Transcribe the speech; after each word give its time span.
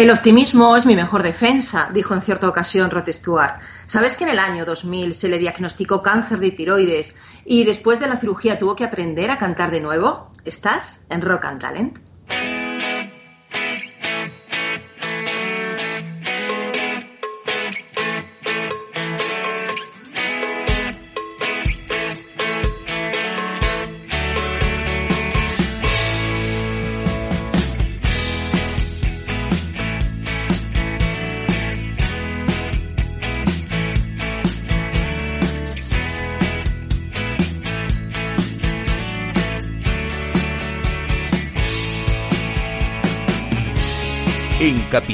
El 0.00 0.10
optimismo 0.10 0.78
es 0.78 0.86
mi 0.86 0.96
mejor 0.96 1.22
defensa, 1.22 1.90
dijo 1.92 2.14
en 2.14 2.22
cierta 2.22 2.48
ocasión 2.48 2.90
Rod 2.90 3.06
Stewart. 3.10 3.60
¿Sabes 3.84 4.16
que 4.16 4.24
en 4.24 4.30
el 4.30 4.38
año 4.38 4.64
2000 4.64 5.12
se 5.12 5.28
le 5.28 5.36
diagnosticó 5.36 6.02
cáncer 6.02 6.38
de 6.38 6.52
tiroides 6.52 7.14
y 7.44 7.64
después 7.64 8.00
de 8.00 8.08
la 8.08 8.16
cirugía 8.16 8.58
tuvo 8.58 8.74
que 8.74 8.84
aprender 8.84 9.30
a 9.30 9.36
cantar 9.36 9.70
de 9.70 9.82
nuevo? 9.82 10.30
¿Estás 10.46 11.04
en 11.10 11.20
Rock 11.20 11.44
and 11.44 11.60
Talent? 11.60 12.09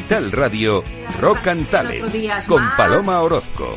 Capital 0.07 0.31
Radio, 0.31 0.85
Rock 1.21 1.49
and 1.49 1.69
Talent, 1.69 2.47
con 2.47 2.63
Paloma 2.77 3.23
Orozco. 3.23 3.77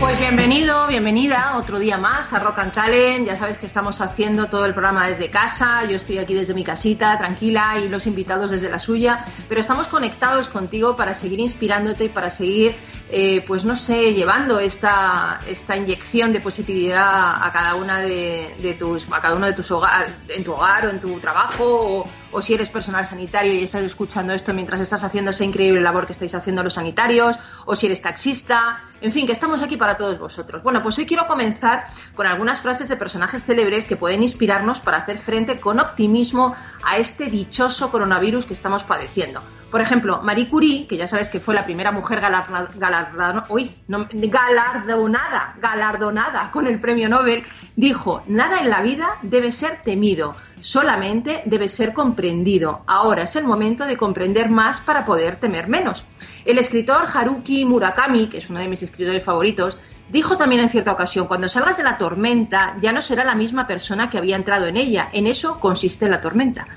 Pues 0.00 0.18
bienvenido, 0.18 0.86
bienvenida 0.88 1.56
otro 1.56 1.78
día 1.78 1.96
más 1.96 2.34
a 2.34 2.38
Rock 2.38 2.58
and 2.58 2.72
Talent. 2.72 3.26
Ya 3.26 3.34
sabes 3.34 3.58
que 3.58 3.64
estamos 3.64 4.02
haciendo 4.02 4.46
todo 4.46 4.66
el 4.66 4.72
programa 4.72 5.06
desde 5.08 5.30
casa. 5.30 5.84
Yo 5.88 5.96
estoy 5.96 6.18
aquí 6.18 6.34
desde 6.34 6.52
mi 6.52 6.64
casita, 6.64 7.16
tranquila, 7.16 7.78
y 7.82 7.88
los 7.88 8.06
invitados 8.06 8.50
desde 8.50 8.68
la 8.68 8.78
suya. 8.78 9.24
Pero 9.48 9.58
estamos 9.60 9.86
conectados 9.86 10.50
contigo 10.50 10.96
para 10.96 11.14
seguir 11.14 11.40
inspirándote 11.40 12.04
y 12.04 12.08
para 12.10 12.28
seguir, 12.28 12.76
eh, 13.10 13.42
pues 13.46 13.64
no 13.64 13.74
sé, 13.74 14.12
llevando 14.12 14.60
esta, 14.60 15.40
esta 15.46 15.76
inyección 15.78 16.32
de 16.34 16.40
positividad 16.40 17.42
a 17.42 17.50
cada 17.50 17.74
una 17.74 18.00
de, 18.00 18.76
tus, 18.78 19.10
a 19.10 19.22
cada 19.22 19.34
uno 19.34 19.46
de 19.46 19.54
tus 19.54 19.70
hogares, 19.70 20.12
en 20.28 20.44
tu 20.44 20.52
hogar 20.52 20.86
o 20.86 20.90
en 20.90 21.00
tu 21.00 21.18
trabajo 21.20 21.64
o, 22.00 22.08
o 22.36 22.42
si 22.42 22.52
eres 22.52 22.68
personal 22.68 23.06
sanitario 23.06 23.54
y 23.54 23.62
estás 23.62 23.82
escuchando 23.82 24.34
esto 24.34 24.52
mientras 24.52 24.78
estás 24.82 25.02
haciendo 25.04 25.30
esa 25.30 25.42
increíble 25.42 25.80
labor 25.80 26.04
que 26.04 26.12
estáis 26.12 26.34
haciendo 26.34 26.62
los 26.62 26.74
sanitarios, 26.74 27.34
o 27.64 27.74
si 27.74 27.86
eres 27.86 28.02
taxista, 28.02 28.82
en 29.00 29.10
fin, 29.10 29.26
que 29.26 29.32
estamos 29.32 29.62
aquí 29.62 29.78
para 29.78 29.96
todos 29.96 30.18
vosotros. 30.18 30.62
Bueno, 30.62 30.82
pues 30.82 30.98
hoy 30.98 31.06
quiero 31.06 31.26
comenzar 31.26 31.84
con 32.14 32.26
algunas 32.26 32.60
frases 32.60 32.90
de 32.90 32.96
personajes 32.96 33.42
célebres 33.42 33.86
que 33.86 33.96
pueden 33.96 34.22
inspirarnos 34.22 34.80
para 34.80 34.98
hacer 34.98 35.16
frente 35.16 35.60
con 35.60 35.80
optimismo 35.80 36.54
a 36.84 36.98
este 36.98 37.30
dichoso 37.30 37.90
coronavirus 37.90 38.44
que 38.44 38.52
estamos 38.52 38.84
padeciendo. 38.84 39.40
Por 39.70 39.80
ejemplo, 39.80 40.20
Marie 40.22 40.48
Curie, 40.48 40.86
que 40.86 40.96
ya 40.96 41.08
sabes 41.08 41.28
que 41.28 41.40
fue 41.40 41.54
la 41.54 41.64
primera 41.64 41.90
mujer 41.90 42.20
galardonada, 42.20 42.68
galardonada 45.60 46.50
con 46.52 46.66
el 46.68 46.80
premio 46.80 47.08
Nobel, 47.08 47.44
dijo, 47.74 48.22
nada 48.28 48.60
en 48.60 48.70
la 48.70 48.80
vida 48.80 49.18
debe 49.22 49.50
ser 49.50 49.82
temido, 49.82 50.36
solamente 50.60 51.42
debe 51.46 51.68
ser 51.68 51.92
comprendido. 51.92 52.82
Ahora 52.86 53.24
es 53.24 53.34
el 53.34 53.44
momento 53.44 53.86
de 53.86 53.96
comprender 53.96 54.50
más 54.50 54.80
para 54.80 55.04
poder 55.04 55.36
temer 55.36 55.66
menos. 55.68 56.04
El 56.44 56.58
escritor 56.58 57.06
Haruki 57.12 57.64
Murakami, 57.64 58.28
que 58.28 58.38
es 58.38 58.48
uno 58.48 58.60
de 58.60 58.68
mis 58.68 58.84
escritores 58.84 59.24
favoritos, 59.24 59.78
dijo 60.08 60.36
también 60.36 60.62
en 60.62 60.70
cierta 60.70 60.92
ocasión, 60.92 61.26
cuando 61.26 61.48
salgas 61.48 61.76
de 61.76 61.82
la 61.82 61.98
tormenta 61.98 62.76
ya 62.80 62.92
no 62.92 63.02
será 63.02 63.24
la 63.24 63.34
misma 63.34 63.66
persona 63.66 64.08
que 64.08 64.18
había 64.18 64.36
entrado 64.36 64.66
en 64.66 64.76
ella. 64.76 65.08
En 65.12 65.26
eso 65.26 65.58
consiste 65.58 66.08
la 66.08 66.20
tormenta. 66.20 66.68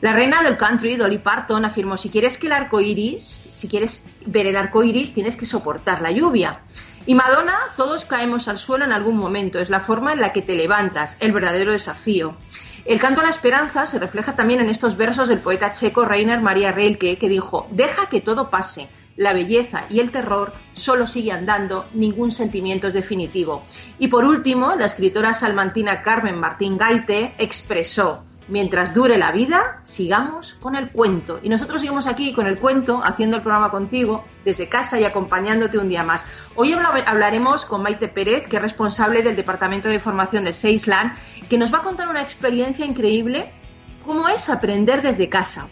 La 0.00 0.12
reina 0.12 0.44
del 0.44 0.56
country, 0.56 0.96
Dolly 0.96 1.18
Parton, 1.18 1.64
afirmó, 1.64 1.96
si 1.96 2.08
quieres 2.08 2.38
que 2.38 2.46
el 2.46 2.52
arco 2.52 2.80
iris, 2.80 3.48
si 3.50 3.66
quieres 3.66 4.08
ver 4.26 4.46
el 4.46 4.56
arco 4.56 4.84
iris, 4.84 5.12
tienes 5.12 5.36
que 5.36 5.44
soportar 5.44 6.02
la 6.02 6.12
lluvia. 6.12 6.60
Y 7.04 7.16
Madonna, 7.16 7.58
todos 7.76 8.04
caemos 8.04 8.46
al 8.46 8.58
suelo 8.58 8.84
en 8.84 8.92
algún 8.92 9.16
momento, 9.16 9.58
es 9.58 9.70
la 9.70 9.80
forma 9.80 10.12
en 10.12 10.20
la 10.20 10.32
que 10.32 10.42
te 10.42 10.54
levantas, 10.54 11.16
el 11.18 11.32
verdadero 11.32 11.72
desafío. 11.72 12.36
El 12.84 13.00
canto 13.00 13.22
a 13.22 13.24
la 13.24 13.30
esperanza 13.30 13.86
se 13.86 13.98
refleja 13.98 14.36
también 14.36 14.60
en 14.60 14.70
estos 14.70 14.96
versos 14.96 15.28
del 15.28 15.40
poeta 15.40 15.72
checo 15.72 16.04
Rainer 16.04 16.40
Maria 16.40 16.70
Rilke, 16.70 17.18
que 17.18 17.28
dijo, 17.28 17.66
deja 17.70 18.08
que 18.08 18.20
todo 18.20 18.50
pase, 18.50 18.88
la 19.16 19.32
belleza 19.32 19.82
y 19.90 19.98
el 19.98 20.12
terror 20.12 20.52
solo 20.74 21.08
sigue 21.08 21.32
andando, 21.32 21.86
ningún 21.92 22.30
sentimiento 22.30 22.86
es 22.86 22.94
definitivo. 22.94 23.64
Y 23.98 24.06
por 24.06 24.24
último, 24.24 24.76
la 24.76 24.86
escritora 24.86 25.34
salmantina 25.34 26.02
Carmen 26.02 26.38
Martín 26.38 26.78
Gaite 26.78 27.34
expresó, 27.36 28.24
mientras 28.48 28.94
dure 28.94 29.18
la 29.18 29.32
vida, 29.32 29.80
sigamos 29.82 30.54
con 30.54 30.74
el 30.74 30.90
cuento. 30.90 31.40
Y 31.42 31.48
nosotros 31.48 31.80
seguimos 31.80 32.06
aquí 32.06 32.32
con 32.32 32.46
el 32.46 32.58
cuento, 32.58 33.00
haciendo 33.04 33.36
el 33.36 33.42
programa 33.42 33.70
contigo, 33.70 34.24
desde 34.44 34.68
casa 34.68 34.98
y 35.00 35.04
acompañándote 35.04 35.78
un 35.78 35.88
día 35.88 36.02
más. 36.02 36.26
Hoy 36.56 36.72
hablaremos 36.72 37.64
con 37.64 37.82
Maite 37.82 38.08
Pérez, 38.08 38.48
que 38.48 38.56
es 38.56 38.62
responsable 38.62 39.22
del 39.22 39.36
Departamento 39.36 39.88
de 39.88 40.00
Formación 40.00 40.44
de 40.44 40.52
Seisland, 40.52 41.12
que 41.48 41.58
nos 41.58 41.72
va 41.72 41.78
a 41.78 41.82
contar 41.82 42.08
una 42.08 42.22
experiencia 42.22 42.84
increíble, 42.84 43.52
cómo 44.04 44.28
es 44.28 44.48
aprender 44.48 45.02
desde 45.02 45.28
casa. 45.28 45.68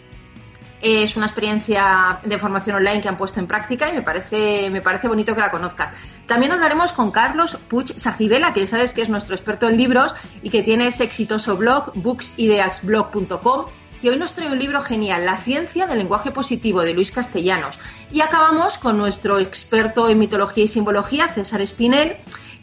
Es 0.81 1.17
una 1.17 1.25
experiencia 1.25 2.19
de 2.23 2.37
formación 2.37 2.75
online 2.75 3.01
que 3.01 3.09
han 3.09 3.17
puesto 3.17 3.39
en 3.39 3.47
práctica 3.47 3.89
y 3.89 3.93
me 3.93 4.03
parece, 4.03 4.69
me 4.69 4.81
parece 4.81 5.07
bonito 5.07 5.33
que 5.33 5.41
la 5.41 5.49
conozcas. 5.49 5.91
También 6.27 6.51
hablaremos 6.51 6.93
con 6.93 7.09
Carlos 7.09 7.57
Puig 7.67 7.99
Sajibela, 7.99 8.53
que 8.53 8.67
sabes 8.67 8.93
que 8.93 9.01
es 9.01 9.09
nuestro 9.09 9.35
experto 9.35 9.67
en 9.67 9.77
libros 9.77 10.13
y 10.43 10.51
que 10.51 10.61
tiene 10.61 10.87
ese 10.87 11.03
exitoso 11.03 11.57
blog, 11.57 11.93
booksideaxblog.com, 11.95 13.65
que 14.01 14.09
hoy 14.11 14.17
nos 14.17 14.33
trae 14.33 14.51
un 14.51 14.59
libro 14.59 14.83
genial, 14.83 15.25
La 15.25 15.37
ciencia 15.37 15.87
del 15.87 15.97
lenguaje 15.97 16.29
positivo, 16.29 16.83
de 16.83 16.93
Luis 16.93 17.11
Castellanos. 17.11 17.79
Y 18.11 18.21
acabamos 18.21 18.77
con 18.77 18.99
nuestro 18.99 19.39
experto 19.39 20.07
en 20.09 20.19
mitología 20.19 20.65
y 20.65 20.67
simbología, 20.67 21.27
César 21.29 21.61
Espinel, 21.61 22.17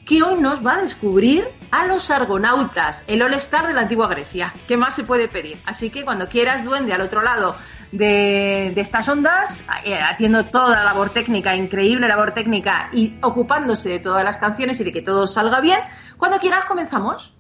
que 0.05 0.23
hoy 0.23 0.41
nos 0.41 0.65
va 0.65 0.75
a 0.75 0.83
descubrir 0.83 1.49
a 1.73 1.87
los 1.87 2.11
argonautas, 2.11 3.05
el 3.09 3.23
all-star 3.23 3.67
de 3.67 3.75
la 3.75 3.81
antigua 3.81 4.07
Grecia. 4.07 4.55
¿Qué 4.69 4.77
más 4.77 4.95
se 4.95 5.03
puede 5.03 5.27
pedir? 5.27 5.59
Así 5.65 5.91
que 5.91 6.05
cuando 6.05 6.29
quieras, 6.29 6.65
duende, 6.65 6.93
al 6.93 7.01
otro 7.01 7.23
lado 7.23 7.57
de, 7.97 8.73
estas 8.77 9.09
ondas, 9.09 9.65
eh, 9.85 9.99
haciendo 10.01 10.45
toda 10.45 10.77
la 10.77 10.85
labor 10.85 11.11
técnica, 11.11 11.57
increíble 11.57 12.09
labor 12.09 12.33
técnica 12.33 12.91
y 12.93 13.17
ocupándose 13.23 13.89
de 13.89 13.99
todas 14.01 14.25
las 14.25 14.37
canciones 14.37 14.81
y 14.81 14.85
de 14.85 14.93
que 14.93 15.03
todo 15.03 15.27
salga 15.27 15.61
bien. 15.61 15.79
Cuando 16.19 16.39
quieras, 16.39 16.65
comenzamos. 16.65 17.35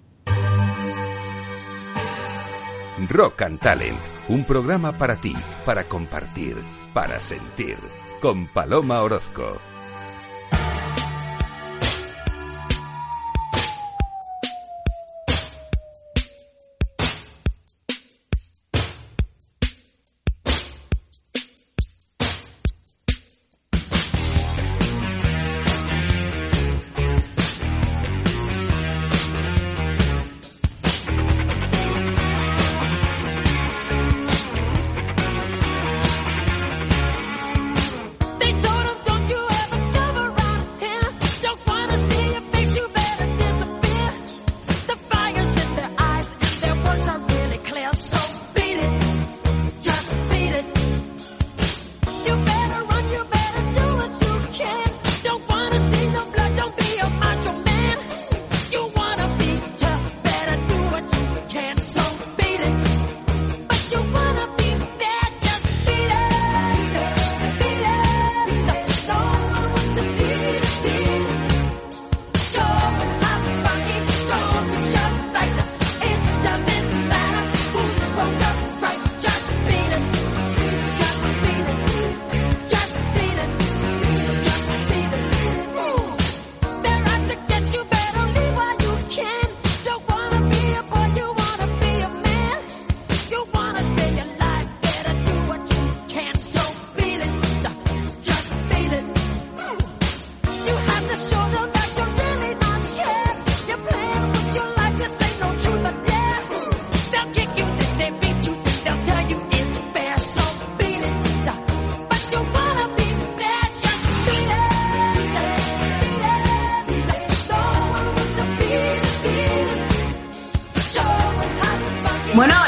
Rock 3.08 3.42
and 3.42 3.58
Talent, 3.58 3.98
un 4.28 4.44
programa 4.44 4.92
para 4.92 5.16
ti, 5.16 5.34
para 5.66 5.84
compartir, 5.84 6.56
para 6.94 7.18
sentir, 7.18 7.76
con 8.20 8.46
Paloma 8.46 9.02
Orozco. 9.02 9.73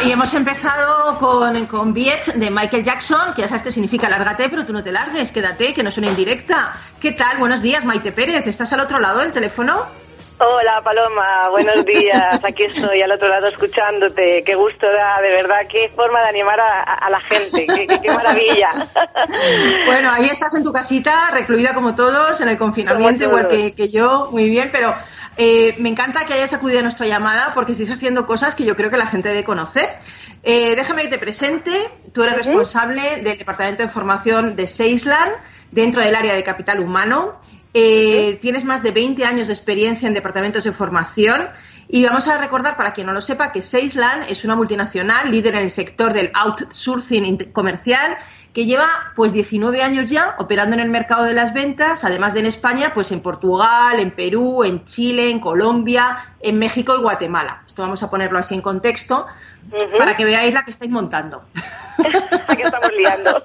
Y 0.04 0.12
hemos 0.12 0.32
empezado 0.34 1.18
con, 1.18 1.66
con 1.66 1.92
Viet 1.92 2.34
de 2.34 2.50
Michael 2.50 2.84
Jackson, 2.84 3.34
que 3.34 3.42
ya 3.42 3.48
sabes 3.48 3.62
que 3.62 3.72
significa 3.72 4.08
lárgate, 4.08 4.48
pero 4.48 4.64
tú 4.64 4.72
no 4.72 4.82
te 4.84 4.92
largues, 4.92 5.32
quédate, 5.32 5.74
que 5.74 5.82
no 5.82 5.88
es 5.88 5.98
una 5.98 6.06
indirecta. 6.06 6.72
¿Qué 7.00 7.12
tal? 7.12 7.38
Buenos 7.38 7.62
días, 7.62 7.84
Maite 7.84 8.12
Pérez. 8.12 8.46
¿Estás 8.46 8.72
al 8.72 8.80
otro 8.80 9.00
lado 9.00 9.18
del 9.18 9.32
teléfono? 9.32 9.84
Hola 10.38 10.82
Paloma, 10.84 11.48
buenos 11.50 11.84
días. 11.84 12.44
Aquí 12.44 12.64
estoy 12.64 13.02
al 13.02 13.10
otro 13.10 13.26
lado 13.26 13.48
escuchándote. 13.48 14.44
Qué 14.44 14.54
gusto 14.54 14.86
da, 14.86 15.20
de 15.20 15.30
verdad, 15.30 15.66
qué 15.68 15.90
forma 15.96 16.20
de 16.20 16.28
animar 16.28 16.60
a, 16.60 17.10
la 17.10 17.20
gente. 17.20 17.66
Qué, 17.66 18.12
maravilla. 18.12 18.70
Bueno, 19.86 20.10
ahí 20.12 20.26
estás 20.26 20.54
en 20.54 20.62
tu 20.62 20.72
casita, 20.72 21.30
recluida 21.32 21.74
como 21.74 21.94
todos, 21.94 22.40
en 22.40 22.48
el 22.48 22.58
confinamiento, 22.58 23.24
igual 23.24 23.48
que, 23.48 23.74
que, 23.74 23.88
yo, 23.88 24.28
muy 24.30 24.48
bien, 24.48 24.68
pero 24.70 24.94
eh, 25.36 25.74
me 25.78 25.88
encanta 25.88 26.24
que 26.24 26.34
hayas 26.34 26.52
acudido 26.54 26.80
a 26.80 26.82
nuestra 26.82 27.06
llamada 27.06 27.52
porque 27.54 27.72
estáis 27.72 27.90
haciendo 27.90 28.26
cosas 28.26 28.54
que 28.54 28.64
yo 28.64 28.76
creo 28.76 28.90
que 28.90 28.96
la 28.96 29.06
gente 29.06 29.28
debe 29.28 29.44
conocer. 29.44 29.88
Eh, 30.42 30.74
déjame 30.76 31.02
que 31.02 31.08
te 31.08 31.18
presente. 31.18 31.88
Tú 32.12 32.22
eres 32.22 32.36
responsable 32.36 33.22
del 33.22 33.36
Departamento 33.36 33.82
de 33.82 33.88
Formación 33.88 34.56
de 34.56 34.66
Seisland 34.66 35.32
dentro 35.70 36.00
del 36.00 36.14
área 36.14 36.34
de 36.34 36.42
capital 36.42 36.80
humano 36.80 37.38
eh, 37.78 38.38
tienes 38.40 38.64
más 38.64 38.82
de 38.82 38.90
20 38.90 39.22
años 39.26 39.48
de 39.48 39.52
experiencia 39.52 40.08
en 40.08 40.14
departamentos 40.14 40.64
de 40.64 40.72
formación 40.72 41.46
y 41.88 42.02
vamos 42.06 42.26
a 42.26 42.38
recordar, 42.38 42.74
para 42.74 42.94
quien 42.94 43.06
no 43.06 43.12
lo 43.12 43.20
sepa, 43.20 43.52
que 43.52 43.60
Seisland 43.60 44.30
es 44.30 44.46
una 44.46 44.56
multinacional 44.56 45.30
líder 45.30 45.56
en 45.56 45.64
el 45.64 45.70
sector 45.70 46.14
del 46.14 46.30
outsourcing 46.32 47.52
comercial 47.52 48.16
que 48.56 48.64
lleva 48.64 48.88
pues 49.14 49.34
19 49.34 49.82
años 49.82 50.10
ya 50.10 50.34
operando 50.38 50.74
en 50.76 50.80
el 50.80 50.88
mercado 50.88 51.24
de 51.24 51.34
las 51.34 51.52
ventas, 51.52 52.04
además 52.04 52.32
de 52.32 52.40
en 52.40 52.46
España, 52.46 52.92
pues 52.94 53.12
en 53.12 53.20
Portugal, 53.20 54.00
en 54.00 54.12
Perú, 54.12 54.64
en 54.64 54.86
Chile, 54.86 55.28
en 55.28 55.40
Colombia, 55.40 56.16
en 56.40 56.58
México 56.58 56.96
y 56.98 57.02
Guatemala. 57.02 57.64
Esto 57.66 57.82
vamos 57.82 58.02
a 58.02 58.08
ponerlo 58.08 58.38
así 58.38 58.54
en 58.54 58.62
contexto 58.62 59.26
para 59.98 60.16
que 60.16 60.24
veáis 60.24 60.54
la 60.54 60.64
que 60.64 60.70
estáis 60.70 60.90
montando. 60.90 61.44
que 62.56 62.62
estamos 62.62 62.90
liando. 62.96 63.42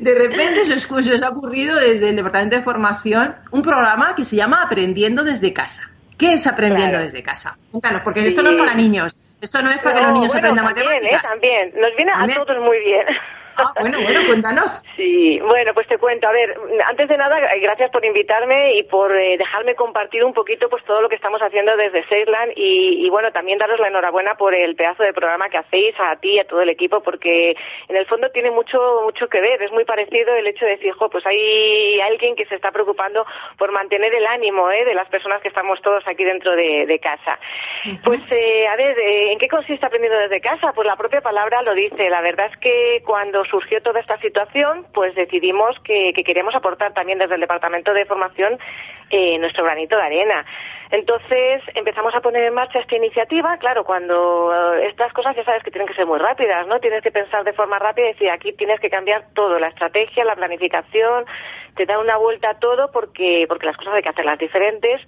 de 0.00 0.14
repente 0.14 0.64
se 0.64 0.72
os, 0.72 1.22
ha 1.22 1.28
ocurrido 1.28 1.76
desde 1.78 2.08
el 2.08 2.16
Departamento 2.16 2.56
de 2.56 2.62
Formación 2.62 3.36
un 3.50 3.60
programa 3.60 4.14
que 4.14 4.24
se 4.24 4.36
llama 4.36 4.62
Aprendiendo 4.62 5.24
desde 5.24 5.52
casa. 5.52 5.90
¿Qué 6.16 6.32
es 6.32 6.46
Aprendiendo 6.46 7.00
desde 7.00 7.22
casa? 7.22 7.58
Cuéntanos, 7.70 8.00
porque 8.00 8.26
esto 8.26 8.42
no 8.42 8.52
es 8.52 8.56
para 8.56 8.72
niños. 8.72 9.14
Esto 9.44 9.60
no 9.60 9.70
es 9.70 9.78
para 9.78 9.96
que 9.96 10.00
los 10.00 10.12
niños 10.14 10.34
aprendan 10.34 10.64
también, 10.64 10.86
matemáticas. 10.86 11.22
¿eh? 11.22 11.28
También, 11.28 11.72
nos 11.76 11.94
viene 11.96 12.12
a 12.12 12.44
todos 12.44 12.62
muy 12.64 12.78
bien. 12.78 13.06
Ah, 13.56 13.72
bueno, 13.80 14.00
bueno, 14.02 14.20
cuéntanos. 14.26 14.84
Sí, 14.96 15.40
bueno, 15.40 15.72
pues 15.74 15.86
te 15.86 15.98
cuento. 15.98 16.26
A 16.28 16.32
ver, 16.32 16.56
antes 16.86 17.08
de 17.08 17.16
nada, 17.16 17.38
gracias 17.60 17.90
por 17.90 18.04
invitarme 18.04 18.74
y 18.76 18.82
por 18.84 19.14
eh, 19.14 19.36
dejarme 19.38 19.74
compartir 19.74 20.24
un 20.24 20.32
poquito 20.32 20.68
pues 20.68 20.84
todo 20.84 21.00
lo 21.00 21.08
que 21.08 21.16
estamos 21.16 21.40
haciendo 21.40 21.76
desde 21.76 22.06
Seisland 22.08 22.52
y, 22.56 23.06
y, 23.06 23.10
bueno, 23.10 23.30
también 23.32 23.58
daros 23.58 23.78
la 23.80 23.88
enhorabuena 23.88 24.34
por 24.34 24.54
el 24.54 24.74
pedazo 24.74 25.02
de 25.02 25.12
programa 25.12 25.48
que 25.48 25.58
hacéis 25.58 25.94
a 25.98 26.16
ti 26.16 26.32
y 26.32 26.38
a 26.40 26.46
todo 26.46 26.62
el 26.62 26.70
equipo 26.70 27.00
porque 27.02 27.56
en 27.88 27.96
el 27.96 28.06
fondo 28.06 28.30
tiene 28.30 28.50
mucho 28.50 29.02
mucho 29.04 29.28
que 29.28 29.40
ver. 29.40 29.62
Es 29.62 29.72
muy 29.72 29.84
parecido 29.84 30.34
el 30.34 30.46
hecho 30.46 30.64
de 30.64 30.72
decir, 30.72 30.92
jo, 30.92 31.08
pues 31.08 31.24
hay 31.26 32.00
alguien 32.00 32.34
que 32.36 32.46
se 32.46 32.56
está 32.56 32.70
preocupando 32.70 33.24
por 33.58 33.72
mantener 33.72 34.14
el 34.14 34.26
ánimo 34.26 34.70
¿eh? 34.70 34.84
de 34.84 34.94
las 34.94 35.08
personas 35.08 35.40
que 35.42 35.48
estamos 35.48 35.80
todos 35.82 36.06
aquí 36.06 36.24
dentro 36.24 36.54
de, 36.56 36.98
casa. 37.02 37.38
Pues, 38.02 38.20
eh, 38.30 38.66
a 38.66 38.76
ver, 38.76 38.98
eh, 38.98 39.32
¿en 39.32 39.38
qué 39.38 39.48
consiste 39.48 39.84
aprendiendo 39.84 40.18
desde 40.18 40.40
casa? 40.40 40.72
Pues 40.74 40.86
la 40.86 40.96
propia 40.96 41.20
palabra 41.20 41.60
lo 41.62 41.74
dice. 41.74 42.08
La 42.08 42.22
verdad 42.22 42.46
es 42.50 42.56
que 42.58 43.02
cuando 43.04 43.43
surgió 43.44 43.82
toda 43.82 44.00
esta 44.00 44.18
situación, 44.18 44.86
pues 44.92 45.14
decidimos 45.14 45.78
que, 45.80 46.12
queríamos 46.12 46.54
aportar 46.54 46.92
también 46.94 47.18
desde 47.18 47.34
el 47.34 47.40
Departamento 47.40 47.92
de 47.92 48.06
Formación 48.06 48.58
eh, 49.10 49.38
nuestro 49.38 49.64
granito 49.64 49.96
de 49.96 50.02
arena. 50.02 50.44
Entonces 50.90 51.62
empezamos 51.74 52.14
a 52.14 52.20
poner 52.20 52.44
en 52.44 52.54
marcha 52.54 52.78
esta 52.78 52.96
iniciativa. 52.96 53.56
Claro, 53.58 53.84
cuando 53.84 54.74
eh, 54.76 54.86
estas 54.88 55.12
cosas 55.12 55.34
ya 55.36 55.44
sabes 55.44 55.62
que 55.62 55.70
tienen 55.70 55.88
que 55.88 55.94
ser 55.94 56.06
muy 56.06 56.18
rápidas, 56.18 56.66
¿no? 56.66 56.78
Tienes 56.80 57.02
que 57.02 57.10
pensar 57.10 57.44
de 57.44 57.52
forma 57.52 57.78
rápida 57.78 58.06
y 58.06 58.12
decir, 58.12 58.30
aquí 58.30 58.52
tienes 58.52 58.80
que 58.80 58.90
cambiar 58.90 59.26
todo, 59.34 59.58
la 59.58 59.68
estrategia, 59.68 60.24
la 60.24 60.36
planificación, 60.36 61.24
te 61.76 61.86
da 61.86 61.98
una 61.98 62.16
vuelta 62.16 62.50
a 62.50 62.58
todo 62.58 62.90
porque, 62.92 63.46
porque 63.48 63.66
las 63.66 63.76
cosas 63.76 63.94
hay 63.94 64.02
que 64.02 64.10
hacerlas 64.10 64.38
diferentes 64.38 65.00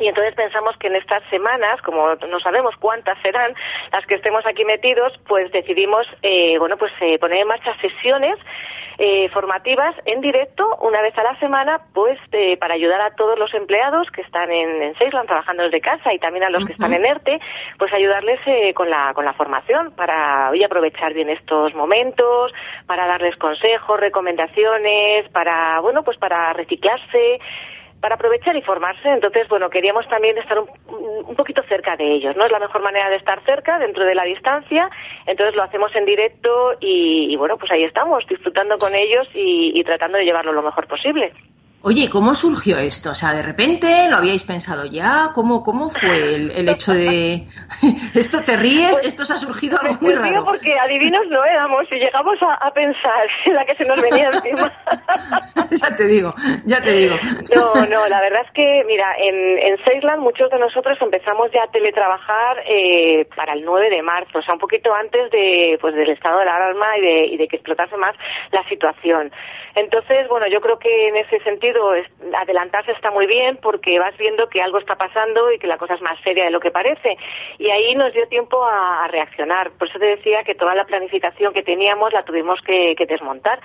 y 0.00 0.06
entonces 0.06 0.34
pensamos 0.34 0.76
que 0.76 0.86
en 0.86 0.96
estas 0.96 1.22
semanas, 1.30 1.80
como 1.82 2.14
no 2.14 2.40
sabemos 2.40 2.74
cuántas 2.76 3.20
serán 3.22 3.54
las 3.92 4.06
que 4.06 4.14
estemos 4.14 4.44
aquí 4.46 4.64
metidos, 4.64 5.12
pues 5.26 5.50
decidimos, 5.52 6.06
eh, 6.22 6.58
bueno, 6.58 6.76
pues 6.76 6.92
eh, 7.00 7.18
poner 7.18 7.38
en 7.38 7.48
marcha 7.48 7.74
sesiones 7.80 8.38
eh, 8.98 9.28
formativas 9.28 9.94
en 10.06 10.20
directo 10.20 10.76
una 10.80 11.00
vez 11.02 11.16
a 11.18 11.22
la 11.22 11.38
semana, 11.38 11.80
pues 11.94 12.18
para 12.58 12.74
ayudar 12.74 13.00
a 13.00 13.14
todos 13.14 13.38
los 13.38 13.52
empleados 13.54 14.10
que 14.10 14.22
están 14.22 14.50
en, 14.50 14.82
en 14.82 14.94
trabajando 15.26 15.62
desde 15.62 15.80
casa 15.80 16.12
y 16.12 16.18
también 16.18 16.44
a 16.44 16.50
los 16.50 16.64
que 16.64 16.72
están 16.72 16.92
en 16.92 17.04
ERTE, 17.04 17.40
pues 17.78 17.92
ayudarles 17.92 18.40
con 18.74 18.90
la 18.90 19.14
con 19.14 19.24
la 19.24 19.32
formación 19.34 19.92
para 19.92 20.50
hoy 20.50 20.64
aprovechar 20.64 21.14
bien 21.14 21.30
estos 21.30 21.74
momentos, 21.74 22.52
para 22.86 23.06
darles 23.06 23.36
consejos, 23.36 24.00
recomendaciones, 24.00 25.28
para 25.30 25.80
bueno 25.80 26.02
pues 26.02 26.18
para 26.18 26.52
reciclarse 26.52 27.38
para 28.00 28.14
aprovechar 28.14 28.56
y 28.56 28.62
formarse. 28.62 29.08
Entonces, 29.08 29.48
bueno, 29.48 29.70
queríamos 29.70 30.08
también 30.08 30.38
estar 30.38 30.58
un, 30.58 30.68
un, 31.26 31.36
poquito 31.36 31.62
cerca 31.64 31.96
de 31.96 32.14
ellos, 32.14 32.36
¿no? 32.36 32.44
Es 32.44 32.52
la 32.52 32.58
mejor 32.58 32.82
manera 32.82 33.10
de 33.10 33.16
estar 33.16 33.42
cerca, 33.44 33.78
dentro 33.78 34.04
de 34.04 34.14
la 34.14 34.24
distancia. 34.24 34.88
Entonces 35.26 35.54
lo 35.56 35.62
hacemos 35.62 35.94
en 35.96 36.04
directo 36.04 36.74
y, 36.80 37.34
bueno, 37.36 37.56
pues 37.58 37.70
ahí 37.72 37.84
estamos, 37.84 38.26
disfrutando 38.26 38.76
con 38.76 38.94
ellos 38.94 39.28
y 39.34 39.82
tratando 39.84 40.18
de 40.18 40.24
llevarlo 40.24 40.52
lo 40.52 40.62
mejor 40.62 40.86
posible. 40.86 41.32
Oye, 41.80 42.10
¿cómo 42.10 42.34
surgió 42.34 42.76
esto? 42.76 43.10
O 43.10 43.14
sea, 43.14 43.34
de 43.34 43.42
repente, 43.42 43.86
¿lo 44.10 44.16
habíais 44.16 44.42
pensado 44.42 44.84
ya? 44.86 45.30
¿Cómo, 45.32 45.62
cómo 45.62 45.90
fue 45.90 46.34
el, 46.34 46.68
hecho 46.68 46.92
de... 46.92 47.46
¿Esto 48.14 48.42
te 48.44 48.56
ríes? 48.56 48.90
Pues, 48.90 49.06
¿Esto 49.06 49.24
se 49.24 49.34
ha 49.34 49.36
surgido 49.36 49.78
algo 49.80 49.94
muy 50.00 50.12
pues 50.12 50.18
raro? 50.18 50.44
porque 50.44 50.76
adivinos 50.76 51.28
no 51.28 51.44
éramos 51.44 51.84
y 51.92 51.94
llegamos 51.94 52.36
a, 52.42 52.68
pensar 52.72 53.28
en 53.46 53.54
la 53.54 53.64
que 53.64 53.76
se 53.76 53.84
nos 53.84 54.02
venía 54.02 54.28
encima. 54.28 54.72
ya 55.70 55.94
te 55.94 56.08
digo, 56.08 56.34
ya 56.64 56.82
te 56.82 56.92
digo. 56.92 57.14
No, 57.54 57.72
no, 57.86 58.08
la 58.08 58.20
verdad 58.22 58.42
es 58.44 58.52
que, 58.52 58.82
mira, 58.84 59.14
en, 59.16 59.58
en 59.58 59.84
Seisland 59.84 60.20
muchos 60.20 60.50
de 60.50 60.58
nosotros 60.58 60.98
empezamos 61.00 61.52
ya 61.52 61.62
a 61.62 61.70
teletrabajar 61.70 62.56
eh, 62.66 63.24
para 63.36 63.52
el 63.52 63.64
9 63.64 63.88
de 63.88 64.02
marzo, 64.02 64.38
o 64.38 64.42
sea, 64.42 64.54
un 64.54 64.60
poquito 64.60 64.92
antes 64.92 65.30
de, 65.30 65.78
pues, 65.80 65.94
del 65.94 66.10
estado 66.10 66.40
de 66.40 66.44
la 66.44 66.56
alarma 66.56 66.98
y 66.98 67.02
de, 67.02 67.26
y 67.26 67.36
de 67.36 67.46
que 67.46 67.56
explotase 67.56 67.96
más 67.96 68.16
la 68.50 68.68
situación. 68.68 69.30
Entonces, 69.78 70.26
bueno, 70.28 70.46
yo 70.48 70.60
creo 70.60 70.78
que 70.78 71.08
en 71.08 71.16
ese 71.16 71.38
sentido 71.40 71.92
adelantarse 72.36 72.90
está 72.92 73.12
muy 73.12 73.26
bien 73.26 73.58
porque 73.62 73.98
vas 73.98 74.16
viendo 74.16 74.48
que 74.48 74.60
algo 74.60 74.78
está 74.78 74.96
pasando 74.96 75.52
y 75.52 75.58
que 75.58 75.68
la 75.68 75.78
cosa 75.78 75.94
es 75.94 76.02
más 76.02 76.18
seria 76.22 76.44
de 76.44 76.50
lo 76.50 76.58
que 76.58 76.72
parece. 76.72 77.16
Y 77.58 77.70
ahí 77.70 77.94
nos 77.94 78.12
dio 78.12 78.26
tiempo 78.26 78.64
a, 78.64 79.06
reaccionar. 79.08 79.70
Por 79.78 79.88
eso 79.88 79.98
te 79.98 80.06
decía 80.06 80.42
que 80.44 80.54
toda 80.54 80.74
la 80.74 80.84
planificación 80.84 81.52
que 81.54 81.62
teníamos 81.62 82.12
la 82.12 82.24
tuvimos 82.24 82.60
que, 82.62 82.94
desmontar. 83.08 83.60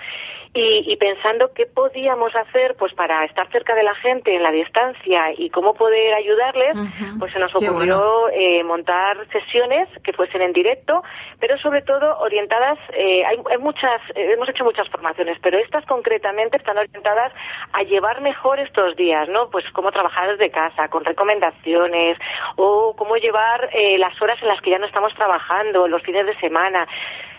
Y, 0.55 0.95
pensando 0.97 1.51
qué 1.53 1.65
podíamos 1.65 2.33
hacer 2.35 2.75
pues 2.77 2.93
para 2.93 3.25
estar 3.25 3.49
cerca 3.51 3.73
de 3.73 3.81
la 3.81 3.95
gente 3.95 4.35
en 4.35 4.43
la 4.43 4.51
distancia 4.51 5.33
y 5.35 5.49
cómo 5.49 5.73
poder 5.73 6.13
ayudarles, 6.13 6.77
pues 7.17 7.33
se 7.33 7.39
nos 7.39 7.53
ocurrió 7.55 8.29
eh, 8.29 8.63
montar 8.63 9.17
sesiones 9.31 9.89
que 10.03 10.13
fuesen 10.13 10.43
en 10.43 10.53
directo, 10.53 11.01
pero 11.39 11.57
sobre 11.57 11.81
todo 11.81 12.19
orientadas, 12.19 12.77
eh, 12.93 13.25
hay, 13.25 13.37
hay, 13.49 13.57
muchas, 13.57 13.99
eh, 14.13 14.33
hemos 14.33 14.47
hecho 14.47 14.63
muchas 14.63 14.87
formaciones, 14.89 15.39
pero 15.41 15.57
estas 15.57 15.85
concretamente 16.03 16.57
están 16.57 16.77
orientadas 16.77 17.31
a 17.71 17.83
llevar 17.83 18.21
mejor 18.21 18.59
estos 18.59 18.95
días, 18.97 19.29
¿no? 19.29 19.49
Pues 19.49 19.63
cómo 19.71 19.91
trabajar 19.91 20.29
desde 20.31 20.51
casa, 20.51 20.89
con 20.89 21.05
recomendaciones, 21.05 22.17
o 22.57 22.93
cómo 22.97 23.15
llevar 23.15 23.69
eh, 23.73 23.97
las 23.97 24.21
horas 24.21 24.37
en 24.41 24.49
las 24.49 24.59
que 24.61 24.71
ya 24.71 24.79
no 24.79 24.85
estamos 24.85 25.13
trabajando, 25.15 25.87
los 25.87 26.03
fines 26.03 26.25
de 26.25 26.37
semana 26.39 26.85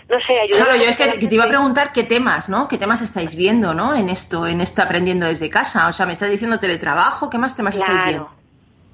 no 0.07 0.21
sé, 0.21 0.39
ayudar. 0.39 0.67
Claro, 0.67 0.79
yo 0.79 0.89
es 0.91 0.99
que, 0.99 1.27
te 1.27 1.35
iba 1.35 1.45
a 1.45 1.49
preguntar 1.49 1.89
qué 1.95 2.03
temas, 2.03 2.51
¿no? 2.51 2.69
¿Qué 2.69 2.77
temas 2.77 3.01
estáis 3.01 3.37
viendo, 3.37 3.73
¿no? 3.73 3.95
En 3.95 4.11
esto, 4.11 4.47
en 4.47 4.61
esto 4.61 4.83
aprendiendo 4.83 5.25
desde 5.25 5.49
casa. 5.49 5.89
O 5.89 5.93
sea, 5.93 6.05
me 6.05 6.13
estás 6.13 6.31
diciendo 6.31 6.59
teletrabajo, 6.59 7.31
¿qué 7.31 7.39
más 7.39 7.57
temas 7.57 7.75
estáis 7.77 8.05
viendo? 8.05 8.29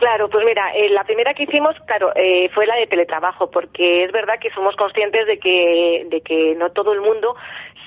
Claro, 0.00 0.30
pues 0.30 0.46
mira, 0.46 0.72
eh, 0.74 0.88
la 0.88 1.04
primera 1.04 1.34
que 1.34 1.42
hicimos, 1.42 1.76
claro, 1.84 2.10
eh, 2.16 2.48
fue 2.54 2.66
la 2.66 2.74
de 2.76 2.86
teletrabajo, 2.86 3.50
porque 3.50 4.04
es 4.04 4.12
verdad 4.12 4.40
que 4.40 4.48
somos 4.52 4.74
conscientes 4.74 5.26
de 5.26 5.38
que, 5.38 6.06
de 6.08 6.22
que 6.22 6.54
no 6.54 6.70
todo 6.70 6.94
el 6.94 7.02
mundo 7.02 7.36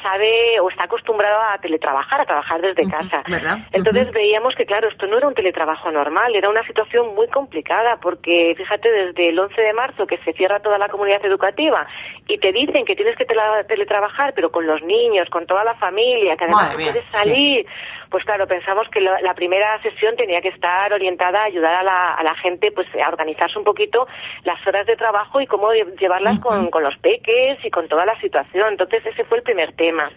sabe 0.03 0.59
o 0.59 0.69
está 0.69 0.83
acostumbrado 0.83 1.41
a 1.41 1.57
teletrabajar, 1.57 2.21
a 2.21 2.25
trabajar 2.25 2.61
desde 2.61 2.89
casa. 2.89 3.23
Entonces 3.71 4.11
veíamos 4.13 4.53
que, 4.55 4.65
claro, 4.65 4.89
esto 4.89 5.07
no 5.07 5.17
era 5.17 5.27
un 5.27 5.33
teletrabajo 5.33 5.89
normal, 5.91 6.35
era 6.35 6.49
una 6.49 6.63
situación 6.67 7.15
muy 7.15 7.27
complicada, 7.29 7.97
porque 8.01 8.53
fíjate, 8.55 8.91
desde 8.91 9.29
el 9.29 9.39
11 9.39 9.61
de 9.61 9.73
marzo 9.73 10.05
que 10.05 10.17
se 10.19 10.33
cierra 10.33 10.59
toda 10.59 10.77
la 10.77 10.89
comunidad 10.89 11.25
educativa 11.25 11.87
y 12.27 12.37
te 12.37 12.51
dicen 12.51 12.85
que 12.85 12.95
tienes 12.95 13.17
que 13.17 13.25
teletrabajar, 13.25 14.33
pero 14.35 14.51
con 14.51 14.67
los 14.67 14.83
niños, 14.83 15.29
con 15.29 15.45
toda 15.47 15.63
la 15.63 15.75
familia, 15.75 16.35
que 16.35 16.43
además 16.43 16.75
puedes 16.75 17.05
salir 17.13 17.65
pues 18.13 18.25
claro, 18.25 18.45
pensamos 18.45 18.87
que 18.89 19.01
la 19.01 19.33
primera 19.33 19.81
sesión 19.81 20.15
tenía 20.15 20.39
que 20.39 20.49
estar 20.49 20.93
orientada 20.93 21.41
a 21.41 21.45
ayudar 21.45 21.73
a 21.73 21.81
la, 21.81 22.13
a 22.13 22.23
la 22.23 22.35
gente 22.35 22.71
pues 22.71 22.87
a 23.03 23.09
organizarse 23.09 23.57
un 23.57 23.65
poquito 23.65 24.07
las 24.43 24.67
horas 24.67 24.85
de 24.85 24.95
trabajo 24.95 25.41
y 25.41 25.47
cómo 25.47 25.73
llevarlas 25.73 26.39
con, 26.39 26.69
con 26.69 26.83
los 26.83 26.95
peques 26.97 27.57
y 27.65 27.71
con 27.71 27.87
toda 27.87 28.05
la 28.05 28.15
situación. 28.21 28.73
Entonces 28.73 29.03
ese 29.03 29.23
fue 29.23 29.39
el 29.39 29.43
primer 29.43 29.73
tema. 29.73 30.11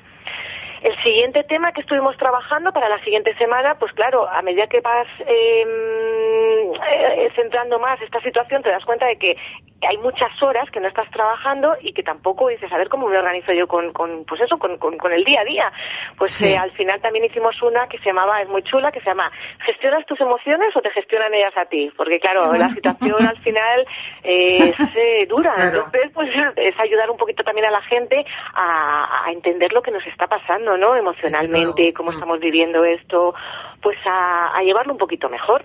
El 0.86 0.96
siguiente 1.02 1.42
tema 1.42 1.72
que 1.72 1.80
estuvimos 1.80 2.16
trabajando 2.16 2.70
para 2.72 2.88
la 2.88 3.02
siguiente 3.02 3.34
semana, 3.34 3.74
pues 3.74 3.92
claro, 3.92 4.28
a 4.28 4.40
medida 4.40 4.68
que 4.68 4.80
vas 4.80 5.08
em, 5.26 6.72
eh, 6.74 7.28
centrando 7.34 7.80
más 7.80 8.00
esta 8.00 8.20
situación, 8.20 8.62
te 8.62 8.70
das 8.70 8.84
cuenta 8.84 9.04
de 9.06 9.16
que 9.16 9.36
hay 9.82 9.98
muchas 9.98 10.30
horas 10.42 10.70
que 10.70 10.80
no 10.80 10.88
estás 10.88 11.10
trabajando 11.10 11.76
y 11.80 11.92
que 11.92 12.02
tampoco 12.02 12.48
dices, 12.48 12.72
a 12.72 12.78
ver 12.78 12.88
cómo 12.88 13.08
me 13.08 13.18
organizo 13.18 13.52
yo 13.52 13.66
con, 13.66 13.92
con 13.92 14.24
pues 14.24 14.40
eso, 14.40 14.58
con, 14.58 14.78
con, 14.78 15.12
el 15.12 15.24
día 15.24 15.42
a 15.42 15.44
día. 15.44 15.72
Pues 16.16 16.40
eh, 16.42 16.56
al 16.56 16.70
final 16.72 17.00
también 17.00 17.24
hicimos 17.24 17.60
una 17.62 17.86
que 17.88 17.98
se 17.98 18.06
llamaba, 18.06 18.40
es 18.40 18.48
muy 18.48 18.62
chula, 18.62 18.90
que 18.90 19.00
se 19.00 19.06
llama 19.06 19.30
¿Gestionas 19.64 20.06
tus 20.06 20.20
emociones 20.20 20.74
o 20.76 20.80
te 20.80 20.90
gestionan 20.90 21.32
ellas 21.34 21.56
a 21.56 21.66
ti? 21.66 21.90
Porque 21.96 22.18
claro, 22.18 22.52
la 22.54 22.70
situación 22.70 23.26
al 23.26 23.38
final 23.38 23.86
es 24.22 24.74
eh, 24.96 25.26
dura. 25.28 25.54
Entonces, 25.58 26.10
pues 26.14 26.30
es 26.56 26.80
ayudar 26.80 27.10
un 27.10 27.16
poquito 27.16 27.44
también 27.44 27.66
a 27.66 27.70
la 27.70 27.82
gente 27.82 28.24
a, 28.54 29.26
a 29.26 29.32
entender 29.32 29.72
lo 29.72 29.82
que 29.82 29.90
nos 29.90 30.06
está 30.06 30.26
pasando, 30.26 30.75
¿no? 30.76 30.96
Emocionalmente, 30.96 31.92
cómo 31.92 32.10
mm. 32.10 32.14
estamos 32.14 32.40
viviendo 32.40 32.84
esto, 32.84 33.34
pues 33.82 33.96
a, 34.06 34.56
a 34.56 34.62
llevarlo 34.62 34.92
un 34.92 34.98
poquito 34.98 35.28
mejor. 35.28 35.64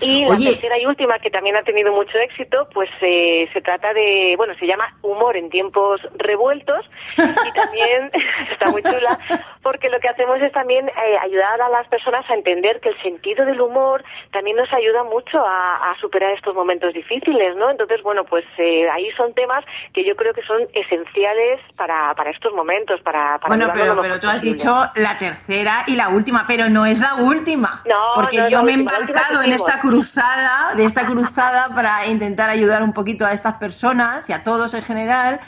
Y 0.00 0.24
la 0.24 0.36
tercera 0.36 0.78
y 0.78 0.86
última, 0.86 1.18
que 1.18 1.30
también 1.30 1.56
ha 1.56 1.62
tenido 1.62 1.92
mucho 1.92 2.16
éxito, 2.18 2.68
pues 2.72 2.90
eh, 3.00 3.48
se 3.52 3.60
trata 3.60 3.92
de, 3.92 4.34
bueno, 4.36 4.54
se 4.58 4.66
llama 4.66 4.94
Humor 5.02 5.36
en 5.36 5.50
tiempos 5.50 6.00
revueltos 6.16 6.88
y 7.18 7.52
también 7.52 8.10
está 8.50 8.70
muy 8.70 8.82
chula 8.82 9.18
porque 9.62 9.90
lo 9.90 10.00
que 10.00 10.08
hacemos 10.08 10.40
es 10.40 10.52
también 10.52 10.88
eh, 10.88 11.18
ayudar 11.22 11.60
a 11.60 11.68
las 11.68 11.86
personas 11.88 12.28
a 12.30 12.34
entender 12.34 12.80
que 12.80 12.90
el 12.90 13.02
sentido 13.02 13.44
del 13.44 13.60
humor 13.60 14.02
también 14.32 14.56
nos 14.56 14.72
ayuda 14.72 15.04
mucho 15.04 15.38
a, 15.38 15.94
superar 16.00 16.32
estos 16.32 16.54
momentos 16.54 16.94
difíciles, 16.94 17.56
¿no? 17.56 17.70
Entonces, 17.70 18.02
bueno, 18.02 18.24
pues 18.24 18.44
eh, 18.56 18.88
ahí 18.88 19.10
son 19.18 19.34
temas 19.34 19.64
que 19.92 20.02
yo 20.02 20.16
creo 20.16 20.32
que 20.32 20.40
son 20.42 20.62
esenciales 20.72 21.60
para, 21.76 22.14
para 22.14 22.30
estos 22.30 22.54
momentos, 22.54 23.00
para, 23.02 23.38
para 23.38 23.54
Bueno, 23.54 23.70
pero, 23.74 24.00
pero 24.00 24.18
tú 24.18 24.28
has 24.28 24.40
dicho 24.40 24.72
la 24.94 25.18
tercera 25.18 25.84
y 25.86 25.96
la 25.96 26.08
última, 26.08 26.44
pero 26.46 26.70
no 26.70 26.86
es 26.86 27.00
la 27.00 27.16
última. 27.16 27.82
No, 27.84 28.12
porque 28.14 28.48
yo 28.50 28.62
me 28.62 28.72
he 28.72 28.74
embarcado 28.76 29.42
en 29.42 29.52
esta 29.52 29.80
cruzada, 29.90 30.74
de 30.76 30.84
esta 30.84 31.06
cruzada 31.06 31.74
para 31.74 32.06
intentar 32.06 32.50
ayudar 32.50 32.82
un 32.82 32.92
poquito 32.92 33.26
a 33.26 33.32
estas 33.32 33.54
personas 33.54 34.28
y 34.30 34.32
a 34.32 34.44
todos 34.44 34.74
en 34.74 34.82
general. 34.82 35.40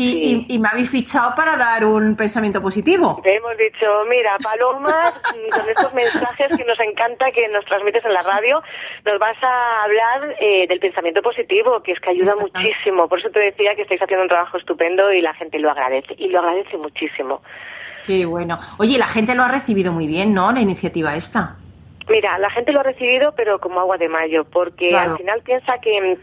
Y, 0.00 0.60
me 0.60 0.68
habéis 0.68 0.90
fichado 0.90 1.34
para 1.34 1.56
dar 1.56 1.84
un 1.84 2.14
pensamiento 2.14 2.62
positivo. 2.62 3.20
Te 3.20 3.34
hemos 3.34 3.56
dicho, 3.58 3.86
mira, 4.08 4.36
Paloma, 4.40 5.12
con 5.50 5.68
estos 5.68 5.92
mensajes 5.92 6.56
que 6.56 6.64
nos 6.64 6.78
encanta 6.78 7.32
que 7.32 7.48
nos 7.48 7.64
transmites 7.64 8.04
en 8.04 8.12
la 8.12 8.22
radio, 8.22 8.62
nos 9.04 9.18
vas 9.18 9.36
a 9.42 9.82
hablar 9.82 10.36
eh, 10.40 10.68
del 10.68 10.78
pensamiento 10.78 11.20
positivo, 11.20 11.82
que 11.82 11.92
es 11.92 12.00
que 12.00 12.10
ayuda 12.10 12.34
muchísimo. 12.38 13.08
Por 13.08 13.18
eso 13.18 13.30
te 13.30 13.40
decía 13.40 13.74
que 13.74 13.82
estáis 13.82 14.00
haciendo 14.00 14.22
un 14.22 14.28
trabajo 14.28 14.56
estupendo 14.56 15.12
y 15.12 15.20
la 15.20 15.34
gente 15.34 15.58
lo 15.58 15.68
agradece. 15.68 16.14
Y 16.16 16.28
lo 16.28 16.38
agradece 16.38 16.76
muchísimo. 16.76 17.42
Qué 18.06 18.24
bueno. 18.24 18.58
Oye, 18.78 18.98
la 18.98 19.08
gente 19.08 19.34
lo 19.34 19.42
ha 19.42 19.48
recibido 19.48 19.92
muy 19.92 20.06
bien, 20.06 20.32
¿no? 20.32 20.52
La 20.52 20.60
iniciativa 20.60 21.16
esta. 21.16 21.56
Mira, 22.08 22.38
la 22.38 22.50
gente 22.50 22.72
lo 22.72 22.80
ha 22.80 22.84
recibido, 22.84 23.32
pero 23.36 23.58
como 23.58 23.80
agua 23.80 23.98
de 23.98 24.08
mayo, 24.08 24.44
porque 24.44 24.96
al 24.96 25.16
final 25.16 25.42
piensa 25.42 25.78
que 25.78 26.16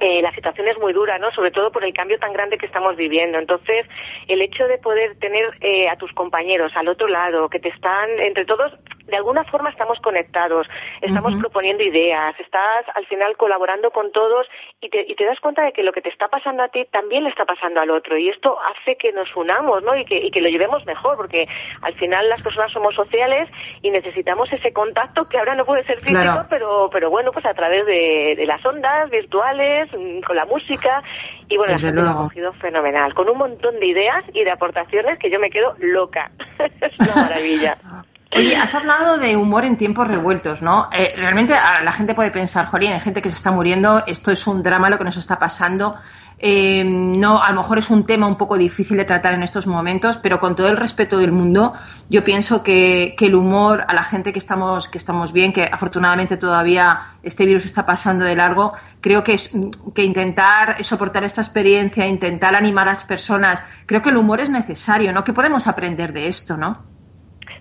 eh, 0.00 0.20
la 0.20 0.32
situación 0.34 0.68
es 0.68 0.78
muy 0.78 0.92
dura, 0.92 1.18
¿no? 1.18 1.30
Sobre 1.30 1.52
todo 1.52 1.70
por 1.70 1.84
el 1.84 1.94
cambio 1.94 2.18
tan 2.18 2.32
grande 2.32 2.58
que 2.58 2.66
estamos 2.66 2.96
viviendo. 2.96 3.38
Entonces, 3.38 3.86
el 4.28 4.42
hecho 4.42 4.66
de 4.66 4.78
poder 4.78 5.16
tener 5.20 5.56
eh, 5.60 5.88
a 5.88 5.96
tus 5.96 6.12
compañeros 6.12 6.72
al 6.74 6.88
otro 6.88 7.06
lado, 7.06 7.48
que 7.48 7.60
te 7.60 7.68
están, 7.68 8.10
entre 8.18 8.44
todos, 8.44 8.72
de 9.06 9.16
alguna 9.16 9.44
forma 9.44 9.70
estamos 9.70 9.98
conectados, 10.00 10.66
estamos 11.00 11.34
proponiendo 11.36 11.82
ideas, 11.82 12.38
estás 12.40 12.84
al 12.94 13.06
final 13.06 13.36
colaborando 13.36 13.90
con 13.90 14.12
todos 14.12 14.46
y 14.80 14.88
te, 14.88 15.04
y 15.08 15.14
te 15.14 15.24
das 15.24 15.40
cuenta 15.40 15.62
de 15.62 15.72
que 15.72 15.82
lo 15.82 15.92
que 15.92 16.02
te 16.02 16.08
está 16.08 16.28
pasando 16.28 16.62
a 16.62 16.68
ti 16.68 16.84
también 16.90 17.24
le 17.24 17.30
está 17.30 17.44
pasando 17.44 17.80
al 17.80 17.90
otro. 17.90 18.16
Y 18.16 18.28
esto 18.28 18.58
hace 18.60 18.96
que 18.96 19.12
nos 19.12 19.34
unamos, 19.36 19.82
¿no? 19.82 19.96
Y 19.96 20.04
que, 20.04 20.18
y 20.18 20.30
que 20.30 20.40
lo 20.40 20.48
llevemos 20.48 20.84
mejor, 20.86 21.16
porque 21.16 21.46
al 21.82 21.94
final 21.94 22.28
las 22.28 22.42
personas 22.42 22.72
somos 22.72 22.94
sociales 22.94 23.48
y 23.82 23.90
necesitamos 23.90 24.52
ese 24.52 24.72
contacto 24.72 25.28
que 25.28 25.38
ahora 25.38 25.54
no 25.54 25.64
puede 25.64 25.84
ser 25.84 26.00
físico, 26.00 26.46
pero, 26.50 26.88
pero 26.92 27.10
bueno, 27.10 27.32
pues 27.32 27.46
a 27.46 27.54
través 27.54 27.86
de, 27.86 28.34
de 28.36 28.46
las 28.46 28.64
ondas 28.64 29.10
virtuales, 29.10 29.92
Mm, 30.02 30.20
con 30.20 30.36
la 30.36 30.44
música 30.44 31.02
y 31.48 31.56
bueno, 31.56 31.72
la 31.72 31.78
gente 31.78 32.00
lo 32.00 32.10
ha 32.10 32.16
cogido 32.16 32.52
fenomenal, 32.54 33.14
con 33.14 33.28
un 33.28 33.38
montón 33.38 33.78
de 33.78 33.86
ideas 33.86 34.24
y 34.32 34.44
de 34.44 34.50
aportaciones 34.50 35.18
que 35.18 35.30
yo 35.30 35.38
me 35.38 35.50
quedo 35.50 35.74
loca. 35.78 36.30
es 36.58 36.98
una 36.98 37.14
maravilla. 37.14 37.76
Oye, 38.34 38.56
has 38.56 38.74
hablado 38.74 39.18
de 39.18 39.36
humor 39.36 39.66
en 39.66 39.76
tiempos 39.76 40.08
revueltos, 40.08 40.62
¿no? 40.62 40.88
Eh, 40.90 41.12
realmente 41.16 41.52
la 41.52 41.92
gente 41.92 42.14
puede 42.14 42.30
pensar, 42.30 42.64
Jolín, 42.64 42.92
hay 42.92 43.00
gente 43.00 43.20
que 43.20 43.28
se 43.28 43.36
está 43.36 43.50
muriendo, 43.50 44.02
esto 44.06 44.30
es 44.30 44.46
un 44.46 44.62
drama 44.62 44.88
lo 44.88 44.96
que 44.96 45.04
nos 45.04 45.18
está 45.18 45.38
pasando. 45.38 45.96
Eh, 46.38 46.82
no, 46.82 47.42
a 47.42 47.50
lo 47.52 47.60
mejor 47.60 47.76
es 47.76 47.90
un 47.90 48.06
tema 48.06 48.26
un 48.26 48.38
poco 48.38 48.56
difícil 48.56 48.96
de 48.96 49.04
tratar 49.04 49.34
en 49.34 49.42
estos 49.42 49.66
momentos, 49.66 50.16
pero 50.16 50.40
con 50.40 50.56
todo 50.56 50.68
el 50.68 50.78
respeto 50.78 51.18
del 51.18 51.30
mundo, 51.30 51.74
yo 52.08 52.24
pienso 52.24 52.62
que, 52.62 53.14
el 53.20 53.34
humor 53.34 53.84
a 53.86 53.92
la 53.92 54.02
gente 54.02 54.32
que 54.32 54.38
estamos, 54.38 54.88
que 54.88 54.96
estamos 54.96 55.34
bien, 55.34 55.52
que 55.52 55.64
afortunadamente 55.70 56.38
todavía 56.38 57.18
este 57.22 57.44
virus 57.44 57.66
está 57.66 57.84
pasando 57.84 58.24
de 58.24 58.34
largo, 58.34 58.72
creo 59.02 59.22
que, 59.22 59.34
es, 59.34 59.50
que 59.94 60.04
intentar 60.04 60.82
soportar 60.82 61.22
esta 61.22 61.42
experiencia, 61.42 62.06
intentar 62.08 62.54
animar 62.54 62.88
a 62.88 62.92
las 62.92 63.04
personas, 63.04 63.62
creo 63.84 64.00
que 64.00 64.08
el 64.08 64.16
humor 64.16 64.40
es 64.40 64.48
necesario, 64.48 65.12
¿no? 65.12 65.22
Que 65.22 65.34
podemos 65.34 65.66
aprender 65.66 66.14
de 66.14 66.28
esto, 66.28 66.56
¿no? 66.56 67.01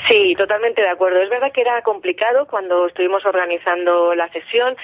Sí, 0.07 0.35
totalmente 0.35 0.81
de 0.81 0.89
acuerdo. 0.89 1.21
Es 1.21 1.29
verdad 1.29 1.51
que 1.51 1.61
era 1.61 1.81
complicado 1.81 2.47
cuando 2.47 2.87
estuvimos 2.87 3.25
organizando 3.25 4.15
la 4.15 4.29
sesión 4.29 4.75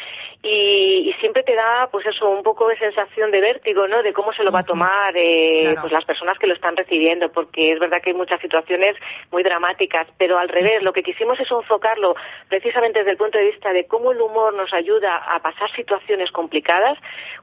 y, 0.44 1.14
siempre 1.20 1.44
te 1.44 1.56
da, 1.56 1.90
pues 1.92 2.06
eso, 2.06 2.30
un 2.30 2.44
poco 2.44 2.68
de 2.68 2.78
sensación 2.78 3.32
de 3.32 3.42
vértigo, 3.42 3.88
¿no? 3.88 4.04
De 4.04 4.14
cómo 4.14 4.32
se 4.34 4.44
lo 4.44 4.52
va 4.52 4.60
a 4.60 4.64
tomar 4.64 5.16
eh, 5.18 5.76
pues 5.82 5.92
las 5.92 6.06
personas 6.06 6.38
que 6.38 6.48
lo 6.48 6.54
están 6.54 6.78
recibiendo, 6.78 7.30
porque 7.32 7.74
es 7.74 7.80
verdad 7.80 8.02
que 8.02 8.12
hay 8.12 8.16
muchas 8.16 8.40
situaciones 8.40 8.96
muy 9.32 9.42
dramáticas, 9.42 10.08
pero 10.18 10.38
al 10.38 10.48
revés, 10.48 10.84
lo 10.84 10.94
que 10.94 11.02
quisimos 11.02 11.40
es 11.40 11.50
enfocarlo 11.50 12.16
precisamente 12.50 13.00
desde 13.00 13.12
el 13.12 13.18
punto 13.18 13.38
de 13.38 13.46
vista 13.46 13.74
de 13.74 13.88
cómo 13.88 14.12
el 14.12 14.22
humor 14.22 14.54
nos 14.54 14.74
ayuda 14.74 15.18
a 15.18 15.40
pasar 15.40 15.72
situaciones 15.72 16.32
complicadas, 16.32 16.98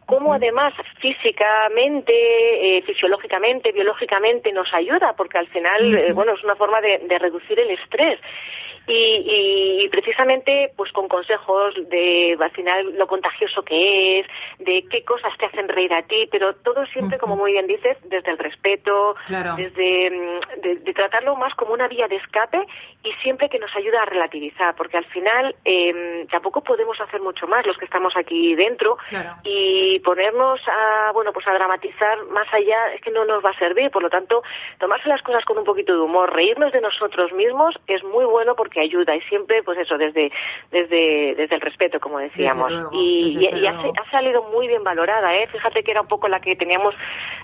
cómo 0.07 0.33
además 0.33 0.73
físicamente, 1.01 2.13
eh, 2.79 2.83
fisiológicamente, 2.83 3.73
biológicamente 3.73 4.53
nos 4.53 4.73
ayuda, 4.73 5.15
porque 5.17 5.39
al 5.39 5.49
final, 5.49 5.95
eh, 5.95 6.13
bueno, 6.13 6.33
es 6.33 6.45
una 6.45 6.55
forma 6.55 6.81
de, 6.81 6.99
de 6.99 7.19
reducir 7.19 7.59
el 7.59 7.71
estrés 7.71 8.21
y, 8.87 9.85
y, 9.85 9.89
precisamente 9.89 10.73
pues 10.77 10.93
con 10.93 11.09
consejos 11.09 11.75
de 11.89 12.37
al 12.41 12.51
final 12.51 12.97
lo 12.97 13.07
contagioso 13.07 13.63
que 13.63 14.21
es, 14.21 14.27
de 14.59 14.85
qué 14.91 15.05
cosas 15.05 15.33
te 15.39 15.47
hacen 15.47 15.69
reír 15.69 15.93
a 15.95 16.03
ti, 16.03 16.29
pero 16.31 16.55
todo 16.57 16.85
siempre, 16.87 17.19
como 17.19 17.37
muy 17.37 17.53
bien 17.53 17.67
dices, 17.67 17.97
desde 18.05 18.31
el 18.31 18.39
respeto, 18.39 19.15
desde 19.57 20.11
mm, 20.11 20.61
de, 20.61 20.95
tratarlo 20.95 21.37
más 21.37 21.55
como 21.55 21.73
una 21.73 21.89
vía 21.89 22.07
de 22.09 22.17
escape 22.17 22.59
y 23.03 23.13
siempre 23.23 23.49
que 23.49 23.59
nos 23.59 23.75
ayuda 23.75 24.03
a 24.03 24.07
relativizar, 24.07 24.75
porque 24.77 24.97
al 24.97 25.05
final 25.07 25.55
eh, 25.65 26.27
tampoco 26.31 26.63
podemos 26.63 27.01
hacer 27.01 27.21
mucho 27.21 27.47
más 27.47 27.67
los 27.67 27.77
que 27.77 27.85
estamos 27.85 28.17
aquí 28.17 28.55
dentro 28.55 28.97
y 29.43 29.99
ponernos 30.01 30.61
a 30.69 31.13
bueno 31.13 31.33
pues 31.33 31.47
a 31.49 31.55
dramatizar 31.55 32.25
más 32.27 32.47
allá 32.53 32.93
es 32.95 33.01
que 33.01 33.11
no 33.11 33.25
nos 33.25 33.45
va 33.45 33.51
a 33.51 33.59
servir, 33.59 33.91
por 33.91 34.03
lo 34.03 34.11
tanto 34.11 34.43
tomarse 34.79 35.09
las 35.09 35.23
cosas 35.23 35.45
con 35.45 35.59
un 35.59 35.65
poquito 35.65 35.93
de 35.95 36.01
humor, 36.01 36.33
reírnos 36.33 36.73
de 36.73 36.81
nosotros 36.81 37.33
mismos 37.33 37.79
es 37.87 38.03
muy 38.05 38.25
bueno 38.25 38.55
porque 38.55 38.74
que 38.75 38.81
ayuda. 38.81 39.17
Y 39.17 39.21
siempre 39.23 39.63
pues 39.63 39.79
eso 39.79 39.97
desde 39.97 40.31
desde 40.71 41.35
desde 41.37 41.55
el 41.55 41.61
respeto 41.61 42.01
como 42.01 42.19
decíamos. 42.19 42.73
y, 42.93 43.39
y, 43.41 43.67
ha, 43.67 44.11
salido 44.11 44.43
muy 44.53 44.69
bien 44.69 44.85
valorada 44.85 45.35
eh 45.37 45.47
fíjate 45.49 45.83
que 45.83 45.91
era 45.91 46.03
un 46.03 46.09
poco 46.09 46.29
la 46.29 46.41
que 46.41 46.57
teníamos 46.57 46.95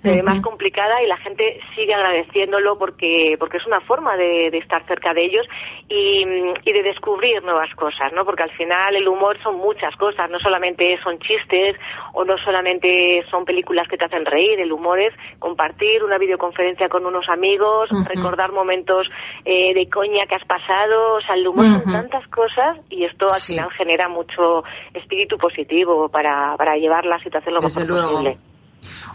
eh, 0.05 0.23
más 0.23 0.41
complicada 0.41 1.03
y 1.03 1.07
la 1.07 1.17
gente 1.19 1.61
sigue 1.75 1.95
agradeciéndolo 1.95 2.79
porque 2.79 3.37
porque 3.39 3.57
es 3.57 3.67
una 3.67 3.81
forma 3.81 4.17
de, 4.17 4.51
de 4.51 4.59
estar 4.59 4.85
cerca 4.87 5.15
de 5.15 5.25
ellos 5.25 5.47
y, 5.89 6.25
y, 6.65 6.73
de 6.73 6.83
descubrir 6.83 7.43
nuevas 7.43 7.75
cosas 7.75 8.13
no 8.13 8.25
porque 8.25 8.43
al 8.43 8.51
final 8.53 8.97
el 8.97 9.09
humor 9.09 9.39
son 9.43 9.57
muchas 9.57 9.95
cosas 9.97 10.31
no 10.31 10.39
solamente 10.39 10.99
son 11.03 11.19
chistes 11.19 11.77
o 12.13 12.25
no 12.25 12.37
solamente 12.39 13.25
son 13.31 13.45
películas 13.45 13.89
que 13.89 13.97
te 13.97 14.05
hacen 14.05 14.25
reír. 14.25 14.61
El 14.61 14.73
humor 14.73 15.01
es 15.01 15.15
compartir 15.39 16.03
una 16.05 16.19
videoconferencia 16.19 16.89
con 16.89 17.07
unos 17.07 17.29
amigos 17.29 17.91
recordar 18.07 18.53
momentos 18.53 19.11
eh, 19.45 19.75
de 19.75 19.89
coña 19.89 20.27
que 20.27 20.35
has 20.35 20.45
pasado 20.45 21.20
o 21.21 21.27
sea, 21.27 21.35
el 21.35 21.47
humor 21.47 21.67
son 21.67 21.85
tantas 21.85 22.27
cosas 22.29 22.79
y 22.89 23.05
esto 23.05 23.33
al 23.33 23.41
final 23.41 23.71
genera 23.73 24.09
mucho 24.09 24.65
espíritu 24.95 25.37
positivo 25.37 26.09
para, 26.09 26.57
para 26.57 26.77
llevar 26.77 27.05
la 27.05 27.19
situación 27.23 27.55
lo 27.55 27.61
mejor 27.61 27.87
posible. 27.87 28.39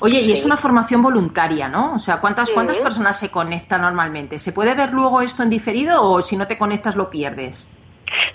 Oye, 0.02 0.22
y 0.22 0.32
es 0.32 0.46
una 0.46 0.58
formación 0.58 1.02
voluntaria, 1.02 1.68
¿no? 1.68 1.96
O 1.96 2.00
sea, 2.00 2.20
¿cuántas, 2.20 2.52
¿cuántas 2.52 2.78
personas 2.78 3.18
se 3.18 3.32
conectan 3.32 3.82
normalmente? 3.82 4.38
¿Se 4.40 4.52
puede 4.52 4.76
ver 4.76 4.92
luego 4.92 5.22
esto 5.22 5.42
en 5.42 5.50
diferido 5.50 6.04
o 6.04 6.22
si 6.22 6.38
no 6.38 6.48
te 6.48 6.58
conectas 6.58 6.96
lo 6.96 7.10
pierdes? 7.10 7.72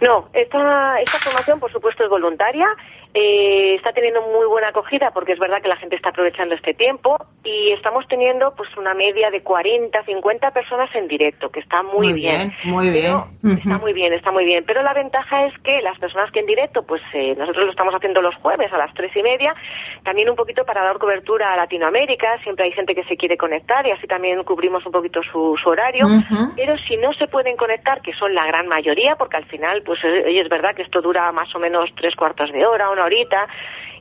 No, 0.01 0.29
esta, 0.33 1.01
esta 1.01 1.19
formación, 1.19 1.61
por 1.61 1.71
supuesto, 1.71 2.05
es 2.05 2.11
voluntaria. 2.11 2.67
Eh, 3.13 3.75
está 3.75 3.93
teniendo 3.93 4.23
muy 4.23 4.47
buena 4.47 4.69
acogida 4.69 5.11
porque 5.11 5.33
es 5.33 5.39
verdad 5.41 5.61
que 5.61 5.67
la 5.67 5.77
gente 5.77 5.97
está 5.97 6.11
aprovechando 6.11 6.55
este 6.55 6.75
tiempo 6.75 7.17
y 7.43 7.73
estamos 7.73 8.07
teniendo 8.07 8.55
pues 8.55 8.69
una 8.77 8.95
media 8.95 9.31
de 9.31 9.43
40, 9.43 10.05
50 10.05 10.51
personas 10.53 10.95
en 10.95 11.09
directo, 11.09 11.51
que 11.51 11.59
está 11.59 11.83
muy, 11.83 12.13
bien, 12.13 12.55
Muy 12.65 12.91
bien. 12.91 13.17
Está 13.43 13.79
muy 13.79 13.93
bien, 13.93 14.13
está 14.13 14.31
muy 14.31 14.45
bien. 14.45 14.63
Pero 14.65 14.85
la 14.85 14.95
ventaja 14.95 15.47
es 15.47 15.59
que 15.65 15.81
las 15.83 15.99
personas 15.99 16.31
que 16.31 16.39
en 16.39 16.47
directo, 16.47 16.85
pues 16.85 17.03
eh, 17.13 17.35
nosotros 17.37 17.65
lo 17.65 17.71
estamos 17.73 17.95
haciendo 17.95 18.23
los 18.23 18.37
jueves 18.37 18.73
a 18.73 18.79
las 18.79 18.95
tres 18.95 19.11
y 19.17 19.23
media, 19.25 19.57
también 20.05 20.31
un 20.31 20.37
poquito 20.37 20.65
para 20.65 20.85
dar 20.85 20.99
cobertura 20.99 21.53
a 21.53 21.57
Latinoamérica, 21.57 22.39
siempre 22.45 22.67
hay 22.67 22.73
gente 22.73 22.95
que 22.95 23.03
se 23.05 23.17
quiere 23.17 23.37
conectar 23.37 23.85
y 23.89 23.91
así 23.91 24.07
también 24.07 24.45
cubrimos 24.45 24.87
un 24.87 24.93
poquito 24.93 25.21
su, 25.25 25.59
horario. 25.65 26.07
Pero 26.55 26.79
si 26.79 26.97
no 26.97 27.13
se 27.15 27.27
pueden 27.27 27.57
conectar, 27.57 28.03
que 28.03 28.13
son 28.15 28.35
la 28.35 28.47
gran 28.47 28.69
mayoría, 28.69 29.17
porque 29.17 29.37
al 29.37 29.47
final, 29.47 29.83
pues 29.83 29.99
es 30.05 30.49
verdad 30.49 30.77
que 30.77 30.83
esto 30.83 31.01
dura 31.01 31.33
más 31.33 31.53
o 31.57 31.59
menos 31.59 31.91
tres 31.97 32.15
cuartos 32.15 32.53
de 32.53 32.65
hora, 32.65 32.91
una 32.91 33.00
horita, 33.05 33.49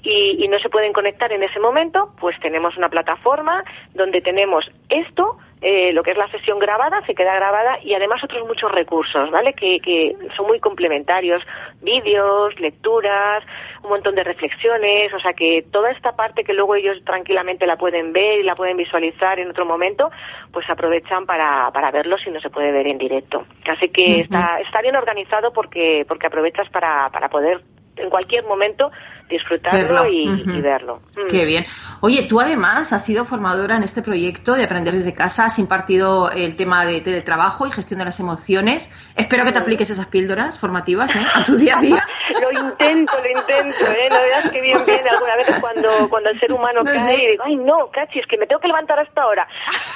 y, 0.01 0.44
y 0.44 0.48
no 0.48 0.60
se 0.60 0.70
pueden 0.70 0.94
conectar 0.94 1.32
en 1.32 1.44
ese 1.44 1.60
momento, 1.60 2.13
pues 2.20 2.39
tenemos 2.39 2.77
una 2.77 2.89
plataforma 2.89 3.63
donde 3.94 4.22
tenemos 4.22 4.70
esto, 4.88 5.38
eh, 5.62 5.91
lo 5.91 6.03
que 6.03 6.12
es 6.12 6.18
la 6.18 6.29
sesión 6.29 6.58
grabada, 6.58 7.06
se 7.06 7.13
queda 7.13 7.36
grabada 7.36 7.79
y 7.84 7.94
además 7.94 8.24
otros 8.24 8.48
muchos 8.48 8.72
recursos, 8.72 9.29
¿vale? 9.29 9.53
Que, 9.53 9.82
que 9.82 10.15
son 10.38 10.48
muy 10.48 10.62
complementarios, 10.62 11.44
vídeos, 11.82 12.58
lecturas, 12.62 13.44
un 13.84 13.89
montón 13.89 14.15
de 14.15 14.24
reflexiones, 14.24 15.13
o 15.13 15.20
sea 15.20 15.34
que 15.34 15.65
toda 15.70 15.91
esta 15.91 16.15
parte 16.15 16.46
que 16.46 16.53
luego 16.53 16.75
ellos 16.75 17.03
tranquilamente 17.03 17.68
la 17.68 17.75
pueden 17.75 18.13
ver 18.13 18.39
y 18.39 18.44
la 18.44 18.56
pueden 18.56 18.77
visualizar 18.77 19.38
en 19.38 19.50
otro 19.50 19.65
momento, 19.65 20.10
pues 20.53 20.70
aprovechan 20.70 21.25
para, 21.25 21.70
para 21.72 21.91
verlo 21.91 22.18
si 22.18 22.32
no 22.32 22.39
se 22.39 22.50
puede 22.50 22.72
ver 22.72 22.88
en 22.88 22.98
directo. 22.98 23.46
Así 23.68 23.89
que 23.89 24.22
está, 24.22 24.62
está 24.62 24.82
bien 24.82 24.96
organizado 24.96 25.51
porque, 25.51 26.06
porque 26.08 26.27
aprovechas 26.27 26.70
para, 26.70 27.10
para 27.10 27.27
poder 27.27 27.60
en 28.00 28.10
cualquier 28.10 28.44
momento 28.44 28.91
disfrutarlo 29.29 30.07
y, 30.07 30.62
verlo. 30.62 31.01
Mm. 31.15 31.27
Qué 31.29 31.45
bien. 31.45 31.65
Oye, 32.01 32.24
tú 32.27 32.41
además 32.41 32.91
has 32.93 33.05
sido 33.05 33.25
formadora 33.25 33.77
en 33.77 33.83
este 33.83 34.01
proyecto 34.01 34.53
de 34.53 34.63
Aprender 34.63 34.93
desde 34.93 35.13
casa, 35.13 35.45
has 35.45 35.59
impartido 35.59 36.31
el 36.31 36.55
tema 36.55 36.86
de 36.86 37.01
teletrabajo 37.01 37.67
y 37.67 37.71
gestión 37.71 38.00
de 38.00 38.05
las 38.05 38.19
emociones. 38.19 38.89
Espero 39.15 39.45
que 39.45 39.51
te 39.51 39.59
apliques 39.59 39.89
esas 39.89 40.07
píldoras 40.07 40.59
formativas 40.59 41.15
¿eh? 41.15 41.25
a 41.33 41.43
tu 41.43 41.55
día 41.55 41.77
a 41.77 41.81
día. 41.81 42.03
lo 42.41 42.51
intento, 42.51 43.13
lo 43.21 43.39
intento, 43.39 43.86
¿eh? 43.91 44.09
No 44.09 44.21
veas 44.21 44.50
que 44.50 44.62
bien 44.62 44.86
viene 44.86 45.09
alguna 45.13 45.36
vez 45.36 45.55
cuando, 45.59 46.09
cuando 46.09 46.29
el 46.29 46.39
ser 46.39 46.51
humano 46.51 46.81
cae 46.83 47.15
y 47.15 47.27
digo, 47.31 47.43
ay 47.45 47.55
no, 47.57 47.89
cachis, 47.91 48.25
que 48.27 48.38
me 48.38 48.48
tengo 48.48 48.62
que 48.62 48.67
levantar 48.67 49.00
hasta 49.00 49.21
ahora. 49.21 49.48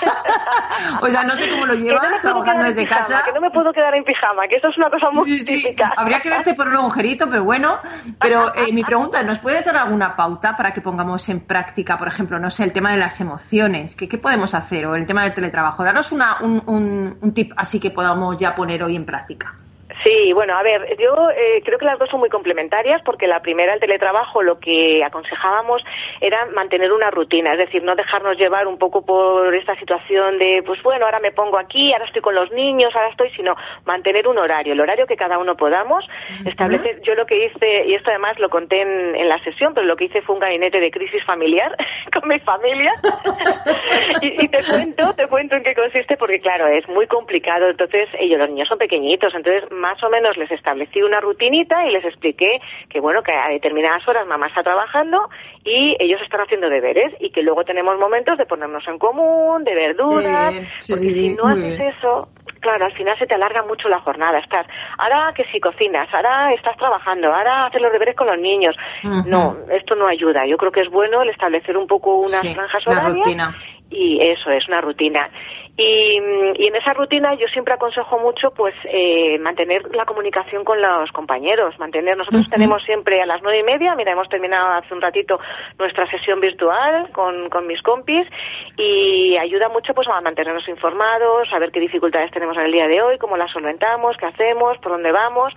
o 1.02 1.10
sea, 1.10 1.24
no 1.24 1.36
sé 1.36 1.50
cómo 1.50 1.66
lo 1.66 1.74
llevas 1.74 2.22
trabajando 2.22 2.66
desde 2.66 2.86
casa. 2.88 3.24
Que 3.26 3.32
no 3.32 3.42
me 3.42 3.52
puedo 3.52 3.74
quedar 3.74 3.96
en 3.96 4.04
pijama, 4.04 4.48
que 4.48 4.58
eso 4.58 4.68
es 4.68 4.78
una 4.78 4.90
cosa 4.90 5.10
muy 5.12 5.44
típica. 5.44 5.94
Habría 5.96 6.20
que 6.20 6.30
verte 6.30 6.54
por 6.54 6.68
un 6.68 6.76
agujerito, 6.76 7.30
pero 7.30 7.44
bueno. 7.44 7.80
Pero 8.20 8.54
eh, 8.56 8.72
mi 8.72 8.84
pregunta 8.84 9.23
¿nos 9.24 9.40
puedes 9.40 9.66
dar 9.66 9.78
alguna 9.78 10.16
pauta 10.16 10.56
para 10.56 10.72
que 10.72 10.82
pongamos 10.82 11.28
en 11.30 11.42
práctica, 11.42 11.98
por 11.98 12.08
ejemplo, 12.08 12.40
no 12.40 12.50
sé, 12.50 12.64
el 12.64 12.74
tema 12.74 12.92
de 12.92 12.98
las 12.98 13.20
emociones? 13.22 13.96
¿Qué, 13.96 14.08
qué 14.08 14.18
podemos 14.18 14.54
hacer? 14.54 14.86
O 14.86 14.96
el 14.96 15.06
tema 15.06 15.24
del 15.24 15.34
teletrabajo. 15.34 15.84
Danos 15.84 16.12
una, 16.12 16.38
un, 16.42 16.62
un, 16.66 17.18
un 17.22 17.34
tip 17.34 17.54
así 17.58 17.80
que 17.80 17.92
podamos 17.92 18.38
ya 18.38 18.56
poner 18.56 18.84
hoy 18.84 18.96
en 18.96 19.06
práctica. 19.06 19.63
Sí, 20.04 20.34
bueno, 20.34 20.58
a 20.58 20.64
ver, 20.64 20.98
yo 20.98 21.30
eh, 21.30 21.62
creo 21.64 21.80
que 21.80 21.86
las 21.86 21.98
dos 21.98 22.10
son 22.10 22.20
muy 22.20 22.30
complementarias 22.30 23.02
porque 23.06 23.26
la 23.26 23.42
primera, 23.42 23.74
el 23.74 23.80
teletrabajo, 23.80 24.44
lo 24.44 24.60
que 24.60 25.02
aconsejábamos 25.04 25.84
era 26.20 26.46
mantener 26.48 26.92
una 26.92 27.10
rutina, 27.10 27.54
es 27.54 27.60
decir, 27.60 27.84
no 27.84 27.96
dejarnos 27.96 28.38
llevar 28.38 28.68
un 28.68 28.78
poco 28.78 29.06
por 29.06 29.56
esta 29.56 29.76
situación 29.78 30.40
de, 30.40 30.62
pues 30.66 30.82
bueno, 30.84 31.06
ahora 31.06 31.20
me 31.20 31.32
pongo 31.32 31.58
aquí, 31.58 31.94
ahora 31.94 32.06
estoy 32.06 32.22
con 32.22 32.36
los 32.36 32.52
niños, 32.52 32.94
ahora 32.96 33.10
estoy, 33.10 33.30
sino 33.32 33.56
mantener 33.86 34.28
un 34.28 34.38
horario, 34.38 34.74
el 34.74 34.82
horario 34.82 35.08
que 35.08 35.16
cada 35.16 35.38
uno 35.38 35.56
podamos, 35.56 36.06
establecer, 36.46 37.02
yo 37.04 37.16
lo 37.16 37.26
que 37.26 37.46
hice, 37.46 37.86
y 37.86 37.94
esto 37.94 38.10
además 38.10 38.38
lo 38.40 38.50
conté 38.50 38.82
en, 38.82 39.16
en, 39.16 39.30
la 39.30 39.42
sesión, 39.44 39.74
pero 39.74 39.86
lo 39.86 39.96
que 39.96 40.06
hice 40.06 40.22
fue 40.22 40.36
un 40.36 40.42
gabinete 40.42 40.82
de 40.82 40.92
crisis 40.92 41.24
familiar 41.24 41.78
con 42.14 42.28
mi 42.28 42.40
familia, 42.40 42.92
y, 44.22 44.44
y, 44.44 44.48
te 44.50 44.64
cuento, 44.66 45.14
te 45.14 45.28
cuento 45.28 45.56
en 45.56 45.64
qué 45.64 45.74
consiste 45.74 46.18
porque 46.18 46.42
claro, 46.42 46.68
es 46.68 46.88
muy 46.90 47.08
complicado, 47.08 47.70
entonces 47.70 48.10
ellos, 48.20 48.38
los 48.38 48.50
niños 48.50 48.68
son 48.68 48.78
pequeñitos, 48.78 49.34
entonces 49.34 49.72
más 49.72 49.93
más 49.94 50.04
o 50.04 50.10
menos 50.10 50.36
les 50.38 50.50
establecí 50.50 51.02
una 51.04 51.20
rutinita 51.20 51.86
y 51.86 51.92
les 51.92 52.04
expliqué 52.04 52.60
que 52.90 53.00
bueno, 53.00 53.22
que 53.22 53.32
a 53.32 53.50
determinadas 53.50 54.08
horas 54.08 54.26
mamá 54.26 54.48
está 54.48 54.64
trabajando 54.64 55.30
y 55.64 55.96
ellos 56.00 56.20
están 56.22 56.42
haciendo 56.42 56.68
deberes 56.68 57.14
y 57.20 57.30
que 57.30 57.44
luego 57.44 57.64
tenemos 57.64 58.00
momentos 58.00 58.38
de 58.40 58.46
ponernos 58.46 58.88
en 58.88 58.98
común, 58.98 59.64
de 59.64 59.76
verduras, 59.76 60.56
porque 60.90 61.12
si 61.12 61.36
no 61.36 61.48
haces 61.48 61.80
eso, 61.80 62.30
claro, 62.60 62.86
al 62.86 62.94
final 62.94 63.18
se 63.20 63.28
te 63.28 63.36
alarga 63.36 63.62
mucho 63.64 63.88
la 63.88 64.00
jornada. 64.00 64.40
Estás, 64.40 64.66
ahora 64.98 65.32
que 65.36 65.44
si 65.52 65.60
cocinas, 65.60 66.12
ahora 66.12 66.54
estás 66.54 66.76
trabajando, 66.78 67.32
ahora 67.32 67.68
haces 67.68 67.82
los 67.82 67.92
deberes 67.92 68.16
con 68.16 68.28
los 68.28 68.40
niños. 68.40 68.76
No, 69.28 69.58
esto 69.70 69.96
no 69.96 70.08
ayuda. 70.08 70.48
Yo 70.48 70.58
creo 70.58 70.72
que 70.72 70.82
es 70.82 70.90
bueno 70.90 71.22
el 71.22 71.30
establecer 71.30 71.78
un 71.78 71.86
poco 71.86 72.16
unas 72.16 72.42
franjas 72.54 72.88
horarias. 72.88 73.54
Y 73.92 74.20
eso 74.20 74.50
es 74.50 74.68
una 74.68 74.82
rutina. 74.82 75.30
Y, 75.76 76.20
y, 76.56 76.68
en 76.68 76.76
esa 76.76 76.94
rutina 76.94 77.34
yo 77.34 77.48
siempre 77.48 77.74
aconsejo 77.74 78.20
mucho 78.20 78.52
pues 78.52 78.76
eh, 78.84 79.40
mantener 79.40 79.84
la 79.96 80.06
comunicación 80.06 80.64
con 80.64 80.80
los 80.80 81.12
compañeros, 81.12 81.80
mantener, 81.80 82.16
nosotros 82.16 82.48
tenemos 82.48 82.84
siempre 82.84 83.20
a 83.24 83.26
las 83.26 83.42
nueve 83.42 83.62
y 83.62 83.64
media, 83.64 83.96
mira, 83.96 84.12
hemos 84.12 84.30
terminado 84.30 84.68
hace 84.74 84.94
un 84.94 85.02
ratito 85.02 85.40
nuestra 85.80 86.06
sesión 86.12 86.40
virtual 86.40 87.10
con, 87.12 87.50
con 87.50 87.66
mis 87.66 87.82
compis 87.82 88.28
y 88.78 89.36
ayuda 89.38 89.68
mucho 89.70 89.96
pues 89.96 90.08
a 90.08 90.22
mantenernos 90.22 90.68
informados, 90.68 91.52
a 91.52 91.58
ver 91.58 91.72
qué 91.72 91.80
dificultades 91.80 92.30
tenemos 92.30 92.56
en 92.58 92.66
el 92.66 92.72
día 92.72 92.88
de 92.88 93.02
hoy, 93.02 93.18
cómo 93.18 93.36
las 93.36 93.50
solventamos, 93.50 94.16
qué 94.18 94.28
hacemos, 94.28 94.78
por 94.78 94.92
dónde 94.92 95.12
vamos. 95.12 95.56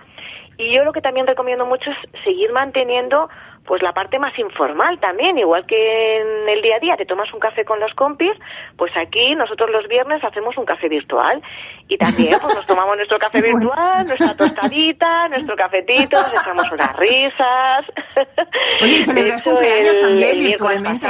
Y 0.57 0.73
yo 0.73 0.83
lo 0.83 0.91
que 0.91 1.01
también 1.01 1.27
recomiendo 1.27 1.65
mucho 1.65 1.91
es 1.91 1.97
seguir 2.23 2.51
manteniendo 2.51 3.29
pues 3.67 3.83
la 3.83 3.91
parte 3.91 4.17
más 4.17 4.37
informal 4.39 4.97
también, 4.99 5.37
igual 5.37 5.65
que 5.67 6.21
en 6.21 6.49
el 6.49 6.61
día 6.61 6.77
a 6.77 6.79
día 6.79 6.95
te 6.95 7.05
tomas 7.05 7.31
un 7.33 7.39
café 7.39 7.65
con 7.65 7.81
los 7.81 7.93
compis, 7.93 8.31
pues 8.77 8.95
aquí 8.95 9.35
nosotros 9.35 9.69
los 9.69 9.87
viernes 9.89 10.23
hacemos 10.23 10.57
un 10.57 10.65
café 10.65 10.87
virtual 10.87 11.41
y 11.89 11.97
también 11.97 12.39
pues 12.41 12.55
nos 12.55 12.65
tomamos 12.65 12.95
nuestro 12.95 13.17
café 13.17 13.41
virtual, 13.43 14.07
nuestra 14.07 14.35
tostadita, 14.35 15.27
nuestro 15.27 15.55
cafetito, 15.57 16.21
nos 16.21 16.33
echamos 16.41 16.71
unas 16.71 16.95
risas. 16.95 17.85
Oye, 18.81 19.05
celebras 19.05 19.43
cumpleaños 19.43 19.99
también 19.99 20.39
virtualmente. 20.39 21.07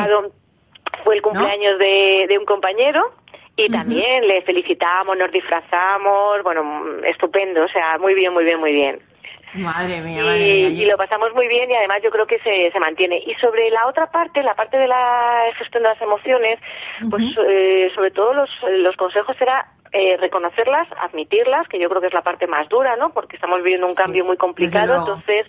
fue 1.03 1.15
el 1.15 1.21
cumpleaños 1.21 1.77
de, 1.77 2.25
de 2.27 2.37
un 2.39 2.45
compañero 2.45 3.13
y 3.55 3.69
también 3.69 4.27
le 4.27 4.41
felicitamos, 4.41 5.15
nos 5.15 5.31
disfrazamos, 5.31 6.41
bueno, 6.43 6.83
estupendo, 7.05 7.63
o 7.63 7.67
sea, 7.67 7.97
muy 7.99 8.15
bien, 8.15 8.33
muy 8.33 8.43
bien, 8.43 8.59
muy 8.59 8.71
bien. 8.71 8.99
Madre 9.53 10.01
mía, 10.01 10.37
y, 10.37 10.85
lo 10.85 10.97
pasamos 10.97 11.33
muy 11.33 11.47
bien 11.47 11.71
y 11.71 11.75
además 11.75 12.01
yo 12.03 12.09
creo 12.11 12.27
que 12.27 12.37
se, 12.39 12.69
se 12.71 12.79
mantiene. 12.79 13.17
Y 13.25 13.33
sobre 13.35 13.69
la 13.69 13.87
otra 13.87 14.07
parte, 14.07 14.43
la 14.43 14.55
parte 14.55 14.77
de 14.77 14.87
la 14.87 15.45
gestión 15.57 15.83
de 15.83 15.89
las 15.89 16.01
emociones, 16.01 16.59
pues 17.09 17.23
eh, 17.47 17.89
sobre 17.95 18.11
todo 18.11 18.33
los, 18.33 18.49
los 18.69 18.95
consejos 18.97 19.35
era 19.39 19.65
eh, 19.93 20.17
reconocerlas, 20.17 20.87
admitirlas, 21.01 21.67
que 21.69 21.79
yo 21.79 21.87
creo 21.89 22.01
que 22.01 22.07
es 22.07 22.13
la 22.13 22.21
parte 22.21 22.45
más 22.45 22.67
dura, 22.67 22.95
¿no? 22.97 23.11
Porque 23.11 23.37
estamos 23.37 23.63
viviendo 23.63 23.87
un 23.87 23.95
cambio 23.95 24.25
muy 24.25 24.37
complicado, 24.37 24.95
entonces 24.95 25.47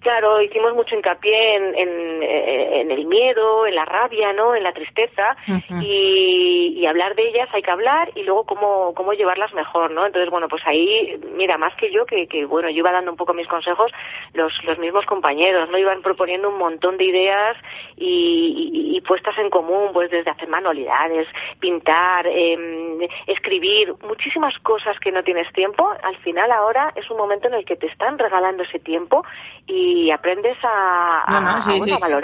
Claro, 0.00 0.40
hicimos 0.40 0.74
mucho 0.74 0.94
hincapié 0.94 1.56
en, 1.56 1.74
en, 1.74 2.22
eh, 2.22 2.80
en, 2.82 2.90
el 2.92 3.06
miedo, 3.06 3.66
en 3.66 3.74
la 3.74 3.84
rabia, 3.84 4.32
¿no? 4.32 4.54
En 4.54 4.62
la 4.62 4.72
tristeza 4.72 5.36
y, 5.82 6.74
y, 6.76 6.86
hablar 6.86 7.16
de 7.16 7.28
ellas 7.28 7.48
hay 7.52 7.62
que 7.62 7.70
hablar 7.72 8.12
y 8.14 8.22
luego 8.22 8.44
cómo, 8.44 8.94
cómo 8.94 9.12
llevarlas 9.12 9.52
mejor, 9.54 9.90
¿no? 9.90 10.06
Entonces, 10.06 10.30
bueno, 10.30 10.46
pues 10.46 10.62
ahí, 10.66 11.18
mira, 11.34 11.58
más 11.58 11.74
que 11.74 11.90
yo, 11.92 12.06
que, 12.06 12.28
que 12.28 12.44
bueno, 12.44 12.70
yo 12.70 12.76
iba 12.76 12.92
dando 12.92 13.10
un 13.10 13.16
poco 13.16 13.34
mis 13.34 13.48
consejos, 13.48 13.90
los, 14.34 14.52
los 14.62 14.78
mismos 14.78 15.04
compañeros, 15.04 15.68
¿no? 15.68 15.76
Iban 15.78 16.00
proponiendo 16.00 16.48
un 16.48 16.58
montón 16.58 16.96
de 16.96 17.04
ideas 17.04 17.56
y, 17.96 18.92
y, 18.94 19.00
puestas 19.00 19.36
en 19.38 19.50
común, 19.50 19.90
pues 19.92 20.10
desde 20.10 20.30
hacer 20.30 20.48
manualidades, 20.48 21.26
pintar, 21.58 22.26
eh, 22.28 23.08
escribir, 23.26 23.94
muchísimas 24.06 24.56
cosas 24.60 24.98
que 25.00 25.10
no 25.10 25.24
tienes 25.24 25.50
tiempo. 25.52 25.88
Al 26.02 26.16
final 26.18 26.52
ahora 26.52 26.92
es 26.94 27.10
un 27.10 27.16
momento 27.16 27.48
en 27.48 27.54
el 27.54 27.64
que 27.64 27.76
te 27.76 27.86
están 27.86 28.18
regalando 28.18 28.62
ese 28.62 28.78
tiempo 28.78 29.24
y 29.66 29.87
y 29.88 30.10
aprendes 30.10 30.56
a, 30.62 31.40
no, 31.40 31.60
sí, 31.60 31.80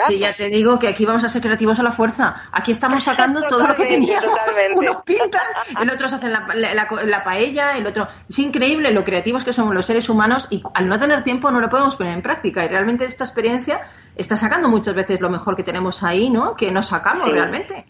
sí. 0.07 0.19
ya 0.19 0.35
te 0.37 0.49
digo 0.49 0.79
que 0.79 0.89
aquí 0.89 1.05
vamos 1.05 1.25
a 1.25 1.29
ser 1.29 1.43
creativos 1.43 1.79
a 1.81 1.83
la 1.83 1.93
fuerza. 1.93 2.35
Aquí 2.53 2.71
estamos 2.71 3.05
sacando 3.05 3.43
todo 3.43 3.67
lo 3.67 3.75
que 3.75 3.87
teníamos. 3.87 4.33
Unos 4.75 4.99
pintan, 5.05 5.43
el 5.81 5.91
otro 5.91 6.09
se 6.09 6.17
hace 6.17 6.29
la, 6.29 6.47
la, 6.55 7.25
paella, 7.25 7.77
el 7.77 7.87
otro... 7.87 8.07
Es 8.29 8.39
increíble 8.39 8.93
lo 8.93 9.05
creativos 9.05 9.45
que 9.45 9.53
somos 9.53 9.75
los 9.75 9.87
seres 9.87 10.09
humanos 10.09 10.49
y 10.51 10.63
al 10.75 10.89
no 10.89 10.99
tener 10.99 11.25
tiempo 11.25 11.51
no 11.51 11.61
lo 11.61 11.69
podemos 11.69 11.97
poner 11.97 12.15
en 12.15 12.23
práctica. 12.23 12.65
Y 12.65 12.69
realmente 12.69 13.05
esta 13.05 13.25
experiencia 13.25 13.81
está 14.17 14.37
sacando 14.37 14.69
muchas 14.69 14.95
veces 14.95 15.21
lo 15.21 15.31
mejor 15.31 15.57
que 15.57 15.63
tenemos 15.63 16.03
ahí, 16.03 16.31
¿no? 16.31 16.55
Que 16.57 16.71
no 16.71 16.83
sacamos 16.83 17.29
realmente. 17.29 17.87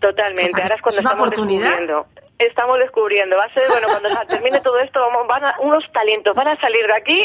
Totalmente. 0.00 0.62
Ahora 0.62 0.74
es 0.74 0.82
cuando 0.82 0.98
estamos 0.98 1.26
oportunidad 1.26 2.06
estamos 2.38 2.78
descubriendo. 2.78 3.36
Va 3.36 3.44
a 3.44 3.54
ser, 3.54 3.64
bueno, 3.68 3.86
cuando 3.88 4.08
termine 4.26 4.60
todo 4.60 4.78
esto, 4.80 5.00
vamos, 5.00 5.26
van 5.26 5.42
unos 5.60 5.84
talentos 5.92 6.34
van 6.34 6.48
a 6.48 6.60
salir 6.60 6.86
de 6.86 6.94
aquí. 6.94 7.24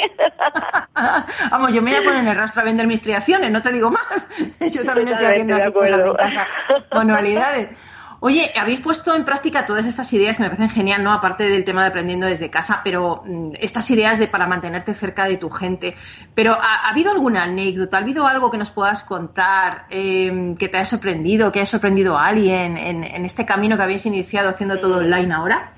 vamos, 1.52 1.74
yo 1.74 1.82
me 1.82 1.92
voy 1.92 2.00
a 2.00 2.04
poner 2.04 2.20
en 2.22 2.28
el 2.30 2.38
rastro 2.38 2.62
a 2.62 2.66
vender 2.66 2.88
mis 2.88 3.02
creaciones, 3.02 3.52
no 3.52 3.62
te 3.62 3.72
digo 3.72 3.92
más. 3.92 4.30
Yo 4.74 4.86
también 4.86 5.10
estoy 5.10 5.28
haciendo 5.28 5.56
aquí 5.56 5.74
cosas 5.74 6.06
en 6.06 6.16
casa, 6.16 6.48
manualidades. 6.92 7.91
Oye, 8.24 8.52
habéis 8.56 8.82
puesto 8.82 9.16
en 9.16 9.26
práctica 9.26 9.66
todas 9.66 9.88
estas 9.88 10.14
ideas 10.14 10.38
que 10.38 10.44
me 10.44 10.50
parecen 10.50 10.70
genial, 10.70 11.04
¿no? 11.04 11.12
Aparte 11.12 11.50
del 11.50 11.64
tema 11.64 11.82
de 11.82 11.88
aprendiendo 11.88 12.28
desde 12.28 12.52
casa, 12.52 12.82
pero 12.84 13.24
mm, 13.26 13.54
estas 13.60 13.90
ideas 13.90 14.20
de 14.20 14.28
para 14.28 14.46
mantenerte 14.46 14.94
cerca 14.94 15.26
de 15.26 15.38
tu 15.38 15.50
gente. 15.50 15.96
Pero 16.36 16.54
¿ha, 16.54 16.88
habido 16.88 17.10
alguna 17.10 17.46
anécdota? 17.46 17.98
¿Ha 17.98 18.02
habido 18.02 18.28
algo 18.28 18.52
que 18.52 18.60
nos 18.60 18.70
puedas 18.70 19.02
contar 19.04 19.88
em, 19.90 20.56
que 20.56 20.70
te 20.70 20.78
haya 20.78 20.86
sorprendido, 20.86 21.52
que 21.52 21.62
haya 21.62 21.66
sorprendido 21.66 22.16
a 22.16 22.28
alguien 22.28 22.78
en, 22.78 23.04
en 23.04 23.26
este 23.26 23.44
camino 23.44 23.76
que 23.76 23.84
habéis 23.84 24.06
iniciado 24.06 24.50
haciendo 24.50 24.80
todo 24.80 24.98
online 24.98 25.34
ahora? 25.34 25.74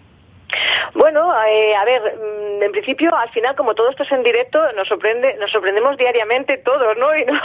Bueno, 0.96 1.34
eh, 1.46 1.76
a 1.76 1.86
ver, 1.86 2.02
mm, 2.02 2.64
en 2.64 2.72
principio, 2.72 3.16
al 3.16 3.30
final, 3.32 3.56
como 3.56 3.74
todo 3.74 3.90
esto 3.90 4.04
es 4.04 4.12
en 4.12 4.24
directo, 4.24 4.60
nos 4.74 4.88
sorprende, 4.88 5.36
nos 5.40 5.52
sorprendemos 5.52 5.98
diariamente 5.98 6.58
todos, 6.60 6.98
¿no? 6.98 7.08
Y, 7.24 7.26
no, 7.26 7.40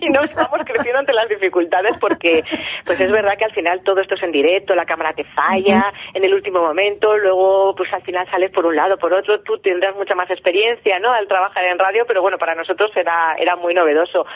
y 0.00 0.10
nos 0.10 0.34
vamos 0.34 0.60
creciendo 0.64 0.98
ante 0.98 1.12
las 1.12 1.28
dificultades 1.28 1.96
porque, 1.98 2.42
pues 2.84 3.00
es 3.00 3.10
verdad 3.10 3.36
que 3.38 3.44
al 3.44 3.52
final 3.52 3.82
todo 3.82 4.00
esto 4.00 4.14
es 4.14 4.22
en 4.22 4.32
directo, 4.32 4.74
la 4.74 4.84
cámara 4.84 5.12
te 5.12 5.24
falla 5.24 5.92
en 6.14 6.24
el 6.24 6.34
último 6.34 6.60
momento, 6.60 7.16
luego, 7.16 7.74
pues 7.76 7.92
al 7.92 8.02
final 8.02 8.28
sales 8.30 8.50
por 8.50 8.66
un 8.66 8.76
lado, 8.76 8.98
por 8.98 9.12
otro, 9.12 9.40
tú 9.42 9.58
tendrás 9.58 9.96
mucha 9.96 10.14
más 10.14 10.30
experiencia, 10.30 10.98
¿no? 10.98 11.12
Al 11.12 11.28
trabajar 11.28 11.64
en 11.64 11.78
radio, 11.78 12.04
pero 12.06 12.22
bueno, 12.22 12.38
para 12.38 12.54
nosotros 12.54 12.90
era, 12.96 13.34
era 13.38 13.56
muy 13.56 13.74
novedoso. 13.74 14.26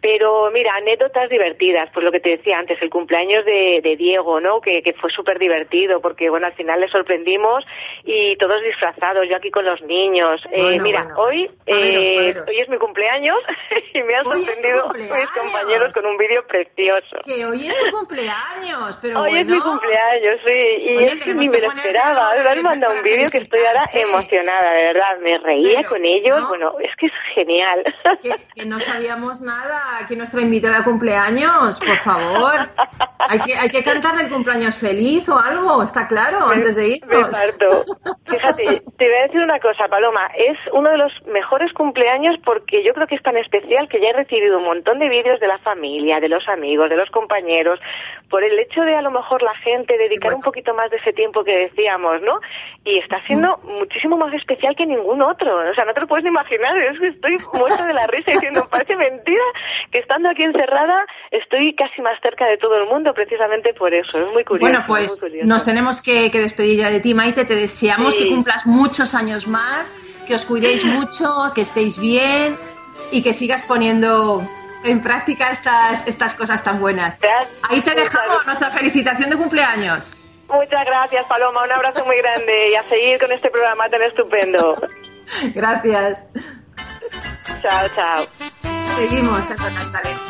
Pero 0.00 0.50
mira, 0.50 0.74
anécdotas 0.76 1.28
divertidas, 1.28 1.90
pues 1.92 2.04
lo 2.04 2.10
que 2.12 2.20
te 2.20 2.30
decía 2.30 2.58
antes, 2.58 2.80
el 2.80 2.88
cumpleaños 2.88 3.44
de, 3.44 3.80
de 3.82 3.96
Diego, 3.96 4.40
¿no? 4.40 4.60
Que, 4.60 4.82
que 4.82 4.94
fue 4.94 5.10
súper 5.10 5.38
divertido 5.38 6.00
porque, 6.00 6.30
bueno, 6.30 6.46
al 6.46 6.54
final 6.54 6.80
le 6.80 6.88
sorprendimos 6.88 7.59
y 8.04 8.36
todos 8.36 8.62
disfrazados, 8.62 9.26
yo 9.28 9.36
aquí 9.36 9.50
con 9.50 9.64
los 9.64 9.80
niños. 9.82 10.40
Eh, 10.50 10.80
mira, 10.80 11.08
hoy 11.16 11.50
eh, 11.66 12.34
hoy 12.46 12.58
es 12.58 12.68
mi 12.68 12.78
cumpleaños 12.78 13.36
y 13.94 14.02
me 14.02 14.16
han 14.16 14.24
sorprendido 14.24 14.90
mis 14.92 15.28
compañeros 15.30 15.94
con 15.94 16.06
un 16.06 16.16
vídeo 16.16 16.46
precioso. 16.46 17.18
Que 17.24 17.44
hoy 17.44 17.68
es 17.68 17.78
tu 17.78 17.90
cumpleaños, 17.90 18.98
pero 19.00 19.20
Hoy 19.20 19.38
es 19.38 19.46
mi 19.46 19.58
cumpleaños, 19.58 20.40
sí, 20.44 20.82
y 20.82 21.04
es 21.04 21.24
que 21.24 21.34
ni 21.34 21.48
me 21.48 21.60
lo 21.60 21.68
esperaba. 21.68 22.30
Me 22.42 22.50
han 22.50 22.62
mandado 22.62 22.94
un 22.94 23.02
vídeo 23.02 23.28
que 23.28 23.38
estoy 23.38 23.60
ahora 23.60 23.84
emocionada, 23.92 24.72
de 24.72 24.82
verdad. 24.84 25.18
Me 25.20 25.38
reía 25.38 25.84
con 25.84 26.04
ellos, 26.04 26.48
bueno, 26.48 26.74
es 26.80 26.94
que 26.96 27.06
es 27.06 27.12
genial. 27.34 27.82
Que, 28.54 28.64
no 28.64 28.80
sabíamos 28.80 29.40
nada, 29.40 30.06
que 30.08 30.16
nuestra 30.16 30.40
invitada 30.40 30.84
cumpleaños, 30.84 31.78
por 31.78 31.98
favor. 31.98 32.70
Hay 33.18 33.40
que, 33.40 33.54
hay 33.54 33.68
que 33.68 33.82
cantar 33.82 34.20
el 34.20 34.30
cumpleaños 34.30 34.76
feliz 34.76 35.28
o 35.28 35.38
algo, 35.38 35.82
está 35.82 36.06
claro, 36.06 36.46
antes 36.46 36.76
de 36.76 36.88
irnos. 36.88 37.36
Fíjate, 38.26 38.82
te 38.98 39.04
voy 39.04 39.14
a 39.14 39.22
decir 39.26 39.40
una 39.40 39.60
cosa, 39.60 39.88
Paloma. 39.88 40.30
Es 40.36 40.58
uno 40.72 40.90
de 40.90 40.98
los 40.98 41.12
mejores 41.26 41.72
cumpleaños 41.72 42.36
porque 42.44 42.84
yo 42.84 42.92
creo 42.94 43.06
que 43.06 43.16
es 43.16 43.22
tan 43.22 43.36
especial 43.36 43.88
que 43.88 44.00
ya 44.00 44.08
he 44.08 44.12
recibido 44.12 44.58
un 44.58 44.64
montón 44.64 44.98
de 44.98 45.08
vídeos 45.08 45.40
de 45.40 45.48
la 45.48 45.58
familia, 45.58 46.20
de 46.20 46.28
los 46.28 46.48
amigos, 46.48 46.88
de 46.90 46.96
los 46.96 47.10
compañeros, 47.10 47.80
por 48.28 48.44
el 48.44 48.58
hecho 48.58 48.82
de 48.82 48.94
a 48.94 49.02
lo 49.02 49.10
mejor 49.10 49.42
la 49.42 49.54
gente 49.56 49.96
dedicar 49.98 50.34
un 50.34 50.42
poquito 50.42 50.74
más 50.74 50.90
de 50.90 50.98
ese 50.98 51.12
tiempo 51.12 51.44
que 51.44 51.52
decíamos, 51.52 52.22
¿no? 52.22 52.40
Y 52.84 52.98
está 52.98 53.24
siendo 53.26 53.58
muchísimo 53.64 54.16
más 54.16 54.32
especial 54.34 54.76
que 54.76 54.86
ningún 54.86 55.22
otro. 55.22 55.70
O 55.70 55.74
sea, 55.74 55.84
no 55.84 55.94
te 55.94 56.00
lo 56.00 56.06
puedes 56.06 56.26
imaginar. 56.26 56.76
Es 56.78 56.98
que 56.98 57.08
estoy 57.08 57.36
muerta 57.52 57.86
de 57.86 57.94
la 57.94 58.06
risa 58.06 58.32
diciendo, 58.32 58.62
parece 58.70 58.96
mentira 58.96 59.44
que 59.90 59.98
estando 59.98 60.28
aquí 60.28 60.42
encerrada 60.42 61.06
estoy 61.30 61.74
casi 61.74 62.02
más 62.02 62.20
cerca 62.22 62.46
de 62.46 62.58
todo 62.58 62.76
el 62.76 62.86
mundo 62.88 63.12
precisamente 63.14 63.74
por 63.74 63.92
eso. 63.94 64.18
Es 64.18 64.32
muy 64.32 64.44
curioso. 64.44 64.70
Bueno, 64.70 64.84
pues 64.86 65.20
nos 65.44 65.64
tenemos 65.64 66.02
que, 66.02 66.30
despedir 66.30 66.78
ya 66.78 66.90
de 66.90 67.00
ti, 67.00 67.14
Maite. 67.14 67.39
Te 67.44 67.56
deseamos 67.56 68.16
que 68.16 68.28
cumplas 68.28 68.66
muchos 68.66 69.14
años 69.14 69.46
más, 69.46 69.96
que 70.26 70.34
os 70.34 70.44
cuidéis 70.44 70.84
mucho, 70.84 71.52
que 71.54 71.62
estéis 71.62 71.98
bien 71.98 72.58
y 73.10 73.22
que 73.22 73.32
sigas 73.32 73.62
poniendo 73.62 74.42
en 74.84 75.02
práctica 75.02 75.50
estas, 75.50 76.06
estas 76.06 76.34
cosas 76.34 76.62
tan 76.62 76.80
buenas. 76.80 77.18
Ahí 77.68 77.80
te 77.80 77.94
dejamos 77.94 78.46
nuestra 78.46 78.70
felicitación 78.70 79.30
de 79.30 79.36
cumpleaños. 79.36 80.12
Muchas 80.48 80.84
gracias, 80.84 81.26
Paloma. 81.26 81.64
Un 81.64 81.72
abrazo 81.72 82.04
muy 82.04 82.16
grande 82.16 82.70
y 82.70 82.74
a 82.74 82.82
seguir 82.84 83.20
con 83.20 83.30
este 83.32 83.50
programa 83.50 83.88
tan 83.88 84.02
estupendo. 84.02 84.80
gracias. 85.54 86.30
Chao, 87.62 87.88
chao. 87.94 88.26
Seguimos 88.96 89.50
en. 89.50 90.29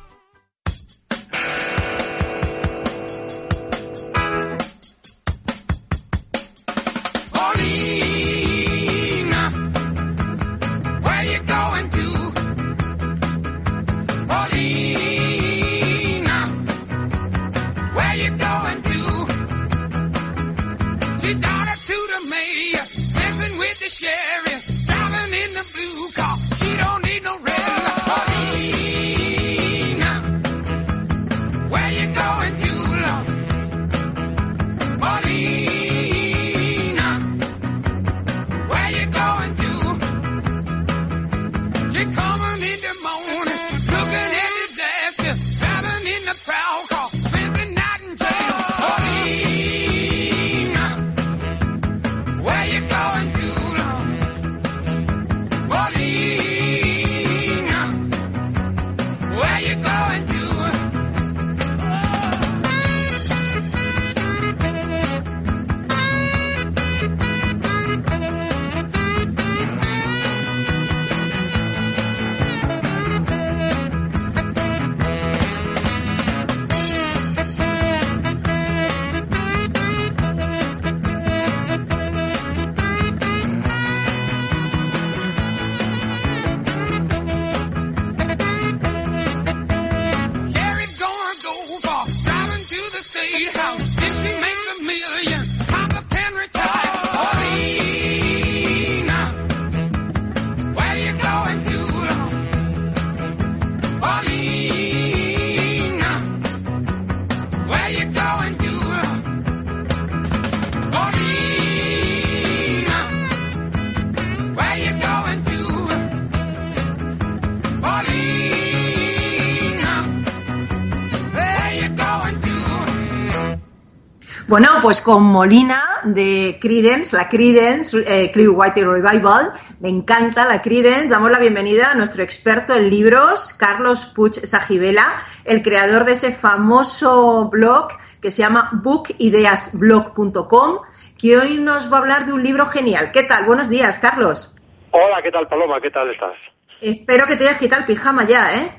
Pues 124.81 125.01
con 125.01 125.23
Molina 125.23 125.81
de 126.03 126.57
Credence, 126.59 127.15
la 127.15 127.29
Credence 127.29 128.03
eh, 128.07 128.31
White 128.35 128.83
Revival, 128.83 129.53
me 129.79 129.89
encanta 129.89 130.45
la 130.45 130.59
Credence. 130.61 131.07
Damos 131.07 131.29
la 131.29 131.37
bienvenida 131.39 131.91
a 131.91 131.95
nuestro 131.95 132.23
experto 132.23 132.73
en 132.73 132.89
libros, 132.89 133.53
Carlos 133.53 134.05
Puig 134.05 134.33
Sajibela, 134.33 135.03
el 135.45 135.61
creador 135.61 136.05
de 136.05 136.13
ese 136.13 136.31
famoso 136.31 137.49
blog 137.49 137.89
que 138.21 138.31
se 138.31 138.41
llama 138.41 138.71
bookideasblog.com, 138.73 140.79
que 141.19 141.37
hoy 141.37 141.57
nos 141.57 141.93
va 141.93 141.97
a 141.97 141.99
hablar 141.99 142.25
de 142.25 142.33
un 142.33 142.43
libro 142.43 142.65
genial. 142.65 143.11
¿Qué 143.11 143.21
tal? 143.23 143.45
Buenos 143.45 143.69
días, 143.69 143.99
Carlos. 143.99 144.55
Hola, 144.91 145.21
¿qué 145.21 145.29
tal, 145.31 145.47
Paloma? 145.47 145.79
¿Qué 145.79 145.91
tal 145.91 146.09
estás? 146.09 146.33
Espero 146.81 147.27
que 147.27 147.35
te 147.35 147.47
hayas 147.47 147.59
quitado 147.59 147.81
el 147.81 147.87
pijama 147.87 148.25
ya, 148.25 148.55
¿eh? 148.55 148.71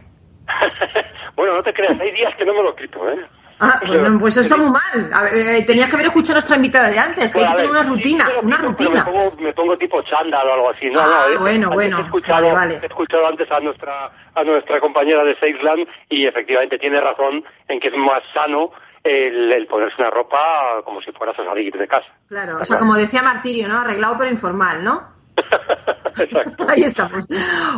bueno, 1.36 1.54
no 1.54 1.62
te 1.62 1.72
creas, 1.72 2.00
hay 2.00 2.10
días 2.10 2.34
que 2.36 2.44
no 2.44 2.54
me 2.54 2.64
lo 2.64 2.74
quito, 2.74 3.08
¿eh? 3.08 3.24
Ah, 3.64 3.80
bueno, 3.86 4.18
pues 4.18 4.36
eso 4.36 4.40
está 4.40 4.56
muy 4.56 4.70
mal. 4.70 5.28
Eh, 5.32 5.64
tenías 5.64 5.88
que 5.88 5.94
haber 5.94 6.06
escuchado 6.06 6.34
a 6.34 6.40
nuestra 6.40 6.56
invitada 6.56 6.90
de 6.90 6.98
antes, 6.98 7.30
que 7.30 7.38
hay 7.38 7.46
que 7.46 7.54
tener 7.54 7.70
una 7.70 7.84
rutina, 7.84 8.28
una 8.42 8.56
rutina. 8.56 9.06
Me 9.38 9.52
pongo, 9.52 9.76
tipo 9.78 10.02
chándal 10.02 10.48
o 10.48 10.54
algo 10.54 10.70
así. 10.70 10.90
No, 10.90 11.00
ah, 11.00 11.26
no, 11.32 11.40
bueno, 11.40 11.70
bueno. 11.70 11.98
He 11.98 12.02
escuchado, 12.02 12.48
he 12.48 12.86
escuchado 12.86 13.26
antes 13.26 13.48
a 13.52 13.60
nuestra, 13.60 14.10
a 14.34 14.42
nuestra 14.42 14.80
compañera 14.80 15.22
de 15.22 15.38
Seisland 15.38 15.86
y 16.08 16.26
efectivamente 16.26 16.76
tiene 16.78 17.00
razón 17.00 17.44
en 17.68 17.78
que 17.78 17.88
es 17.88 17.96
más 17.96 18.22
sano 18.34 18.72
el, 19.04 19.66
ponerse 19.68 19.96
una 20.00 20.10
ropa 20.10 20.82
como 20.84 21.00
si 21.00 21.12
fueras 21.12 21.38
a 21.38 21.44
salir 21.44 21.72
de 21.72 21.86
casa. 21.86 22.08
Claro, 22.28 22.58
o 22.60 22.64
sea, 22.64 22.78
como 22.78 22.94
decía 22.94 23.22
Martirio, 23.22 23.68
¿no? 23.68 23.78
Arreglado 23.78 24.16
pero 24.18 24.30
informal, 24.30 24.82
¿no? 24.82 25.21
Exacto. 26.18 26.66
Ahí 26.68 26.82
estamos. 26.82 27.24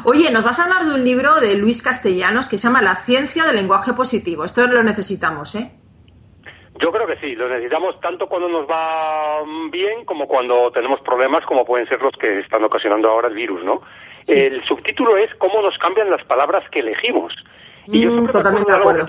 Oye, 0.05 0.31
nos 0.33 0.45
vas 0.45 0.59
a 0.59 0.65
hablar 0.65 0.85
de 0.85 0.95
un 0.95 1.05
libro 1.05 1.41
de 1.41 1.57
Luis 1.57 1.83
Castellanos 1.83 2.49
que 2.49 2.59
se 2.59 2.69
llama 2.69 2.83
La 2.83 2.97
ciencia 2.97 3.45
del 3.45 3.57
lenguaje 3.57 3.93
positivo. 3.93 4.45
Esto 4.45 4.67
lo 4.67 4.83
necesitamos, 4.83 5.55
¿eh? 5.55 5.73
Yo 6.81 6.91
creo 6.91 7.07
que 7.07 7.17
sí, 7.19 7.37
lo 7.37 7.49
necesitamos 7.49 8.01
tanto 8.01 8.27
cuando 8.27 8.49
nos 8.49 8.69
va 8.69 9.43
bien 9.71 10.05
como 10.05 10.27
cuando 10.27 10.73
tenemos 10.73 11.01
problemas 11.03 11.45
como 11.47 11.65
pueden 11.65 11.89
ser 11.89 12.03
los 12.03 12.13
que 12.17 12.41
están 12.41 12.65
ocasionando 12.65 13.09
ahora 13.09 13.29
el 13.29 13.35
virus, 13.35 13.65
¿no? 13.65 13.83
El 14.27 14.65
subtítulo 14.65 15.17
es 15.17 15.33
cómo 15.37 15.63
nos 15.63 15.79
cambian 15.79 16.11
las 16.11 16.25
palabras 16.25 16.69
que 16.71 16.81
elegimos. 16.81 17.33
Y 17.87 18.01
yo 18.01 18.11
mm, 18.11 18.13
siempre 18.13 18.33
Totalmente 18.33 18.73
de 18.73 18.79
acuerdo. 18.79 19.07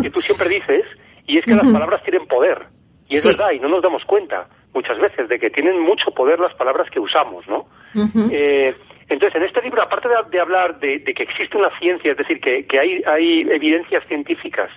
que 0.00 0.10
tú, 0.10 0.20
siempre 0.20 0.48
dices, 0.48 0.86
y 1.26 1.38
es 1.38 1.44
que 1.44 1.54
las 1.54 1.66
palabras 1.66 2.02
tienen 2.04 2.26
poder. 2.26 2.68
Y 3.08 3.16
es 3.16 3.26
verdad, 3.26 3.50
y 3.50 3.60
no 3.60 3.68
nos 3.68 3.82
damos 3.82 4.04
cuenta 4.06 4.48
muchas 4.74 4.98
veces 4.98 5.28
de 5.28 5.38
que 5.38 5.50
tienen 5.50 5.80
mucho 5.80 6.10
poder 6.10 6.40
las 6.40 6.54
palabras 6.54 6.90
que 6.90 7.00
usamos, 7.00 7.46
¿no? 7.48 7.66
eh, 8.30 8.74
entonces, 9.08 9.36
en 9.36 9.44
este 9.44 9.62
libro, 9.62 9.82
aparte 9.82 10.08
de, 10.30 10.40
hablar 10.40 10.80
de, 10.80 11.02
que 11.02 11.22
existe 11.22 11.56
una 11.56 11.70
ciencia, 11.78 12.12
es 12.12 12.18
decir, 12.18 12.40
que, 12.40 12.78
hay, 12.78 13.02
hay 13.06 13.40
evidencias 13.42 14.04
científicas 14.06 14.70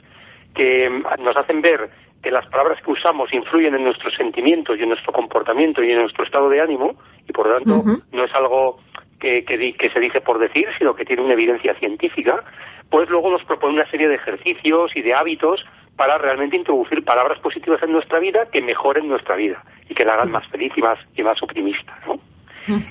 que 0.54 0.90
mm, 0.90 1.24
nos 1.24 1.36
hacen 1.38 1.62
ver 1.62 1.90
que 2.22 2.32
las 2.32 2.46
palabras 2.48 2.82
que 2.84 2.92
usamos 2.92 3.32
influyen 3.34 3.76
en 3.76 3.84
nuestros 3.84 4.14
sentimientos 4.16 4.78
y 4.78 4.84
en 4.84 4.90
nuestro 4.90 5.14
comportamiento 5.14 5.84
y 5.84 5.92
en 5.92 6.00
nuestro 6.00 6.24
estado 6.24 6.50
de 6.50 6.60
ánimo, 6.60 6.96
y 7.28 7.32
por 7.32 7.48
lo 7.48 7.56
tanto 7.56 7.84
no 8.12 8.24
es 8.24 8.34
algo 8.34 8.80
que, 9.20 9.46
que, 9.46 9.90
se 9.90 10.00
dice 10.00 10.22
por 10.22 10.40
decir, 10.40 10.68
sino 10.78 10.96
que 10.96 11.06
tiene 11.06 11.22
una 11.22 11.34
evidencia 11.34 11.74
científica, 11.76 12.44
pues 12.90 13.10
luego 13.10 13.30
nos 13.30 13.44
propone 13.44 13.76
una 13.76 13.90
serie 13.90 14.08
de 14.08 14.16
ejercicios 14.16 14.92
y 14.96 15.02
de 15.02 15.14
hábitos 15.14 15.66
para 15.96 16.18
realmente 16.18 16.56
introducir 16.56 17.04
palabras 17.04 17.40
positivas 17.40 17.82
en 17.84 17.92
nuestra 17.92 18.20
vida 18.20 18.48
que 18.52 18.62
mejoren 18.62 19.08
nuestra 19.08 19.36
vida 19.36 19.64
y 19.90 19.96
que 19.96 20.06
la 20.06 20.14
hagan 20.14 20.32
más 20.32 20.48
feliz 20.48 20.72
y 20.76 20.82
más, 20.82 21.00
y 21.16 21.24
más 21.24 21.42
optimista. 21.42 21.98
¿no? 22.06 22.20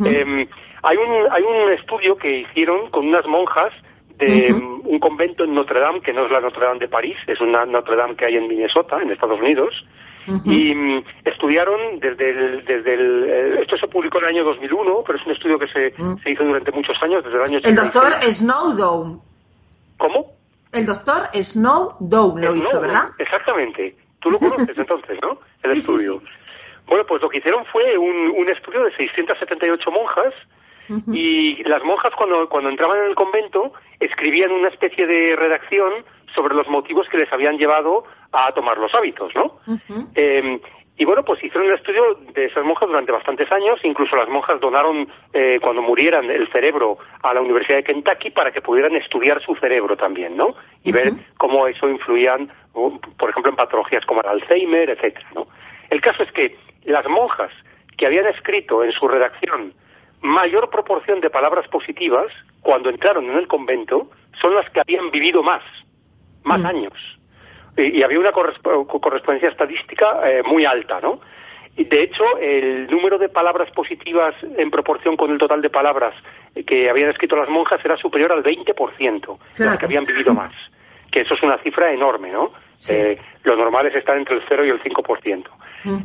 Em, 0.04 0.48
hay, 0.82 0.96
un, 0.96 1.32
hay 1.32 1.42
un 1.42 1.72
estudio 1.72 2.16
que 2.16 2.40
hicieron 2.40 2.90
con 2.90 3.06
unas 3.06 3.26
monjas 3.26 3.72
de 4.18 4.50
un 4.52 4.98
convento 4.98 5.44
en 5.44 5.54
Notre 5.54 5.78
Dame, 5.78 6.00
que 6.00 6.12
no 6.12 6.24
es 6.24 6.32
la 6.32 6.40
Notre 6.40 6.64
Dame 6.64 6.78
de 6.78 6.88
París, 6.88 7.16
es 7.26 7.38
una 7.40 7.66
Notre 7.66 7.96
Dame 7.96 8.16
que 8.16 8.24
hay 8.24 8.36
en 8.36 8.48
Minnesota, 8.48 9.00
en 9.00 9.10
Estados 9.10 9.38
Unidos, 9.38 9.84
y 10.44 10.74
mm, 10.74 11.04
estudiaron 11.24 12.00
desde 12.00 12.30
el, 12.30 12.64
desde 12.64 12.94
el, 12.94 13.24
eh, 13.28 13.60
esto 13.60 13.76
se 13.76 13.86
publicó 13.86 14.18
en 14.18 14.24
el 14.24 14.30
año 14.30 14.44
2001, 14.44 15.04
pero 15.06 15.18
es 15.18 15.26
un 15.26 15.32
estudio 15.32 15.58
que 15.58 15.68
se, 15.68 15.94
se 16.22 16.30
hizo 16.30 16.44
durante 16.44 16.72
muchos 16.72 16.96
años, 17.02 17.22
desde 17.22 17.36
el 17.36 17.44
año 17.44 17.60
El 17.62 17.76
doctor 17.76 18.12
Snowdon. 18.22 19.20
¿Cómo? 19.98 20.36
El 20.72 20.86
doctor 20.86 21.30
Snowdon 21.32 22.40
lo 22.40 22.54
hizo, 22.54 22.80
¿verdad? 22.80 23.10
Exactamente. 23.18 23.96
Tú 24.20 24.30
lo 24.30 24.38
conoces 24.38 24.76
entonces, 24.76 25.18
¿no? 25.22 25.38
El 25.62 25.78
estudio. 25.78 26.22
Bueno, 26.86 27.04
pues 27.06 27.20
lo 27.22 27.28
que 27.28 27.38
hicieron 27.38 27.64
fue 27.66 27.96
un, 27.98 28.30
un 28.36 28.48
estudio 28.48 28.84
de 28.84 28.94
678 28.96 29.90
monjas 29.90 30.34
y 31.12 31.64
las 31.64 31.82
monjas 31.82 32.12
cuando, 32.16 32.48
cuando 32.48 32.70
entraban 32.70 32.98
en 32.98 33.06
el 33.06 33.14
convento 33.16 33.72
escribían 33.98 34.52
una 34.52 34.68
especie 34.68 35.06
de 35.06 35.34
redacción 35.34 36.04
sobre 36.34 36.54
los 36.54 36.68
motivos 36.68 37.08
que 37.08 37.18
les 37.18 37.32
habían 37.32 37.56
llevado 37.56 38.04
a 38.30 38.52
tomar 38.52 38.78
los 38.78 38.94
hábitos, 38.94 39.32
¿no? 39.34 39.58
Em, 40.14 40.60
y 40.98 41.04
bueno, 41.04 41.22
pues 41.24 41.44
hicieron 41.44 41.68
un 41.68 41.74
estudio 41.74 42.18
de 42.32 42.46
esas 42.46 42.64
monjas 42.64 42.88
durante 42.88 43.12
bastantes 43.12 43.50
años, 43.52 43.78
incluso 43.82 44.16
las 44.16 44.28
monjas 44.30 44.58
donaron 44.60 45.06
eh, 45.34 45.58
cuando 45.60 45.82
murieran 45.82 46.30
el 46.30 46.48
cerebro 46.48 46.96
a 47.22 47.34
la 47.34 47.42
Universidad 47.42 47.78
de 47.78 47.84
Kentucky 47.84 48.30
para 48.30 48.50
que 48.50 48.62
pudieran 48.62 48.96
estudiar 48.96 49.42
su 49.42 49.54
cerebro 49.56 49.96
también, 49.96 50.38
¿no? 50.38 50.54
Y 50.84 50.92
ver 50.92 51.12
cómo 51.36 51.66
eso 51.66 51.86
influía, 51.88 52.38
por 52.72 53.28
ejemplo, 53.28 53.50
en 53.50 53.56
patologías 53.56 54.06
como 54.06 54.22
el 54.22 54.28
Alzheimer, 54.28 54.88
etcétera, 54.88 55.26
¿no? 55.34 55.46
El 55.90 56.00
caso 56.00 56.22
es 56.22 56.32
que 56.32 56.56
las 56.84 57.06
monjas 57.06 57.52
que 57.98 58.06
habían 58.06 58.26
escrito 58.28 58.82
en 58.82 58.92
su 58.92 59.06
redacción 59.06 59.74
mayor 60.22 60.70
proporción 60.70 61.20
de 61.20 61.28
palabras 61.28 61.68
positivas 61.68 62.32
cuando 62.62 62.88
entraron 62.88 63.26
en 63.26 63.36
el 63.36 63.46
convento 63.46 64.10
son 64.40 64.54
las 64.54 64.68
que 64.70 64.80
habían 64.80 65.10
vivido 65.10 65.42
más, 65.42 65.62
más 66.42 66.60
mm. 66.60 66.66
años 66.66 67.15
y, 67.76 68.02
había 68.02 68.18
una 68.18 68.32
correspondencia 68.32 69.50
estadística 69.50 70.28
eh, 70.28 70.42
muy 70.42 70.64
alta, 70.64 71.00
¿no? 71.00 71.20
Y 71.76 71.84
de 71.84 72.02
hecho, 72.04 72.24
el 72.40 72.86
número 72.86 73.18
de 73.18 73.28
palabras 73.28 73.70
positivas 73.72 74.34
en 74.42 74.70
proporción 74.70 75.16
con 75.16 75.30
el 75.30 75.38
total 75.38 75.60
de 75.60 75.68
palabras 75.68 76.14
que 76.66 76.88
habían 76.88 77.10
escrito 77.10 77.36
las 77.36 77.50
monjas 77.50 77.84
era 77.84 77.98
superior 77.98 78.32
al 78.32 78.42
20%, 78.42 79.38
las 79.58 79.78
que 79.78 79.84
habían 79.84 80.06
vivido 80.06 80.32
más. 80.32 80.54
Que 81.10 81.20
eso 81.20 81.34
es 81.34 81.42
una 81.42 81.58
cifra 81.58 81.92
enorme, 81.92 82.30
¿no? 82.30 82.52
Eh, 82.88 83.18
lo 83.42 83.56
normal 83.56 83.86
es 83.86 83.94
estar 83.94 84.16
entre 84.16 84.36
el 84.36 84.42
0 84.48 84.64
y 84.64 84.70
el 84.70 84.82
5%. 84.82 85.44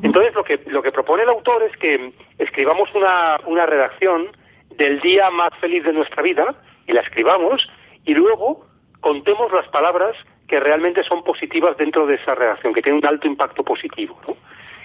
Entonces, 0.03 0.35
lo 0.35 0.43
que, 0.43 0.59
lo 0.67 0.83
que 0.83 0.91
propone 0.91 1.23
el 1.23 1.29
autor 1.29 1.63
es 1.63 1.75
que 1.77 2.13
escribamos 2.37 2.93
una, 2.93 3.39
una 3.47 3.65
redacción 3.65 4.27
del 4.75 4.99
día 4.99 5.29
más 5.31 5.51
feliz 5.59 5.83
de 5.83 5.93
nuestra 5.93 6.21
vida, 6.21 6.53
y 6.85 6.91
la 6.91 7.01
escribamos, 7.01 7.67
y 8.05 8.13
luego 8.13 8.65
contemos 8.99 9.51
las 9.53 9.67
palabras 9.69 10.15
que 10.47 10.59
realmente 10.59 11.03
son 11.03 11.23
positivas 11.23 11.77
dentro 11.77 12.05
de 12.05 12.15
esa 12.15 12.35
redacción, 12.35 12.73
que 12.73 12.81
tienen 12.81 13.01
un 13.03 13.07
alto 13.07 13.27
impacto 13.27 13.63
positivo. 13.63 14.19
¿no? 14.27 14.35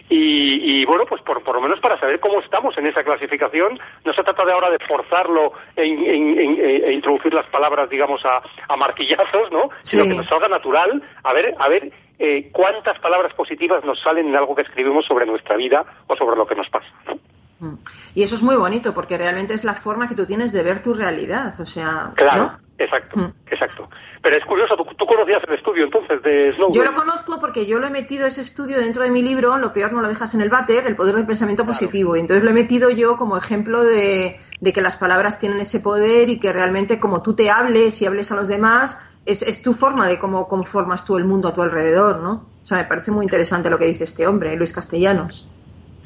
Y, 0.09 0.85
bueno, 0.85 1.05
pues 1.09 1.21
por, 1.23 1.42
por 1.42 1.57
lo 1.57 1.61
menos 1.61 1.81
para 1.81 1.99
saber 1.99 2.21
cómo 2.21 2.40
estamos 2.40 2.79
en 2.79 2.87
esa 2.87 3.03
clasificación, 3.03 3.79
no 4.05 4.12
se 4.12 4.23
trata 4.23 4.45
de 4.45 4.53
ahora 4.53 4.71
de 4.71 4.79
forzarlo 4.79 5.53
en, 5.75 6.38
e 6.38 6.92
introducir 6.92 7.35
las 7.35 7.47
palabras, 7.47 7.90
digamos, 7.90 8.25
a, 8.25 8.40
a 8.69 8.77
martillazos, 8.77 9.51
¿no? 9.51 9.71
Sino 9.81 10.05
que 10.05 10.14
nos 10.14 10.29
salga 10.29 10.49
natural, 10.49 11.03
a 11.25 11.33
ver, 11.33 11.55
a 11.59 11.69
ver 11.69 11.90
eh, 12.19 12.51
cuántas 12.53 12.99
palabras 13.01 13.35
positivas 13.35 13.85
nos 13.85 14.01
salen 14.01 14.29
en 14.29 14.37
algo 14.37 14.55
que 14.55 14.62
escribimos 14.62 15.05
sobre 15.07 15.27
nuestra 15.27 15.57
vida 15.57 15.85
o 16.07 16.16
sobre 16.16 16.37
lo 16.37 16.47
que 16.47 16.55
nos 16.55 16.69
pasa. 16.71 16.87
¿no? 17.07 17.19
Mm. 17.59 17.79
Y 18.14 18.23
eso 18.23 18.37
es 18.37 18.42
muy 18.42 18.57
bonito 18.57 18.95
porque 18.95 19.19
realmente 19.19 19.55
es 19.55 19.64
la 19.64 19.75
forma 19.75 20.09
que 20.09 20.14
tú 20.14 20.25
tienes 20.25 20.53
de 20.53 20.62
ver 20.62 20.83
tu 20.83 20.95
realidad, 20.95 21.59
o 21.61 21.64
sea. 21.64 22.12
Claro, 22.14 22.53
exacto, 22.79 23.19
mm. 23.19 23.33
exacto. 23.51 23.88
Pero 24.27 24.39
es 24.39 24.45
curioso, 24.45 24.75
¿tú, 24.75 25.07
conocías 25.07 25.41
el 25.47 25.55
estudio 25.55 25.85
entonces 25.85 26.21
de 26.21 26.51
Snowden? 26.51 26.75
Yo 26.75 26.83
lo 26.83 26.97
conozco 26.97 27.39
porque 27.41 27.65
yo 27.65 27.79
lo 27.79 27.87
he 27.87 27.91
metido 27.91 28.27
ese 28.27 28.41
estudio 28.41 28.81
dentro 28.81 29.05
de 29.05 29.12
mi 29.12 29.23
libro, 29.23 29.57
Lo 29.57 29.73
peor 29.73 29.93
no 29.93 30.01
lo 30.01 30.09
dejas 30.09 30.35
en 30.35 30.41
el 30.41 30.49
váter, 30.49 30.85
El 30.85 30.97
poder 30.97 31.15
del 31.15 31.27
pensamiento 31.27 31.65
positivo. 31.65 32.17
Y 32.17 32.19
entonces 32.19 32.43
lo 32.43 32.51
he 32.51 32.53
metido 32.53 32.91
yo 32.91 33.17
como 33.17 33.37
ejemplo 33.37 33.85
de, 33.85 34.41
que 34.75 34.83
las 34.83 34.97
palabras 34.97 35.39
tienen 35.39 35.61
ese 35.61 35.79
poder 35.79 36.29
y 36.29 36.41
que 36.41 36.53
realmente 36.53 36.99
como 36.99 37.23
tú 37.23 37.37
te 37.37 37.51
hables 37.51 38.03
y 38.03 38.07
hables 38.07 38.33
a 38.33 38.35
los 38.35 38.49
demás, 38.49 39.01
es, 39.27 39.43
es 39.43 39.62
tu 39.62 39.75
forma 39.75 40.09
de 40.09 40.19
cómo 40.19 40.49
conformas 40.49 41.05
tú 41.05 41.17
el 41.19 41.25
mundo 41.25 41.47
a 41.47 41.53
tu 41.53 41.62
alrededor, 41.62 42.19
¿no? 42.19 42.47
O 42.65 42.67
sea, 42.67 42.79
me 42.79 42.85
parece 42.85 43.12
muy 43.12 43.25
interesante 43.25 43.71
lo 43.71 43.79
que 43.79 43.85
dice 43.85 44.03
este 44.03 44.27
hombre, 44.27 44.57
Luis 44.57 44.73
Castellanos. 44.73 45.49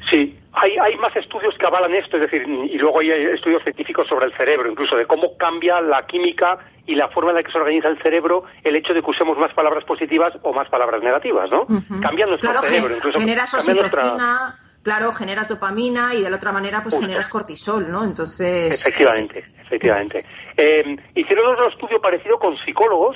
Sí, 0.09 0.37
hay, 0.53 0.77
hay 0.77 0.97
más 0.97 1.15
estudios 1.15 1.55
que 1.57 1.65
avalan 1.65 1.93
esto, 1.93 2.17
es 2.17 2.23
decir, 2.23 2.43
y 2.47 2.77
luego 2.77 2.99
hay 2.99 3.11
estudios 3.11 3.63
científicos 3.63 4.07
sobre 4.07 4.25
el 4.25 4.33
cerebro, 4.35 4.69
incluso 4.69 4.95
de 4.95 5.05
cómo 5.05 5.37
cambia 5.37 5.79
la 5.81 6.05
química 6.05 6.59
y 6.85 6.95
la 6.95 7.09
forma 7.09 7.31
en 7.31 7.37
la 7.37 7.43
que 7.43 7.51
se 7.51 7.57
organiza 7.57 7.87
el 7.87 8.01
cerebro 8.01 8.43
el 8.63 8.75
hecho 8.75 8.93
de 8.93 9.01
que 9.01 9.09
usemos 9.09 9.37
más 9.37 9.53
palabras 9.53 9.85
positivas 9.85 10.33
o 10.41 10.53
más 10.53 10.67
palabras 10.69 11.01
negativas, 11.03 11.49
¿no? 11.51 11.65
Cambia 12.01 12.25
nuestro 12.25 12.53
cerebro, 12.61 12.95
incluso 12.95 13.19
generas 13.19 13.53
oxitocina, 13.53 14.59
claro, 14.83 15.11
generas 15.11 15.47
dopamina 15.47 16.13
y 16.15 16.23
de 16.23 16.29
la 16.29 16.37
otra 16.37 16.51
manera 16.51 16.81
pues 16.81 16.99
generas 16.99 17.29
cortisol, 17.29 17.89
¿no? 17.89 18.03
Entonces... 18.03 18.73
Efectivamente, 18.79 19.45
efectivamente. 19.61 20.25
Eh, 20.57 20.97
hicieron 21.15 21.53
otro 21.53 21.69
estudio 21.69 22.01
parecido 22.01 22.37
con 22.39 22.57
psicólogos 22.57 23.15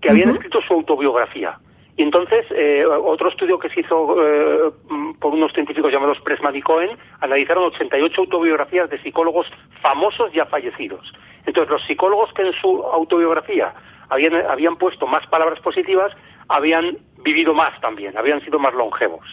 que 0.00 0.10
habían 0.10 0.30
escrito 0.30 0.60
su 0.66 0.74
autobiografía. 0.74 1.58
Y 1.96 2.02
entonces, 2.02 2.44
eh, 2.50 2.84
otro 2.86 3.30
estudio 3.30 3.58
que 3.58 3.70
se 3.70 3.80
hizo 3.80 4.16
eh, 4.22 4.70
por 5.18 5.32
unos 5.32 5.52
científicos 5.52 5.90
llamados 5.90 6.20
Pressman 6.20 6.54
y 6.54 6.60
Cohen, 6.60 6.90
analizaron 7.20 7.64
88 7.64 8.20
autobiografías 8.20 8.90
de 8.90 9.00
psicólogos 9.02 9.46
famosos 9.80 10.30
ya 10.32 10.44
fallecidos. 10.44 11.10
Entonces, 11.46 11.70
los 11.70 11.82
psicólogos 11.86 12.32
que 12.34 12.42
en 12.42 12.52
su 12.52 12.82
autobiografía 12.84 13.72
habían, 14.10 14.34
habían 14.34 14.76
puesto 14.76 15.06
más 15.06 15.26
palabras 15.28 15.58
positivas, 15.60 16.12
habían 16.48 16.98
vivido 17.22 17.54
más 17.54 17.80
también, 17.80 18.16
habían 18.18 18.42
sido 18.42 18.58
más 18.58 18.74
longevos. 18.74 19.24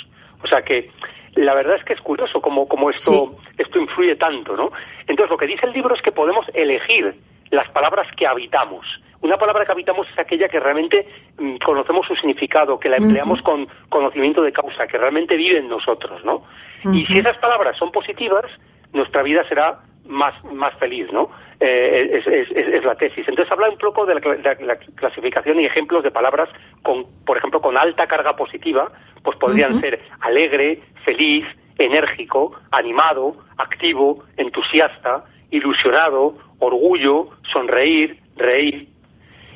O 0.42 0.48
sea 0.48 0.62
que 0.62 0.90
la 1.36 1.54
verdad 1.56 1.76
es 1.76 1.84
que 1.84 1.94
es 1.94 2.02
curioso 2.02 2.42
cómo, 2.42 2.68
cómo 2.68 2.90
esto, 2.90 3.36
esto 3.58 3.80
influye 3.80 4.16
tanto, 4.16 4.56
¿no? 4.56 4.72
Entonces, 5.08 5.30
lo 5.30 5.38
que 5.38 5.48
dice 5.48 5.66
el 5.66 5.74
libro 5.74 5.96
es 5.96 6.02
que 6.02 6.12
podemos 6.12 6.46
elegir 6.54 7.16
las 7.54 7.70
palabras 7.70 8.08
que 8.18 8.26
habitamos. 8.26 8.86
Una 9.22 9.38
palabra 9.38 9.64
que 9.64 9.72
habitamos 9.72 10.08
es 10.10 10.20
aquella 10.20 10.50
que 10.50 10.60
realmente 10.60 11.08
mm, 11.38 11.58
conocemos 11.58 12.06
su 12.08 12.16
significado, 12.16 12.80
que 12.80 12.90
la 12.90 12.98
empleamos 12.98 13.42
con 13.42 13.68
conocimiento 13.90 14.42
de 14.42 14.52
causa, 14.52 14.88
que 14.88 14.98
realmente 14.98 15.38
vive 15.38 15.60
en 15.60 15.70
nosotros, 15.70 16.26
¿no? 16.26 16.44
Y 16.92 17.06
si 17.06 17.20
esas 17.20 17.38
palabras 17.38 17.78
son 17.78 17.92
positivas, 17.92 18.46
nuestra 18.92 19.24
vida 19.24 19.48
será 19.48 19.80
más, 20.06 20.34
más 20.44 20.74
feliz, 20.80 21.10
¿no? 21.14 21.30
Eh, 21.60 22.22
es, 22.26 22.84
la 22.84 22.96
tesis. 22.96 23.26
Entonces 23.28 23.50
habla 23.52 23.70
un 23.70 23.78
poco 23.78 24.06
de 24.06 24.16
la, 24.16 24.76
clasificación 24.96 25.62
y 25.62 25.66
ejemplos 25.66 26.04
de 26.04 26.12
palabras 26.12 26.50
con, 26.82 27.06
por 27.26 27.38
ejemplo, 27.38 27.62
con 27.62 27.78
alta 27.78 28.08
carga 28.08 28.36
positiva, 28.36 28.92
pues 29.24 29.38
podrían 29.38 29.80
ser 29.80 30.02
alegre, 30.20 30.82
feliz, 31.06 31.46
enérgico, 31.78 32.60
animado, 32.72 33.38
activo, 33.58 34.24
entusiasta, 34.36 35.24
ilusionado, 35.52 36.36
orgullo, 36.66 37.30
sonreír, 37.52 38.20
reír. 38.36 38.90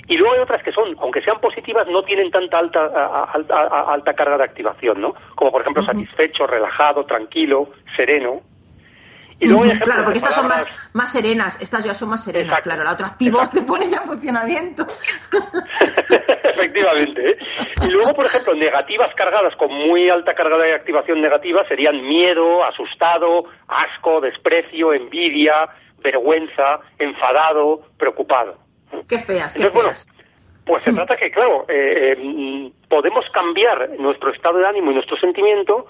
Y 0.08 0.16
luego 0.16 0.36
hay 0.36 0.40
otras 0.40 0.64
que 0.64 0.72
son, 0.72 0.96
aunque 1.02 1.22
sean 1.22 1.40
positivas, 1.42 1.88
no 1.88 2.04
tienen 2.04 2.32
tanta 2.32 2.60
alta, 2.60 2.86
alta 3.26 4.14
carga 4.14 4.38
de 4.38 4.44
activación, 4.46 5.02
¿no? 5.02 5.14
Como 5.36 5.52
por 5.52 5.62
ejemplo 5.62 5.84
satisfecho, 5.84 6.48
relajado, 6.48 7.06
tranquilo, 7.06 7.70
sereno. 7.96 8.42
Y 9.40 9.48
luego 9.48 9.66
claro, 9.84 10.04
porque 10.04 10.18
estas 10.18 10.34
son 10.34 10.48
más, 10.48 10.90
más 10.94 11.12
serenas, 11.12 11.62
estas 11.62 11.84
ya 11.84 11.94
son 11.94 12.10
más 12.10 12.24
serenas, 12.24 12.60
claro, 12.62 12.84
la 12.84 12.94
otra 12.94 13.08
activo 13.08 13.40
te 13.54 13.62
pone 13.62 13.88
ya 13.88 14.02
funcionamiento. 14.02 14.88
Efectivamente. 16.44 17.32
¿eh? 17.32 17.38
Y 17.84 17.90
luego, 17.90 18.16
por 18.16 18.26
ejemplo, 18.26 18.56
negativas 18.56 19.14
cargadas 19.14 19.56
con 19.58 19.72
muy 19.72 20.10
alta 20.10 20.34
carga 20.34 20.58
de 20.58 20.74
activación 20.74 21.22
negativa 21.22 21.68
serían 21.68 22.02
miedo, 22.02 22.64
asustado, 22.64 23.46
asco, 23.68 24.22
desprecio, 24.22 24.94
envidia, 24.94 25.70
vergüenza, 26.00 26.80
enfadado, 27.00 27.82
preocupado. 27.98 28.58
Qué 29.08 29.20
feas, 29.20 29.54
qué 29.54 29.70
feas. 29.70 30.08
pues 30.66 30.84
se 30.84 30.94
trata 30.94 31.16
que, 31.16 31.32
claro, 31.32 31.66
eh, 31.68 32.16
eh, 32.18 32.72
podemos 32.90 33.26
cambiar 33.32 33.92
nuestro 34.00 34.32
estado 34.32 34.60
de 34.60 34.68
ánimo 34.68 34.92
y 34.92 34.96
nuestro 34.96 35.18
sentimiento 35.18 35.88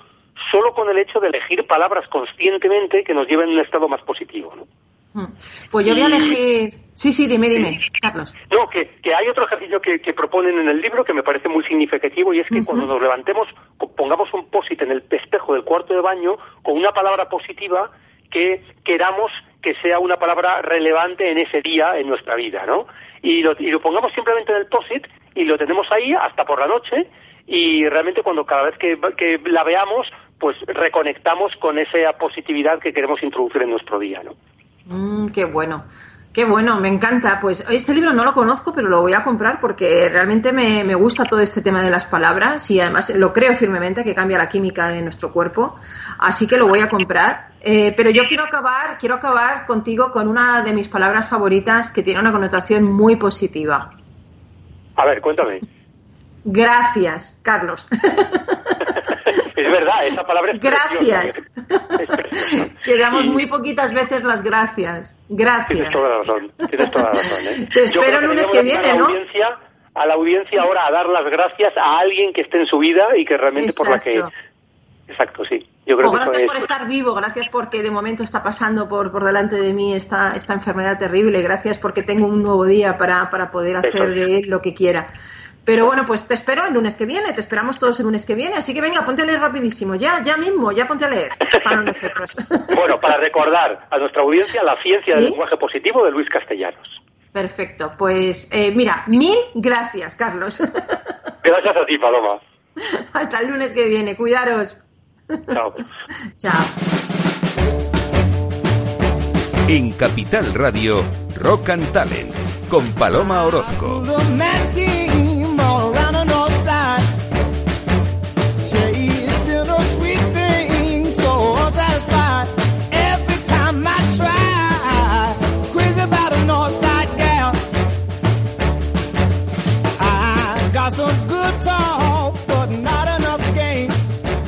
solo 0.52 0.74
con 0.74 0.90
el 0.90 0.98
hecho 0.98 1.20
de 1.20 1.28
elegir 1.28 1.66
palabras 1.66 2.08
conscientemente 2.10 3.04
que 3.04 3.14
nos 3.14 3.28
lleven 3.28 3.50
a 3.50 3.54
un 3.54 3.60
estado 3.60 3.88
más 3.88 4.02
positivo, 4.02 4.54
¿no? 4.56 4.68
Hmm. 5.14 5.34
Pues 5.72 5.86
yo 5.86 5.94
voy 5.94 6.04
a 6.04 6.08
elegir... 6.08 6.74
Sí, 6.94 7.12
sí, 7.12 7.28
dime, 7.28 7.50
dime, 7.50 7.80
Carlos. 8.02 8.34
No, 8.52 8.70
que, 8.70 8.90
hay 9.14 9.28
otro 9.28 9.46
ejercicio 9.46 9.80
que, 9.82 10.14
proponen 10.14 10.60
en 10.60 10.68
el 10.68 10.82
libro 10.82 11.04
que 11.04 11.14
me 11.14 11.24
parece 11.24 11.48
muy 11.48 11.64
significativo 11.64 12.34
y 12.34 12.40
es 12.40 12.48
que 12.48 12.64
cuando 12.64 12.86
nos 12.86 13.02
levantemos 13.02 13.48
pongamos 13.96 14.34
un 14.34 14.50
posit 14.50 14.82
en 14.82 14.92
el 14.92 15.04
espejo 15.10 15.54
del 15.54 15.64
cuarto 15.64 15.94
de 15.94 16.02
baño 16.02 16.38
con 16.64 16.76
una 16.76 16.92
palabra 16.92 17.30
positiva 17.30 17.92
que 18.38 18.62
queramos 18.84 19.32
que 19.62 19.74
sea 19.76 20.00
una 20.00 20.18
palabra 20.18 20.62
relevante 20.62 21.30
en 21.32 21.40
ese 21.40 21.62
día 21.62 21.98
en 21.98 22.08
nuestra 22.08 22.36
vida, 22.36 22.66
¿no? 22.66 22.88
Y 23.22 23.42
lo, 23.42 23.56
y 23.58 23.72
lo 23.72 23.82
pongamos 23.82 24.14
simplemente 24.14 24.52
en 24.52 24.60
el 24.60 24.68
posit 24.68 25.08
y 25.34 25.44
lo 25.46 25.58
tenemos 25.58 25.92
ahí 25.92 26.14
hasta 26.14 26.46
por 26.46 26.60
la 26.60 26.68
noche 26.68 27.08
y 27.48 27.88
realmente 27.90 28.22
cuando 28.22 28.46
cada 28.46 28.64
vez 28.64 28.78
que, 28.78 29.40
la 29.46 29.64
veamos, 29.64 30.08
pues 30.40 30.56
reconectamos 30.68 31.56
con 31.56 31.80
esa 31.80 32.14
positividad 32.20 32.80
que 32.80 32.94
queremos 32.94 33.24
introducir 33.24 33.64
en 33.64 33.72
nuestro 33.72 33.98
día, 33.98 34.22
¿no? 34.24 34.34
Mm, 34.86 35.32
qué 35.32 35.46
bueno. 35.46 35.86
Qué 36.38 36.46
bueno, 36.46 36.80
me 36.80 36.88
encanta. 36.88 37.40
Pues 37.42 37.68
este 37.68 37.96
libro 37.96 38.14
no 38.14 38.24
lo 38.24 38.36
conozco, 38.36 38.72
pero 38.72 38.90
lo 38.90 39.02
voy 39.02 39.14
a 39.14 39.24
comprar 39.24 39.60
porque 39.60 40.08
realmente 40.08 40.54
me, 40.54 40.84
me, 40.84 40.94
gusta 40.94 41.24
todo 41.24 41.40
este 41.40 41.64
tema 41.64 41.82
de 41.82 41.90
las 41.90 42.06
palabras 42.06 42.70
y 42.70 42.80
además 42.80 43.10
lo 43.16 43.34
creo 43.34 43.56
firmemente 43.56 44.04
que 44.04 44.14
cambia 44.14 44.38
la 44.38 44.48
química 44.48 44.90
de 44.90 45.02
nuestro 45.02 45.34
cuerpo. 45.34 45.80
Así 46.20 46.46
que 46.46 46.58
lo 46.58 46.68
voy 46.68 46.82
a 46.82 46.90
comprar. 46.90 47.54
Eh, 47.62 47.92
pero 47.98 48.12
yo 48.12 48.28
quiero 48.28 48.44
acabar, 48.44 49.00
quiero 49.00 49.16
acabar 49.16 49.66
contigo 49.66 50.12
con 50.12 50.28
una 50.28 50.62
de 50.62 50.74
mis 50.74 50.88
palabras 50.88 51.28
favoritas 51.28 51.90
que 51.90 52.04
tiene 52.04 52.20
una 52.20 52.32
connotación 52.32 52.84
muy 52.84 53.16
positiva. 53.16 53.94
A 54.96 55.06
ver, 55.08 55.22
cuéntame. 55.22 55.62
Gracias, 56.46 57.40
Carlos. 57.42 57.90
es 59.68 59.72
verdad, 59.72 60.06
esa 60.06 60.24
palabra 60.24 60.54
es 60.54 60.60
Gracias. 60.60 61.52
que 62.84 62.98
damos 62.98 63.26
muy 63.28 63.48
poquitas 63.48 63.94
veces 63.94 64.24
las 64.24 64.44
gracias. 64.44 65.20
Gracias. 65.30 65.80
Tienes 65.80 65.92
toda 65.92 66.10
la 66.10 66.18
razón. 66.20 66.52
Tienes 66.70 66.92
toda 66.92 67.04
la 67.06 67.12
razón 67.12 67.48
¿eh? 67.48 67.70
Te 67.74 67.84
espero 67.84 68.20
el 68.20 68.26
lunes 68.26 68.50
que 68.50 68.62
viene, 68.62 68.94
¿no? 68.94 69.08
a 69.94 70.06
la 70.06 70.14
audiencia 70.14 70.62
ahora 70.62 70.86
a 70.86 70.92
dar 70.92 71.08
las 71.08 71.26
gracias 71.26 71.74
a 71.76 71.98
alguien 71.98 72.32
que 72.32 72.42
esté 72.42 72.60
en 72.60 72.68
su 72.68 72.78
vida 72.78 73.18
y 73.18 73.26
que 73.26 73.36
realmente 73.36 73.74
por 73.76 73.90
la 73.90 74.00
que 74.00 74.24
Exacto, 75.08 75.44
sí. 75.46 75.66
Yo 75.86 75.98
creo 75.98 76.12
gracias 76.12 76.44
por 76.44 76.58
estar 76.58 76.86
vivo, 76.86 77.14
gracias 77.14 77.48
porque 77.48 77.82
de 77.82 77.90
momento 77.90 78.24
está 78.24 78.44
pasando 78.44 78.90
por, 78.90 79.10
por 79.12 79.24
delante 79.24 79.56
de 79.56 79.74
mí 79.74 79.94
esta, 79.94 80.34
esta 80.36 80.54
enfermedad 80.54 81.00
terrible, 81.00 81.42
gracias 81.42 81.80
porque 81.80 82.04
tengo 82.04 82.28
un 82.28 82.44
nuevo 82.44 82.66
día 82.66 82.98
para, 82.98 83.30
para 83.30 83.50
poder 83.50 83.78
hacer 83.78 84.14
de 84.14 84.40
él 84.40 84.50
lo 84.50 84.62
que 84.62 84.74
quiera. 84.74 85.14
Pero 85.68 85.86
bueno, 85.86 86.06
pues 86.08 86.26
te 86.26 86.34
espero 86.34 86.66
el 86.66 86.74
lunes 86.74 86.96
que 86.96 87.06
viene, 87.06 87.34
te 87.34 87.42
esperamos 87.42 87.78
todos 87.78 88.00
el 88.00 88.06
lunes 88.06 88.26
que 88.26 88.36
viene, 88.36 88.56
así 88.56 88.74
que 88.74 88.80
venga, 88.80 89.02
ponte 89.02 89.24
a 89.24 89.26
leer 89.26 89.42
rapidísimo, 89.42 89.96
ya, 89.96 90.24
ya 90.24 90.38
mismo, 90.38 90.72
ya 90.72 90.88
ponte 90.88 91.04
a 91.04 91.10
leer 91.10 91.34
para 91.62 91.82
nosotros. 91.82 92.38
bueno, 92.74 92.98
para 93.02 93.18
recordar 93.18 93.86
a 93.92 93.98
nuestra 93.98 94.22
audiencia 94.22 94.64
la 94.64 94.82
ciencia 94.82 95.16
del 95.16 95.26
lenguaje 95.26 95.58
positivo 95.58 96.06
de 96.06 96.12
Luis 96.12 96.30
Castellanos. 96.30 96.88
Perfecto, 97.34 97.92
pues 97.98 98.50
eh, 98.54 98.72
mira, 98.74 99.04
mil 99.08 99.36
gracias, 99.56 100.16
Carlos. 100.16 100.62
Gracias 101.44 101.76
a 101.76 101.86
ti, 101.86 101.98
Paloma. 101.98 102.40
Hasta 103.12 103.40
el 103.40 103.48
lunes 103.48 103.74
que 103.74 103.90
viene, 103.90 104.16
cuidaros. 104.16 104.82
Chao. 105.52 105.76
Chao. 106.38 106.66
En 109.68 109.92
Capital 109.92 110.54
Radio, 110.54 111.04
Rock 111.36 111.70
and 111.72 111.92
Talent, 111.92 112.34
con 112.70 112.90
Paloma 112.94 113.44
Orozco. 113.44 114.04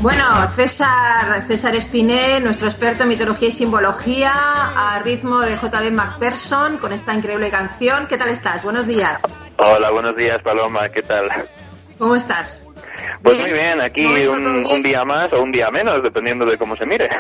Bueno, 0.01 0.47
César, 0.47 1.45
César 1.45 1.75
Espiné, 1.75 2.39
nuestro 2.39 2.69
experto 2.69 3.03
en 3.03 3.09
mitología 3.09 3.49
y 3.49 3.51
simbología, 3.51 4.31
a 4.33 4.99
ritmo 4.99 5.41
de 5.41 5.57
JD 5.57 5.91
McPherson, 5.91 6.77
con 6.77 6.93
esta 6.93 7.13
increíble 7.13 7.51
canción. 7.51 8.07
¿Qué 8.07 8.17
tal 8.17 8.29
estás? 8.29 8.63
Buenos 8.63 8.87
días. 8.87 9.23
Hola, 9.57 9.91
buenos 9.91 10.15
días, 10.15 10.41
Paloma. 10.41 10.87
¿Qué 10.87 11.01
tal? 11.01 11.29
¿Cómo 11.97 12.15
estás? 12.15 12.68
Pues 13.21 13.37
muy 13.41 13.51
bien, 13.51 13.81
aquí 13.81 14.05
un, 14.05 14.81
día 14.81 15.03
más 15.03 15.33
o 15.33 15.41
un 15.41 15.51
día 15.51 15.69
menos, 15.69 16.01
dependiendo 16.01 16.45
de 16.45 16.57
cómo 16.57 16.75
se 16.75 16.85
mire. 16.85 17.09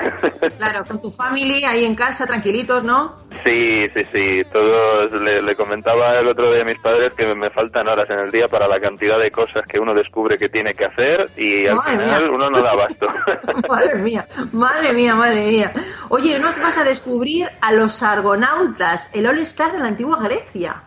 Claro, 0.57 0.83
con 0.85 1.01
tu 1.01 1.11
familia 1.11 1.71
ahí 1.71 1.85
en 1.85 1.95
casa, 1.95 2.25
tranquilitos, 2.25 2.83
¿no? 2.83 3.15
Sí, 3.43 3.87
sí, 3.93 4.03
sí. 4.11 4.41
Todos 4.51 5.11
le, 5.13 5.55
comentaba 5.55 6.15
el 6.17 6.27
otro 6.27 6.51
día 6.51 6.63
a 6.63 6.65
mis 6.65 6.79
padres 6.79 7.13
que 7.13 7.25
me 7.33 7.49
faltan 7.49 7.87
horas 7.87 8.09
en 8.09 8.19
el 8.19 8.31
día 8.31 8.47
para 8.47 8.67
la 8.67 8.79
cantidad 8.79 9.19
de 9.19 9.31
cosas 9.31 9.65
que 9.67 9.79
uno 9.79 9.93
descubre 9.93 10.37
que 10.37 10.49
tiene 10.49 10.73
que 10.73 10.85
hacer 10.85 11.29
y 11.37 11.67
al 11.67 11.79
final 11.81 12.29
uno 12.29 12.49
no 12.49 12.61
da 12.61 12.71
abasto. 12.71 13.07
madre 13.69 13.95
mía, 13.99 14.25
madre 14.51 14.93
mía, 14.93 15.15
madre 15.15 15.43
mía. 15.43 15.73
Oye, 16.09 16.39
nos 16.39 16.59
vas 16.59 16.77
a 16.77 16.83
descubrir 16.83 17.47
a 17.61 17.71
los 17.71 18.03
argonautas, 18.03 19.13
el 19.15 19.27
All-Star 19.27 19.71
de 19.71 19.79
la 19.79 19.87
antigua 19.87 20.17
Grecia. 20.21 20.83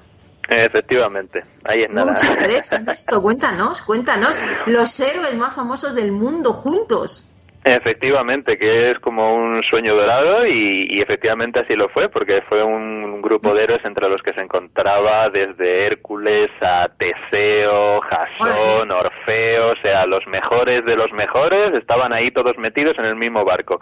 Efectivamente, 0.48 1.42
ahí 1.64 1.84
es 1.84 1.90
nada. 1.90 2.12
Mucho 2.12 2.26
interesante 2.26 2.92
esto. 2.92 3.22
Cuéntanos, 3.22 3.82
cuéntanos 3.82 4.38
los 4.66 4.98
héroes 5.00 5.34
más 5.36 5.54
famosos 5.54 5.94
del 5.94 6.12
mundo 6.12 6.52
juntos. 6.52 7.28
Efectivamente, 7.64 8.58
que 8.58 8.90
es 8.90 8.98
como 8.98 9.36
un 9.36 9.62
sueño 9.62 9.94
dorado 9.94 10.44
y, 10.44 11.00
efectivamente 11.00 11.60
así 11.60 11.76
lo 11.76 11.88
fue, 11.90 12.08
porque 12.08 12.42
fue 12.48 12.60
un 12.64 13.22
grupo 13.22 13.54
de 13.54 13.62
héroes 13.62 13.84
entre 13.84 14.08
los 14.08 14.20
que 14.20 14.32
se 14.32 14.40
encontraba 14.40 15.30
desde 15.30 15.86
Hércules 15.86 16.50
a 16.60 16.88
Teseo, 16.88 18.00
Jasón, 18.00 18.90
Orfeo, 18.90 19.70
o 19.70 19.76
sea, 19.76 20.06
los 20.06 20.26
mejores 20.26 20.84
de 20.84 20.96
los 20.96 21.12
mejores 21.12 21.72
estaban 21.74 22.12
ahí 22.12 22.32
todos 22.32 22.58
metidos 22.58 22.98
en 22.98 23.04
el 23.04 23.14
mismo 23.14 23.44
barco. 23.44 23.80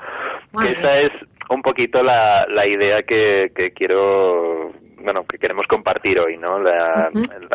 Esa 0.63 0.99
es 0.99 1.13
un 1.49 1.63
poquito 1.63 2.03
la, 2.03 2.47
la 2.49 2.67
idea 2.67 3.03
que, 3.03 3.51
que 3.57 3.73
quiero 3.73 4.73
bueno, 5.03 5.25
que 5.27 5.39
queremos 5.39 5.67
compartir 5.67 6.19
hoy, 6.19 6.37
¿no? 6.37 6.59
La, 6.59 7.11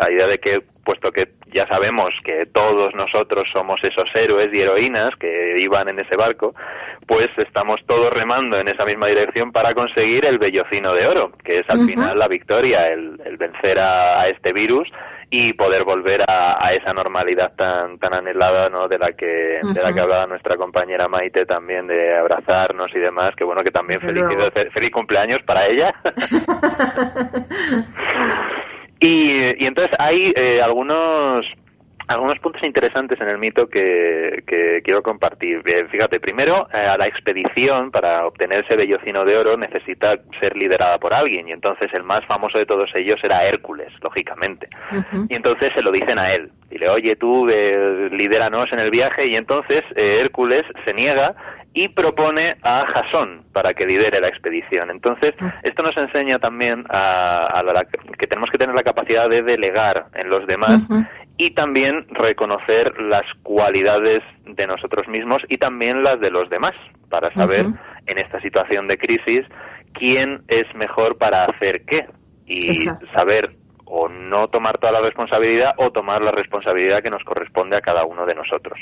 idea 0.10 0.28
de 0.28 0.40
que, 0.40 0.62
puesto 0.84 1.12
que 1.12 1.30
ya 1.48 1.68
sabemos 1.68 2.14
que 2.24 2.46
todos 2.48 2.94
nosotros 2.96 3.48
somos 3.52 3.84
esos 3.84 4.10
héroes 4.16 4.54
y 4.54 4.62
heroínas 4.62 5.16
que 5.16 5.60
iban 5.60 5.88
en 5.90 6.00
ese 6.00 6.16
barco, 6.16 6.54
pues 7.08 7.30
estamos 7.38 7.80
todos 7.86 8.12
remando 8.12 8.60
en 8.60 8.68
esa 8.68 8.86
misma 8.86 9.08
dirección 9.08 9.52
para 9.52 9.74
conseguir 9.74 10.26
el 10.26 10.38
vellocino 10.38 10.94
de 10.94 11.08
oro, 11.08 11.32
que 11.44 11.60
es 11.60 11.70
al 11.70 11.86
final 11.86 12.18
la 12.18 12.28
victoria, 12.28 12.88
el, 12.88 13.18
vencer 13.38 13.80
a, 13.80 14.28
este 14.28 14.54
virus 14.54 14.88
y 15.30 15.54
poder 15.54 15.84
volver 15.84 16.24
a, 16.28 16.74
esa 16.74 16.94
normalidad 16.94 17.54
tan 17.56 18.00
tan 18.00 18.14
anhelada 18.14 18.70
no 18.70 18.88
de 18.88 18.98
la 18.98 19.14
que 19.14 19.60
de 19.62 19.82
la 19.82 19.94
que 19.94 20.00
hablaba 20.00 20.28
nuestra 20.28 20.58
compañera 20.58 21.08
Maite 21.08 21.46
también 21.46 21.88
de 21.88 22.18
abrazarnos 22.18 22.94
y 22.96 23.00
demás 23.00 23.36
que 23.36 23.44
bueno 23.44 23.64
que 23.64 23.72
también 23.72 24.02
feliz, 24.02 24.26
feliz 24.74 24.92
cumpleaños 24.92 25.42
para 25.44 25.68
ella. 25.68 25.94
Y, 29.00 29.64
y 29.64 29.68
entonces 29.68 29.96
hay 30.00 30.34
eh, 30.36 30.62
algunos 30.62 31.46
algunos 32.08 32.40
puntos 32.40 32.64
interesantes 32.64 33.20
en 33.20 33.30
el 33.30 33.38
mito 33.38 33.68
que, 33.68 34.44
quiero 34.84 35.02
compartir. 35.02 35.64
fíjate, 35.90 36.20
primero, 36.20 36.68
eh, 36.74 36.78
a 36.78 36.98
la 36.98 37.08
expedición 37.08 37.92
para 37.92 38.26
obtener 38.26 38.64
ese 38.64 38.76
vellocino 38.76 39.26
de 39.26 39.38
oro 39.38 39.58
necesita 39.58 40.16
ser 40.40 40.56
liderada 40.56 40.98
por 41.00 41.14
alguien 41.14 41.48
y 41.48 41.52
entonces 41.52 41.92
el 41.94 42.04
más 42.04 42.26
famoso 42.26 42.58
de 42.58 42.66
todos 42.66 42.90
ellos 42.96 43.20
era 43.24 43.44
Hércules, 43.46 43.92
lógicamente. 44.02 44.70
Y 45.30 45.36
entonces 45.36 45.74
se 45.74 45.82
lo 45.82 45.92
dicen 45.92 46.20
a 46.20 46.34
él. 46.34 46.52
Dile, 46.70 46.90
oye, 46.90 47.16
tú 47.16 47.48
eh, 47.50 48.10
lidéranos 48.12 48.72
en 48.72 48.80
el 48.80 48.92
viaje 48.92 49.28
y 49.28 49.36
entonces 49.36 49.84
eh, 49.96 50.20
Hércules 50.22 50.64
se 50.84 50.94
niega 50.94 51.36
y 51.74 51.90
propone 51.90 52.56
a 52.64 52.86
Jasón 52.86 53.44
para 53.52 53.74
que 53.74 53.86
lidere 53.86 54.22
la 54.22 54.30
expedición. 54.30 54.90
Entonces, 54.90 55.36
esto 55.62 55.84
nos 55.84 55.96
enseña 55.98 56.40
también 56.40 56.86
a, 56.90 57.62
que 58.18 58.28
tenemos 58.28 58.50
que 58.50 58.58
tener 58.58 58.74
la 58.74 58.84
capacidad 58.84 59.30
de 59.30 59.42
delegar 59.42 60.06
en 60.16 60.30
los 60.30 60.48
demás 60.48 60.88
y 61.38 61.52
también 61.52 62.08
reconocer 62.10 63.00
las 63.02 63.26
cualidades 63.44 64.24
de 64.46 64.68
nosotros 64.68 65.08
mismos 65.08 65.42
y 65.50 65.58
también 65.58 66.04
las 66.04 66.20
de 66.20 66.32
los 66.32 66.50
demás 66.50 66.74
para 67.10 67.34
saber 67.34 67.66
en 68.06 68.18
esta 68.18 68.40
situación 68.42 68.88
de 68.88 68.98
crisis 68.98 69.46
quién 69.94 70.44
es 70.48 70.66
mejor 70.76 71.18
para 71.18 71.46
hacer 71.46 71.84
qué 71.86 72.06
y 72.46 72.76
saber 73.14 73.52
o 73.86 74.10
no 74.10 74.48
tomar 74.48 74.78
toda 74.78 74.94
la 74.94 75.02
responsabilidad 75.02 75.74
o 75.78 75.92
tomar 75.92 76.22
la 76.22 76.32
responsabilidad 76.32 77.02
que 77.02 77.10
nos 77.10 77.24
corresponde 77.24 77.78
a 77.78 77.82
cada 77.82 78.06
uno 78.06 78.26
de 78.26 78.36
nosotros. 78.36 78.80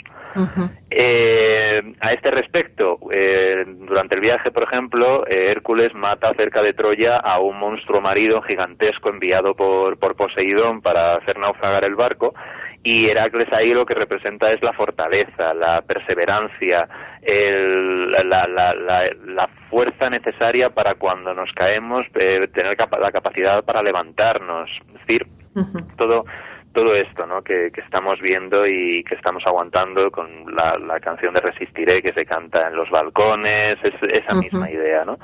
Eh, 0.89 1.81
a 1.99 2.13
este 2.13 2.31
respecto, 2.31 2.99
eh, 3.11 3.65
durante 3.67 4.15
el 4.15 4.21
viaje, 4.21 4.51
por 4.51 4.63
ejemplo, 4.63 5.27
eh, 5.27 5.51
Hércules 5.51 5.93
mata 5.93 6.33
cerca 6.33 6.61
de 6.61 6.73
Troya 6.73 7.17
a 7.17 7.39
un 7.39 7.59
monstruo 7.59 8.01
marido 8.01 8.41
gigantesco 8.41 9.09
enviado 9.09 9.55
por, 9.55 9.97
por 9.97 10.15
Poseidón 10.15 10.81
para 10.81 11.15
hacer 11.15 11.37
naufragar 11.37 11.83
el 11.83 11.95
barco 11.95 12.33
y 12.83 13.07
Heracles 13.07 13.47
ahí 13.53 13.73
lo 13.73 13.85
que 13.85 13.93
representa 13.93 14.51
es 14.51 14.61
la 14.61 14.73
fortaleza, 14.73 15.53
la 15.53 15.81
perseverancia, 15.81 16.87
la, 18.25 19.49
fuerza 19.69 20.09
necesaria 20.09 20.69
para 20.69 20.95
cuando 20.95 21.33
nos 21.33 21.51
caemos, 21.53 22.05
eh, 22.15 22.47
tener 22.53 22.77
la 22.77 23.11
capacidad 23.11 23.63
para 23.63 23.81
levantarnos, 23.81 24.69
es 24.87 24.93
decir, 24.99 25.25
todo 25.97 26.25
todo 26.73 26.95
esto 26.95 27.25
¿no? 27.25 27.41
que, 27.43 27.71
estamos 27.75 28.19
viendo 28.19 28.65
y 28.65 29.03
que 29.03 29.15
estamos 29.15 29.43
aguantando 29.45 30.11
con 30.11 30.53
la, 30.53 30.99
canción 30.99 31.33
de 31.33 31.41
Resistiré 31.41 32.01
que 32.01 32.13
se 32.13 32.25
canta 32.25 32.67
en 32.67 32.75
los 32.75 32.89
balcones, 32.89 33.77
es 33.83 33.93
esa 34.01 34.39
misma 34.39 34.69
idea. 34.69 35.05
¿no? 35.05 35.17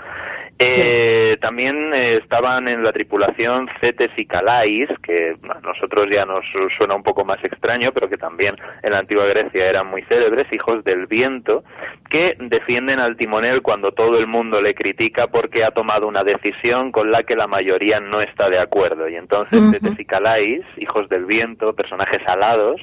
Eh, 0.62 1.38
también 1.40 1.94
eh, 1.94 2.18
estaban 2.22 2.68
en 2.68 2.84
la 2.84 2.92
tripulación 2.92 3.70
Cetes 3.80 4.12
y 4.18 4.26
Calais, 4.26 4.90
que 5.02 5.38
a 5.50 5.62
nosotros 5.62 6.08
ya 6.12 6.26
nos 6.26 6.44
suena 6.78 6.96
un 6.96 7.04
poco 7.04 7.24
más 7.24 7.42
extraño, 7.46 7.92
pero 7.94 8.10
que 8.10 8.18
también 8.18 8.56
en 8.84 8.92
la 8.92 9.00
antigua 9.00 9.26
Grecia 9.26 9.70
eran 9.70 9.88
muy 9.88 10.02
célebres, 10.04 10.52
hijos 10.52 10.84
del 10.84 11.08
viento, 11.08 11.64
que 12.10 12.36
defienden 12.40 13.00
al 13.00 13.16
timonel 13.16 13.62
cuando 13.62 13.94
todo 13.94 14.18
el 14.18 14.28
mundo 14.28 14.62
le 14.62 14.76
critica 14.76 15.28
porque 15.28 15.64
ha 15.64 15.72
tomado 15.72 16.10
una 16.10 16.26
decisión 16.26 16.92
con 16.92 17.10
la 17.10 17.24
que 17.24 17.38
la 17.38 17.48
mayoría 17.48 18.02
no 18.02 18.20
está 18.20 18.50
de 18.50 18.60
acuerdo. 18.60 19.08
Y 19.08 19.16
entonces 19.16 19.62
Cetes 19.72 19.98
y 19.98 20.04
Calais, 20.04 20.66
hijos 20.76 21.08
del 21.08 21.24
viento, 21.24 21.39
personajes 21.76 22.22
alados, 22.28 22.82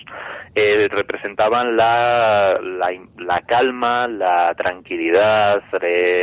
eh, 0.55 0.89
representaban 0.91 1.77
la, 1.77 2.59
la, 3.19 3.41
calma, 3.43 4.09
la 4.09 4.55
tranquilidad, 4.55 5.63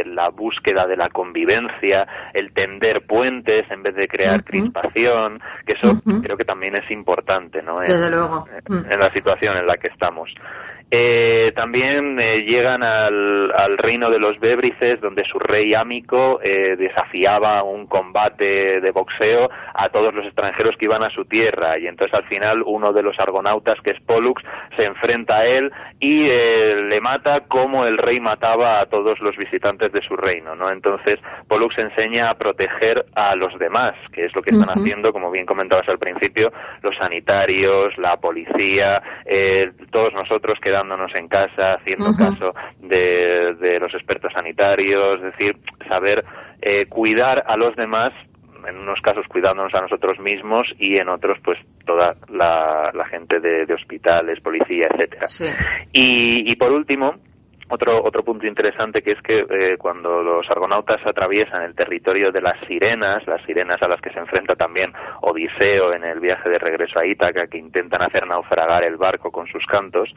la 0.05 0.29
búsqueda 0.29 0.87
de 0.87 0.97
la 0.97 1.09
convivencia 1.09 1.43
vivencia, 1.43 2.07
el 2.33 2.53
tender 2.53 3.05
puentes 3.05 3.69
en 3.69 3.83
vez 3.83 3.95
de 3.95 4.07
crear 4.07 4.43
crispación, 4.43 5.41
que 5.65 5.73
eso 5.73 5.99
creo 6.21 6.37
que 6.37 6.45
también 6.45 6.75
es 6.75 6.89
importante, 6.89 7.61
¿no? 7.61 7.75
Desde 7.75 8.09
luego. 8.09 8.45
En, 8.67 8.99
la 8.99 9.09
situación 9.09 9.57
en 9.57 9.67
la 9.67 9.77
que 9.77 9.87
estamos. 9.87 10.33
Eh, 10.95 11.53
también 11.55 12.19
eh, 12.19 12.43
llegan 12.43 12.83
al, 12.83 13.51
al, 13.51 13.79
reino 13.79 14.11
de 14.11 14.19
los 14.19 14.39
Bébrices, 14.39 15.01
donde 15.01 15.25
su 15.25 15.39
rey 15.39 15.73
Ámico 15.73 16.39
eh, 16.43 16.75
desafiaba 16.77 17.63
un 17.63 17.87
combate 17.87 18.79
de 18.79 18.91
boxeo 18.91 19.49
a 19.73 19.89
todos 19.89 20.13
los 20.13 20.23
extranjeros 20.23 20.77
que 20.77 20.85
iban 20.85 21.01
a 21.01 21.09
su 21.09 21.25
tierra. 21.25 21.79
Y 21.79 21.87
entonces 21.87 22.13
al 22.13 22.25
final 22.25 22.61
uno 22.63 22.93
de 22.93 23.01
los 23.01 23.19
argonautas, 23.19 23.81
que 23.81 23.89
es 23.89 23.99
Pollux, 24.01 24.43
se 24.77 24.85
enfrenta 24.85 25.37
a 25.37 25.45
él 25.47 25.71
y 25.99 26.27
le 26.27 27.01
mata 27.01 27.39
como 27.47 27.87
el 27.87 27.97
rey 27.97 28.19
mataba 28.19 28.79
a 28.79 28.85
todos 28.85 29.19
los 29.19 29.35
visitantes 29.35 29.91
de 29.93 30.01
su 30.03 30.15
reino. 30.15 30.55
¿no? 30.55 30.69
Entonces 30.69 31.19
Pollux 31.47 31.75
enseña 31.79 32.29
a 32.29 32.37
proteger 32.37 33.03
a 33.15 33.35
los 33.35 33.57
demás, 33.57 33.95
que 34.11 34.25
es 34.25 34.35
lo 34.35 34.43
que 34.43 34.51
están 34.51 34.69
haciendo, 34.69 35.11
como 35.11 35.31
bien 35.31 35.47
comentabas 35.47 35.89
al 35.89 35.97
principio, 35.97 36.53
los 36.83 36.95
sanitarios, 36.97 37.97
la 37.97 38.17
policía, 38.17 39.01
todos 39.91 40.13
nosotros 40.13 40.59
quedamos 40.61 40.82
en 41.15 41.27
casa, 41.27 41.75
haciendo 41.75 42.15
caso 42.15 42.53
de, 42.79 43.79
los 43.79 43.93
expertos 43.93 44.31
sanitarios, 44.33 45.17
es 45.17 45.37
decir, 45.37 45.57
saber 45.87 46.23
eh, 46.61 46.85
cuidar 46.87 47.43
a 47.47 47.57
los 47.57 47.75
demás 47.75 48.11
en 48.67 48.77
unos 48.77 49.01
casos 49.01 49.25
cuidándonos 49.27 49.73
a 49.73 49.81
nosotros 49.81 50.19
mismos 50.19 50.67
y 50.79 50.97
en 50.97 51.09
otros 51.09 51.37
pues 51.43 51.59
toda 51.85 52.15
la, 52.29 52.91
gente 53.09 53.39
de, 53.39 53.73
hospitales, 53.73 54.39
policía, 54.39 54.87
etcétera. 54.89 55.25
Y, 55.91 56.49
y 56.49 56.55
por 56.55 56.71
último, 56.71 57.15
otro, 57.69 58.03
otro 58.03 58.23
punto 58.23 58.45
interesante 58.45 59.01
que 59.01 59.11
es 59.11 59.21
que 59.21 59.45
eh, 59.49 59.77
cuando 59.77 60.21
los 60.21 60.49
argonautas 60.49 60.99
atraviesan 61.05 61.63
el 61.63 61.75
territorio 61.75 62.31
de 62.31 62.41
las 62.41 62.59
sirenas, 62.67 63.25
las 63.27 63.43
sirenas 63.45 63.81
a 63.81 63.87
las 63.87 64.01
que 64.01 64.11
se 64.11 64.19
enfrenta 64.19 64.55
también 64.55 64.93
Odiseo 65.21 65.93
en 65.93 66.03
el 66.03 66.19
viaje 66.19 66.49
de 66.49 66.59
regreso 66.59 66.99
a 66.99 67.05
Ítaca, 67.05 67.47
que 67.47 67.57
intentan 67.57 68.01
hacer 68.01 68.27
naufragar 68.27 68.83
el 68.83 68.97
barco 68.97 69.31
con 69.31 69.47
sus 69.47 69.65
cantos, 69.65 70.13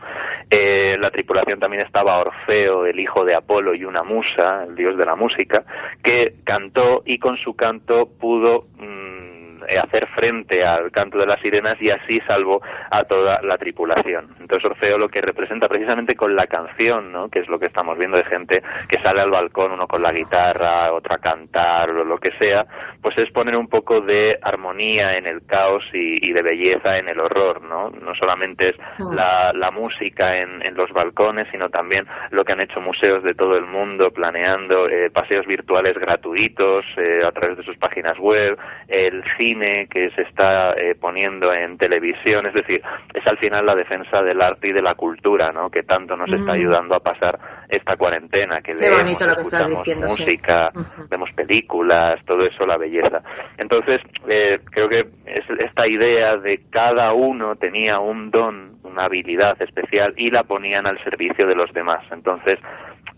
eh, 0.51 0.97
la 0.99 1.11
tripulación 1.11 1.61
también 1.61 1.85
estaba 1.85 2.19
Orfeo, 2.19 2.87
el 2.87 2.99
hijo 2.99 3.25
de 3.25 3.35
Apolo 3.35 3.75
y 3.75 3.85
una 3.85 4.03
musa, 4.03 4.65
el 4.65 4.75
dios 4.75 4.97
de 4.97 5.07
la 5.07 5.15
música, 5.17 5.65
que 6.03 6.35
cantó 6.45 7.03
y 7.05 7.19
con 7.19 7.37
su 7.37 7.55
canto 7.55 8.09
pudo 8.19 8.67
mm, 8.79 8.87
eh, 8.87 9.46
hacer 9.81 10.07
frente 10.09 10.65
al 10.65 10.91
canto 10.91 11.19
de 11.19 11.27
las 11.27 11.41
sirenas 11.41 11.81
y 11.81 11.91
así 11.91 12.21
salvó 12.27 12.61
a 12.91 13.05
toda 13.05 13.41
la 13.43 13.59
tripulación. 13.59 14.35
Entonces 14.41 14.71
Orfeo 14.71 14.99
lo 14.99 15.09
que 15.09 15.21
representa 15.21 15.69
precisamente 15.69 16.15
con 16.15 16.35
la 16.37 16.47
canción, 16.47 17.13
¿no? 17.13 17.29
que 17.29 17.41
es 17.41 17.49
lo 17.49 17.59
que 17.59 17.67
estamos 17.67 17.99
viendo 17.99 18.17
de 18.17 18.25
gente 18.25 18.63
que 18.89 19.01
sale 19.03 19.21
al 19.21 19.31
balcón, 19.31 19.73
uno 19.73 19.87
con 19.87 20.03
la 20.03 20.13
guitarra, 20.13 20.93
otro 20.93 21.15
a 21.15 21.19
cantar 21.19 21.91
o 21.91 22.05
lo 22.05 22.19
que 22.19 22.33
sea, 22.39 22.67
pues 23.03 23.17
es 23.19 23.31
poner 23.31 23.57
un 23.57 23.69
poco 23.69 24.01
de 24.01 24.39
armonía 24.43 25.17
en 25.17 25.27
el 25.27 25.45
caos 25.47 25.85
y, 25.93 26.33
de 26.33 26.43
belleza 26.43 26.99
en 26.99 27.09
el 27.09 27.19
horror, 27.21 27.63
¿no? 27.63 27.91
No 27.91 28.15
solamente 28.15 28.71
es 28.71 28.77
mm. 28.99 29.15
la, 29.15 29.71
música 29.73 30.39
en, 30.39 30.63
los 30.75 30.91
balcones, 30.93 31.49
sino 31.51 31.69
también 31.71 32.07
lo 32.31 32.45
que 32.45 32.53
han 32.53 32.61
hecho 32.61 32.81
museos 32.81 33.23
de 33.23 33.35
todo 33.35 33.57
el 33.57 33.67
mundo 33.67 34.11
planeando 34.11 34.89
eh, 34.89 35.11
paseos 35.11 35.47
virtuales 35.47 35.95
gratuitos 35.95 36.85
eh, 36.97 37.21
a 37.25 37.33
través 37.33 37.57
de 37.57 37.65
sus 37.65 37.77
páginas 37.79 38.19
web, 38.19 38.59
el 38.89 39.23
cine 39.37 39.56
que 39.61 40.11
se 40.11 40.23
está 40.23 40.73
eh, 40.73 40.95
poniendo 40.95 41.53
en 41.53 41.79
televisión, 41.79 42.47
es 42.47 42.55
decir, 42.55 42.83
es 43.15 43.27
al 43.27 43.39
final 43.39 43.67
la 43.67 43.75
defensa 43.75 44.23
del 44.23 44.41
arte 44.41 44.69
y 44.69 44.73
de 44.73 44.83
la 44.83 44.95
cultura, 44.95 45.53
¿no? 45.53 45.71
Que 45.71 45.83
tanto 45.83 46.17
nos 46.17 46.33
está 46.33 46.53
ayudando 46.53 46.95
a 46.95 47.01
pasar 47.01 47.39
esta 47.69 47.97
cuarentena, 47.97 48.61
que 48.61 48.75
Qué 48.75 48.91
leemos, 48.91 49.21
lo 49.21 49.35
que 49.35 49.43
estás 49.43 49.69
diciendo, 49.69 50.07
música, 50.09 50.71
vemos 51.11 51.31
películas, 51.35 52.25
todo 52.25 52.45
eso, 52.47 52.67
la 52.67 52.77
belleza. 52.77 53.23
Entonces, 53.59 54.01
eh, 54.29 54.61
creo 54.71 54.89
que 54.89 55.07
es 55.27 55.45
esta 55.59 55.87
idea 55.87 56.37
de 56.37 56.63
cada 56.71 57.13
uno 57.13 57.57
tenía 57.57 57.99
un 57.99 58.31
don, 58.31 58.79
una 58.85 59.05
habilidad 59.05 59.61
especial 59.61 60.15
y 60.17 60.31
la 60.31 60.45
ponían 60.45 60.87
al 60.87 61.03
servicio 61.03 61.47
de 61.47 61.55
los 61.55 61.73
demás. 61.73 62.05
Entonces, 62.11 62.59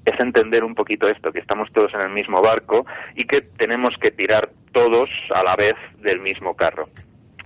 es 0.08 0.20
entender 0.20 0.64
un 0.64 0.74
poquito 0.74 1.08
esto, 1.08 1.32
que 1.32 1.40
estamos 1.40 1.70
todos 1.72 1.92
en 1.94 2.00
el 2.00 2.10
mismo 2.10 2.40
barco 2.42 2.86
y 3.14 3.26
que 3.26 3.42
tenemos 3.42 3.94
que 4.00 4.10
tirar 4.10 4.50
todos 4.72 5.10
a 5.34 5.42
la 5.42 5.56
vez 5.56 5.76
del 5.98 6.20
mismo 6.20 6.54
carro. 6.54 6.88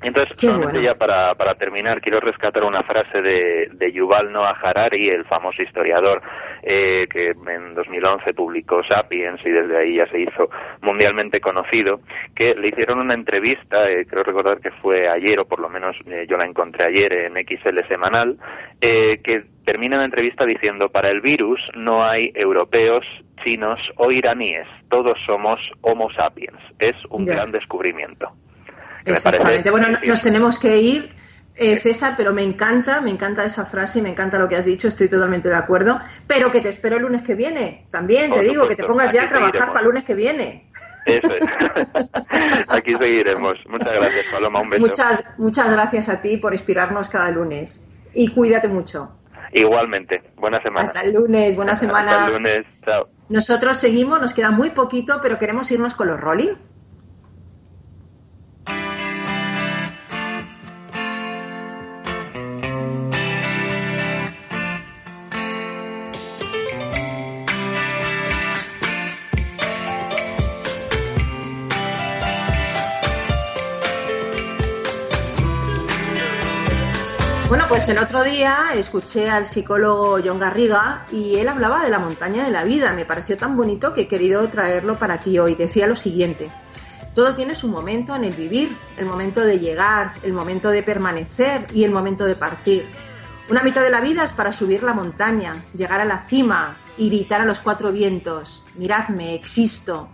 Entonces, 0.03 0.35
solamente 0.37 0.83
ya 0.83 0.95
para, 0.97 1.35
para 1.35 1.55
terminar, 1.55 2.01
quiero 2.01 2.19
rescatar 2.21 2.65
una 2.65 2.83
frase 2.83 3.23
de, 3.23 3.69
de 3.73 3.93
Yuval 3.93 4.33
Noah 4.33 4.59
Harari, 4.63 5.09
el 5.09 5.25
famoso 5.27 5.63
historiador 5.63 6.23
eh, 6.63 7.07
que 7.11 7.31
en 7.31 7.75
2011 7.75 8.35
publicó 8.35 8.83
Sapiens 8.85 9.41
y 9.45 9.51
desde 9.51 9.77
ahí 9.77 9.97
ya 9.97 10.07
se 10.09 10.21
hizo 10.21 10.51
mundialmente 10.81 11.41
conocido, 11.41 12.01
que 12.35 12.55
le 12.55 12.69
hicieron 12.69 13.01
una 13.01 13.15
entrevista, 13.15 13.89
eh, 13.91 14.07
creo 14.07 14.23
recordar 14.23 14.61
que 14.61 14.71
fue 14.71 15.09
ayer, 15.09 15.39
o 15.41 15.45
por 15.45 15.61
lo 15.61 15.69
menos 15.69 15.97
eh, 16.07 16.27
yo 16.29 16.37
la 16.37 16.47
encontré 16.47 16.85
ayer 16.85 17.13
en 17.13 17.35
XL 17.35 17.87
Semanal, 17.89 18.39
eh, 18.81 19.21
que 19.23 19.45
termina 19.65 19.99
la 19.99 20.05
entrevista 20.05 20.45
diciendo, 20.45 20.89
para 20.89 21.11
el 21.11 21.21
virus 21.21 21.61
no 21.75 22.05
hay 22.05 22.33
europeos, 22.35 23.05
chinos 23.45 23.81
o 23.97 24.11
iraníes, 24.11 24.67
todos 24.89 25.19
somos 25.27 25.61
Homo 25.81 26.11
sapiens. 26.13 26.59
Es 26.79 26.97
un 27.09 27.27
gran 27.27 27.53
descubrimiento. 27.53 28.33
Exactamente. 29.05 29.71
bueno, 29.71 29.99
nos 30.05 30.23
tenemos 30.23 30.59
que 30.59 30.79
ir, 30.79 31.15
eh, 31.55 31.77
César, 31.77 32.15
pero 32.17 32.33
me 32.33 32.43
encanta, 32.43 33.01
me 33.01 33.11
encanta 33.11 33.45
esa 33.45 33.67
frase 33.67 33.99
y 33.99 34.03
me 34.03 34.11
encanta 34.11 34.39
lo 34.39 34.49
que 34.49 34.57
has 34.57 34.65
dicho, 34.65 34.89
estoy 34.89 35.09
totalmente 35.09 35.49
de 35.49 35.57
acuerdo. 35.57 36.01
Pero 36.27 36.51
que 36.51 36.61
te 36.61 36.69
espero 36.69 36.97
el 36.97 37.03
lunes 37.03 37.23
que 37.23 37.35
viene. 37.35 37.87
También 37.91 38.33
te 38.33 38.41
digo, 38.41 38.69
que 38.69 38.77
te 38.77 38.85
pongas 38.85 39.13
ya 39.13 39.25
a 39.25 39.29
trabajar 39.29 39.69
para 39.69 39.81
el 39.81 39.87
lunes 39.87 40.05
que 40.05 40.15
viene. 40.15 40.71
Eso 41.05 41.33
es. 41.33 41.41
Aquí 42.69 42.95
seguiremos. 42.95 43.59
Muchas 43.69 43.93
gracias, 43.93 44.27
Paloma. 44.33 44.61
Un 44.61 44.71
beso. 44.71 44.87
Muchas, 44.87 45.39
muchas 45.39 45.71
gracias 45.71 46.09
a 46.09 46.21
ti 46.23 46.37
por 46.37 46.53
inspirarnos 46.53 47.09
cada 47.09 47.31
lunes. 47.31 47.89
y 48.15 48.29
cuídate 48.29 48.69
mucho. 48.69 49.19
Igualmente, 49.53 50.23
buena 50.37 50.63
semana. 50.63 50.85
Hasta 50.85 51.01
el 51.03 51.13
lunes, 51.13 51.55
buena 51.57 51.75
semana. 51.75 52.13
Hasta 52.13 52.27
el 52.27 52.33
lunes, 52.33 52.67
chao. 52.85 53.09
Nosotros 53.29 53.77
seguimos, 53.77 54.21
nos 54.21 54.33
queda 54.33 54.51
muy 54.51 54.71
poquito, 54.71 55.21
pero 55.23 55.39
queremos 55.39 55.71
irnos 55.71 55.95
con 55.95 56.09
los 56.09 56.21
rolling. 56.21 56.55
Pues 77.85 77.97
el 77.97 77.99
otro 77.99 78.23
día 78.23 78.75
escuché 78.77 79.29
al 79.29 79.45
psicólogo 79.45 80.21
John 80.25 80.39
Garriga 80.39 81.05
y 81.11 81.35
él 81.39 81.49
hablaba 81.49 81.83
de 81.83 81.91
la 81.91 81.99
montaña 81.99 82.45
de 82.45 82.53
la 82.53 82.63
vida. 82.63 82.93
Me 82.93 83.05
pareció 83.05 83.37
tan 83.37 83.57
bonito 83.57 83.93
que 83.93 84.03
he 84.03 84.07
querido 84.07 84.49
traerlo 84.51 85.01
para 85.01 85.19
ti 85.19 85.37
hoy. 85.41 85.57
Decía 85.57 85.89
lo 85.89 85.97
siguiente. 85.97 86.49
Todo 87.13 87.35
tiene 87.35 87.57
su 87.57 87.67
momento 87.67 88.15
en 88.15 88.23
el 88.23 88.35
vivir, 88.35 88.77
el 88.99 89.07
momento 89.07 89.41
de 89.41 89.59
llegar, 89.59 90.13
el 90.23 90.33
momento 90.33 90.69
de 90.69 90.85
permanecer 90.85 91.67
y 91.75 91.83
el 91.83 91.91
momento 91.91 92.25
de 92.25 92.37
partir. 92.37 92.89
Una 93.51 93.65
mitad 93.65 93.83
de 93.83 93.91
la 93.91 94.01
vida 94.01 94.23
es 94.23 94.33
para 94.33 94.53
subir 94.53 94.85
la 94.85 94.95
montaña, 94.95 95.53
llegar 95.75 96.01
a 96.01 96.05
la 96.05 96.21
cima 96.21 96.79
y 96.97 97.09
gritar 97.09 97.41
a 97.41 97.47
los 97.47 97.63
cuatro 97.63 97.91
vientos, 97.91 98.65
miradme, 98.77 99.35
existo. 99.35 100.09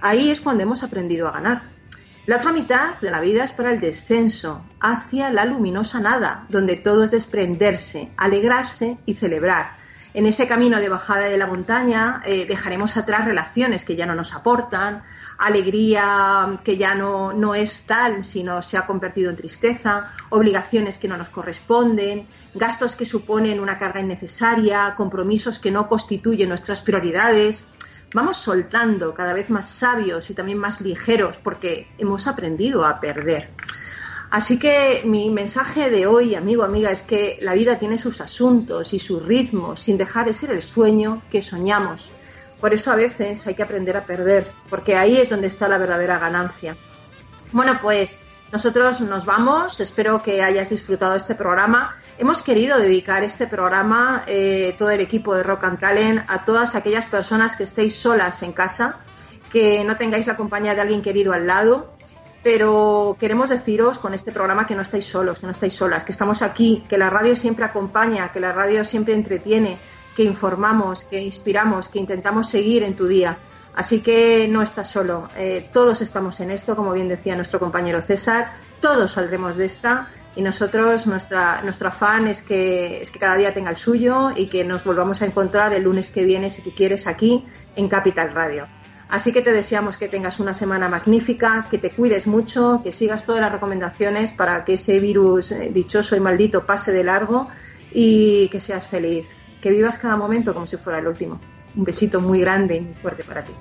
Ahí 0.00 0.30
es 0.30 0.40
cuando 0.40 0.62
hemos 0.62 0.84
aprendido 0.84 1.26
a 1.26 1.32
ganar. 1.32 1.77
La 2.28 2.36
otra 2.36 2.52
mitad 2.52 3.00
de 3.00 3.10
la 3.10 3.22
vida 3.22 3.42
es 3.42 3.52
para 3.52 3.72
el 3.72 3.80
descenso, 3.80 4.62
hacia 4.80 5.30
la 5.30 5.46
luminosa 5.46 5.98
nada, 5.98 6.44
donde 6.50 6.76
todo 6.76 7.04
es 7.04 7.10
desprenderse, 7.10 8.12
alegrarse 8.18 8.98
y 9.06 9.14
celebrar. 9.14 9.78
En 10.12 10.26
ese 10.26 10.46
camino 10.46 10.78
de 10.78 10.90
bajada 10.90 11.30
de 11.30 11.38
la 11.38 11.46
montaña 11.46 12.20
eh, 12.26 12.44
dejaremos 12.44 12.98
atrás 12.98 13.24
relaciones 13.24 13.86
que 13.86 13.96
ya 13.96 14.04
no 14.04 14.14
nos 14.14 14.34
aportan, 14.34 15.04
alegría 15.38 16.60
que 16.64 16.76
ya 16.76 16.94
no, 16.94 17.32
no 17.32 17.54
es 17.54 17.86
tal, 17.86 18.22
sino 18.24 18.60
se 18.60 18.76
ha 18.76 18.84
convertido 18.84 19.30
en 19.30 19.36
tristeza, 19.36 20.10
obligaciones 20.28 20.98
que 20.98 21.08
no 21.08 21.16
nos 21.16 21.30
corresponden, 21.30 22.26
gastos 22.52 22.94
que 22.94 23.06
suponen 23.06 23.58
una 23.58 23.78
carga 23.78 24.00
innecesaria, 24.00 24.92
compromisos 24.98 25.58
que 25.58 25.70
no 25.70 25.88
constituyen 25.88 26.50
nuestras 26.50 26.82
prioridades 26.82 27.64
vamos 28.12 28.36
soltando 28.36 29.14
cada 29.14 29.34
vez 29.34 29.50
más 29.50 29.68
sabios 29.68 30.30
y 30.30 30.34
también 30.34 30.58
más 30.58 30.80
ligeros 30.80 31.38
porque 31.38 31.88
hemos 31.98 32.26
aprendido 32.26 32.84
a 32.84 33.00
perder. 33.00 33.50
Así 34.30 34.58
que 34.58 35.02
mi 35.06 35.30
mensaje 35.30 35.90
de 35.90 36.06
hoy, 36.06 36.34
amigo, 36.34 36.62
amiga, 36.62 36.90
es 36.90 37.02
que 37.02 37.38
la 37.40 37.54
vida 37.54 37.78
tiene 37.78 37.96
sus 37.96 38.20
asuntos 38.20 38.92
y 38.92 38.98
sus 38.98 39.24
ritmos 39.24 39.80
sin 39.80 39.96
dejar 39.96 40.26
de 40.26 40.34
ser 40.34 40.50
el 40.50 40.62
sueño 40.62 41.22
que 41.30 41.40
soñamos. 41.40 42.10
Por 42.60 42.74
eso 42.74 42.92
a 42.92 42.96
veces 42.96 43.46
hay 43.46 43.54
que 43.54 43.62
aprender 43.62 43.96
a 43.96 44.04
perder, 44.04 44.50
porque 44.68 44.96
ahí 44.96 45.16
es 45.16 45.30
donde 45.30 45.46
está 45.46 45.66
la 45.68 45.78
verdadera 45.78 46.18
ganancia. 46.18 46.76
Bueno, 47.52 47.78
pues 47.80 48.20
nosotros 48.50 49.02
nos 49.02 49.26
vamos, 49.26 49.78
espero 49.80 50.22
que 50.22 50.42
hayas 50.42 50.70
disfrutado 50.70 51.14
este 51.14 51.34
programa. 51.34 51.96
Hemos 52.16 52.40
querido 52.40 52.78
dedicar 52.78 53.22
este 53.22 53.46
programa, 53.46 54.22
eh, 54.26 54.74
todo 54.78 54.90
el 54.90 55.00
equipo 55.00 55.34
de 55.34 55.42
Rock 55.42 55.64
and 55.64 55.78
Talent, 55.78 56.24
a 56.28 56.46
todas 56.46 56.74
aquellas 56.74 57.04
personas 57.04 57.56
que 57.56 57.64
estéis 57.64 57.96
solas 57.96 58.42
en 58.42 58.52
casa, 58.52 59.00
que 59.52 59.84
no 59.84 59.96
tengáis 59.96 60.26
la 60.26 60.36
compañía 60.36 60.74
de 60.74 60.80
alguien 60.80 61.02
querido 61.02 61.34
al 61.34 61.46
lado, 61.46 61.92
pero 62.42 63.18
queremos 63.20 63.50
deciros 63.50 63.98
con 63.98 64.14
este 64.14 64.32
programa 64.32 64.66
que 64.66 64.74
no 64.74 64.80
estáis 64.80 65.04
solos, 65.04 65.40
que 65.40 65.46
no 65.46 65.52
estáis 65.52 65.74
solas, 65.74 66.06
que 66.06 66.12
estamos 66.12 66.40
aquí, 66.40 66.84
que 66.88 66.96
la 66.96 67.10
radio 67.10 67.36
siempre 67.36 67.66
acompaña, 67.66 68.32
que 68.32 68.40
la 68.40 68.52
radio 68.52 68.82
siempre 68.82 69.12
entretiene, 69.12 69.78
que 70.16 70.22
informamos, 70.22 71.04
que 71.04 71.20
inspiramos, 71.20 71.90
que 71.90 71.98
intentamos 71.98 72.48
seguir 72.48 72.82
en 72.82 72.96
tu 72.96 73.06
día. 73.06 73.38
Así 73.78 74.00
que 74.00 74.48
no 74.48 74.60
estás 74.60 74.90
solo, 74.90 75.28
eh, 75.36 75.70
todos 75.72 76.00
estamos 76.00 76.40
en 76.40 76.50
esto, 76.50 76.74
como 76.74 76.90
bien 76.90 77.06
decía 77.06 77.36
nuestro 77.36 77.60
compañero 77.60 78.02
César, 78.02 78.56
todos 78.80 79.12
saldremos 79.12 79.54
de 79.54 79.66
esta 79.66 80.08
y 80.34 80.42
nosotros, 80.42 81.06
nuestra, 81.06 81.62
nuestro 81.62 81.86
afán 81.86 82.26
es 82.26 82.42
que, 82.42 83.00
es 83.00 83.12
que 83.12 83.20
cada 83.20 83.36
día 83.36 83.54
tenga 83.54 83.70
el 83.70 83.76
suyo 83.76 84.32
y 84.34 84.48
que 84.48 84.64
nos 84.64 84.82
volvamos 84.82 85.22
a 85.22 85.26
encontrar 85.26 85.74
el 85.74 85.84
lunes 85.84 86.10
que 86.10 86.24
viene, 86.24 86.50
si 86.50 86.60
tú 86.62 86.72
quieres, 86.74 87.06
aquí 87.06 87.46
en 87.76 87.86
Capital 87.86 88.32
Radio. 88.32 88.66
Así 89.08 89.32
que 89.32 89.42
te 89.42 89.52
deseamos 89.52 89.96
que 89.96 90.08
tengas 90.08 90.40
una 90.40 90.54
semana 90.54 90.88
magnífica, 90.88 91.68
que 91.70 91.78
te 91.78 91.90
cuides 91.90 92.26
mucho, 92.26 92.80
que 92.82 92.90
sigas 92.90 93.24
todas 93.24 93.40
las 93.40 93.52
recomendaciones 93.52 94.32
para 94.32 94.64
que 94.64 94.72
ese 94.72 94.98
virus 94.98 95.52
eh, 95.52 95.70
dichoso 95.72 96.16
y 96.16 96.20
maldito 96.20 96.66
pase 96.66 96.90
de 96.90 97.04
largo 97.04 97.46
y 97.92 98.48
que 98.48 98.58
seas 98.58 98.88
feliz, 98.88 99.36
que 99.62 99.70
vivas 99.70 100.00
cada 100.00 100.16
momento 100.16 100.52
como 100.52 100.66
si 100.66 100.76
fuera 100.76 100.98
el 100.98 101.06
último. 101.06 101.38
Un 101.78 101.84
besito 101.84 102.20
muy 102.20 102.40
grande 102.40 102.74
y 102.74 102.80
muy 102.80 102.94
fuerte 102.94 103.22
para 103.22 103.44
ti. 103.44 103.52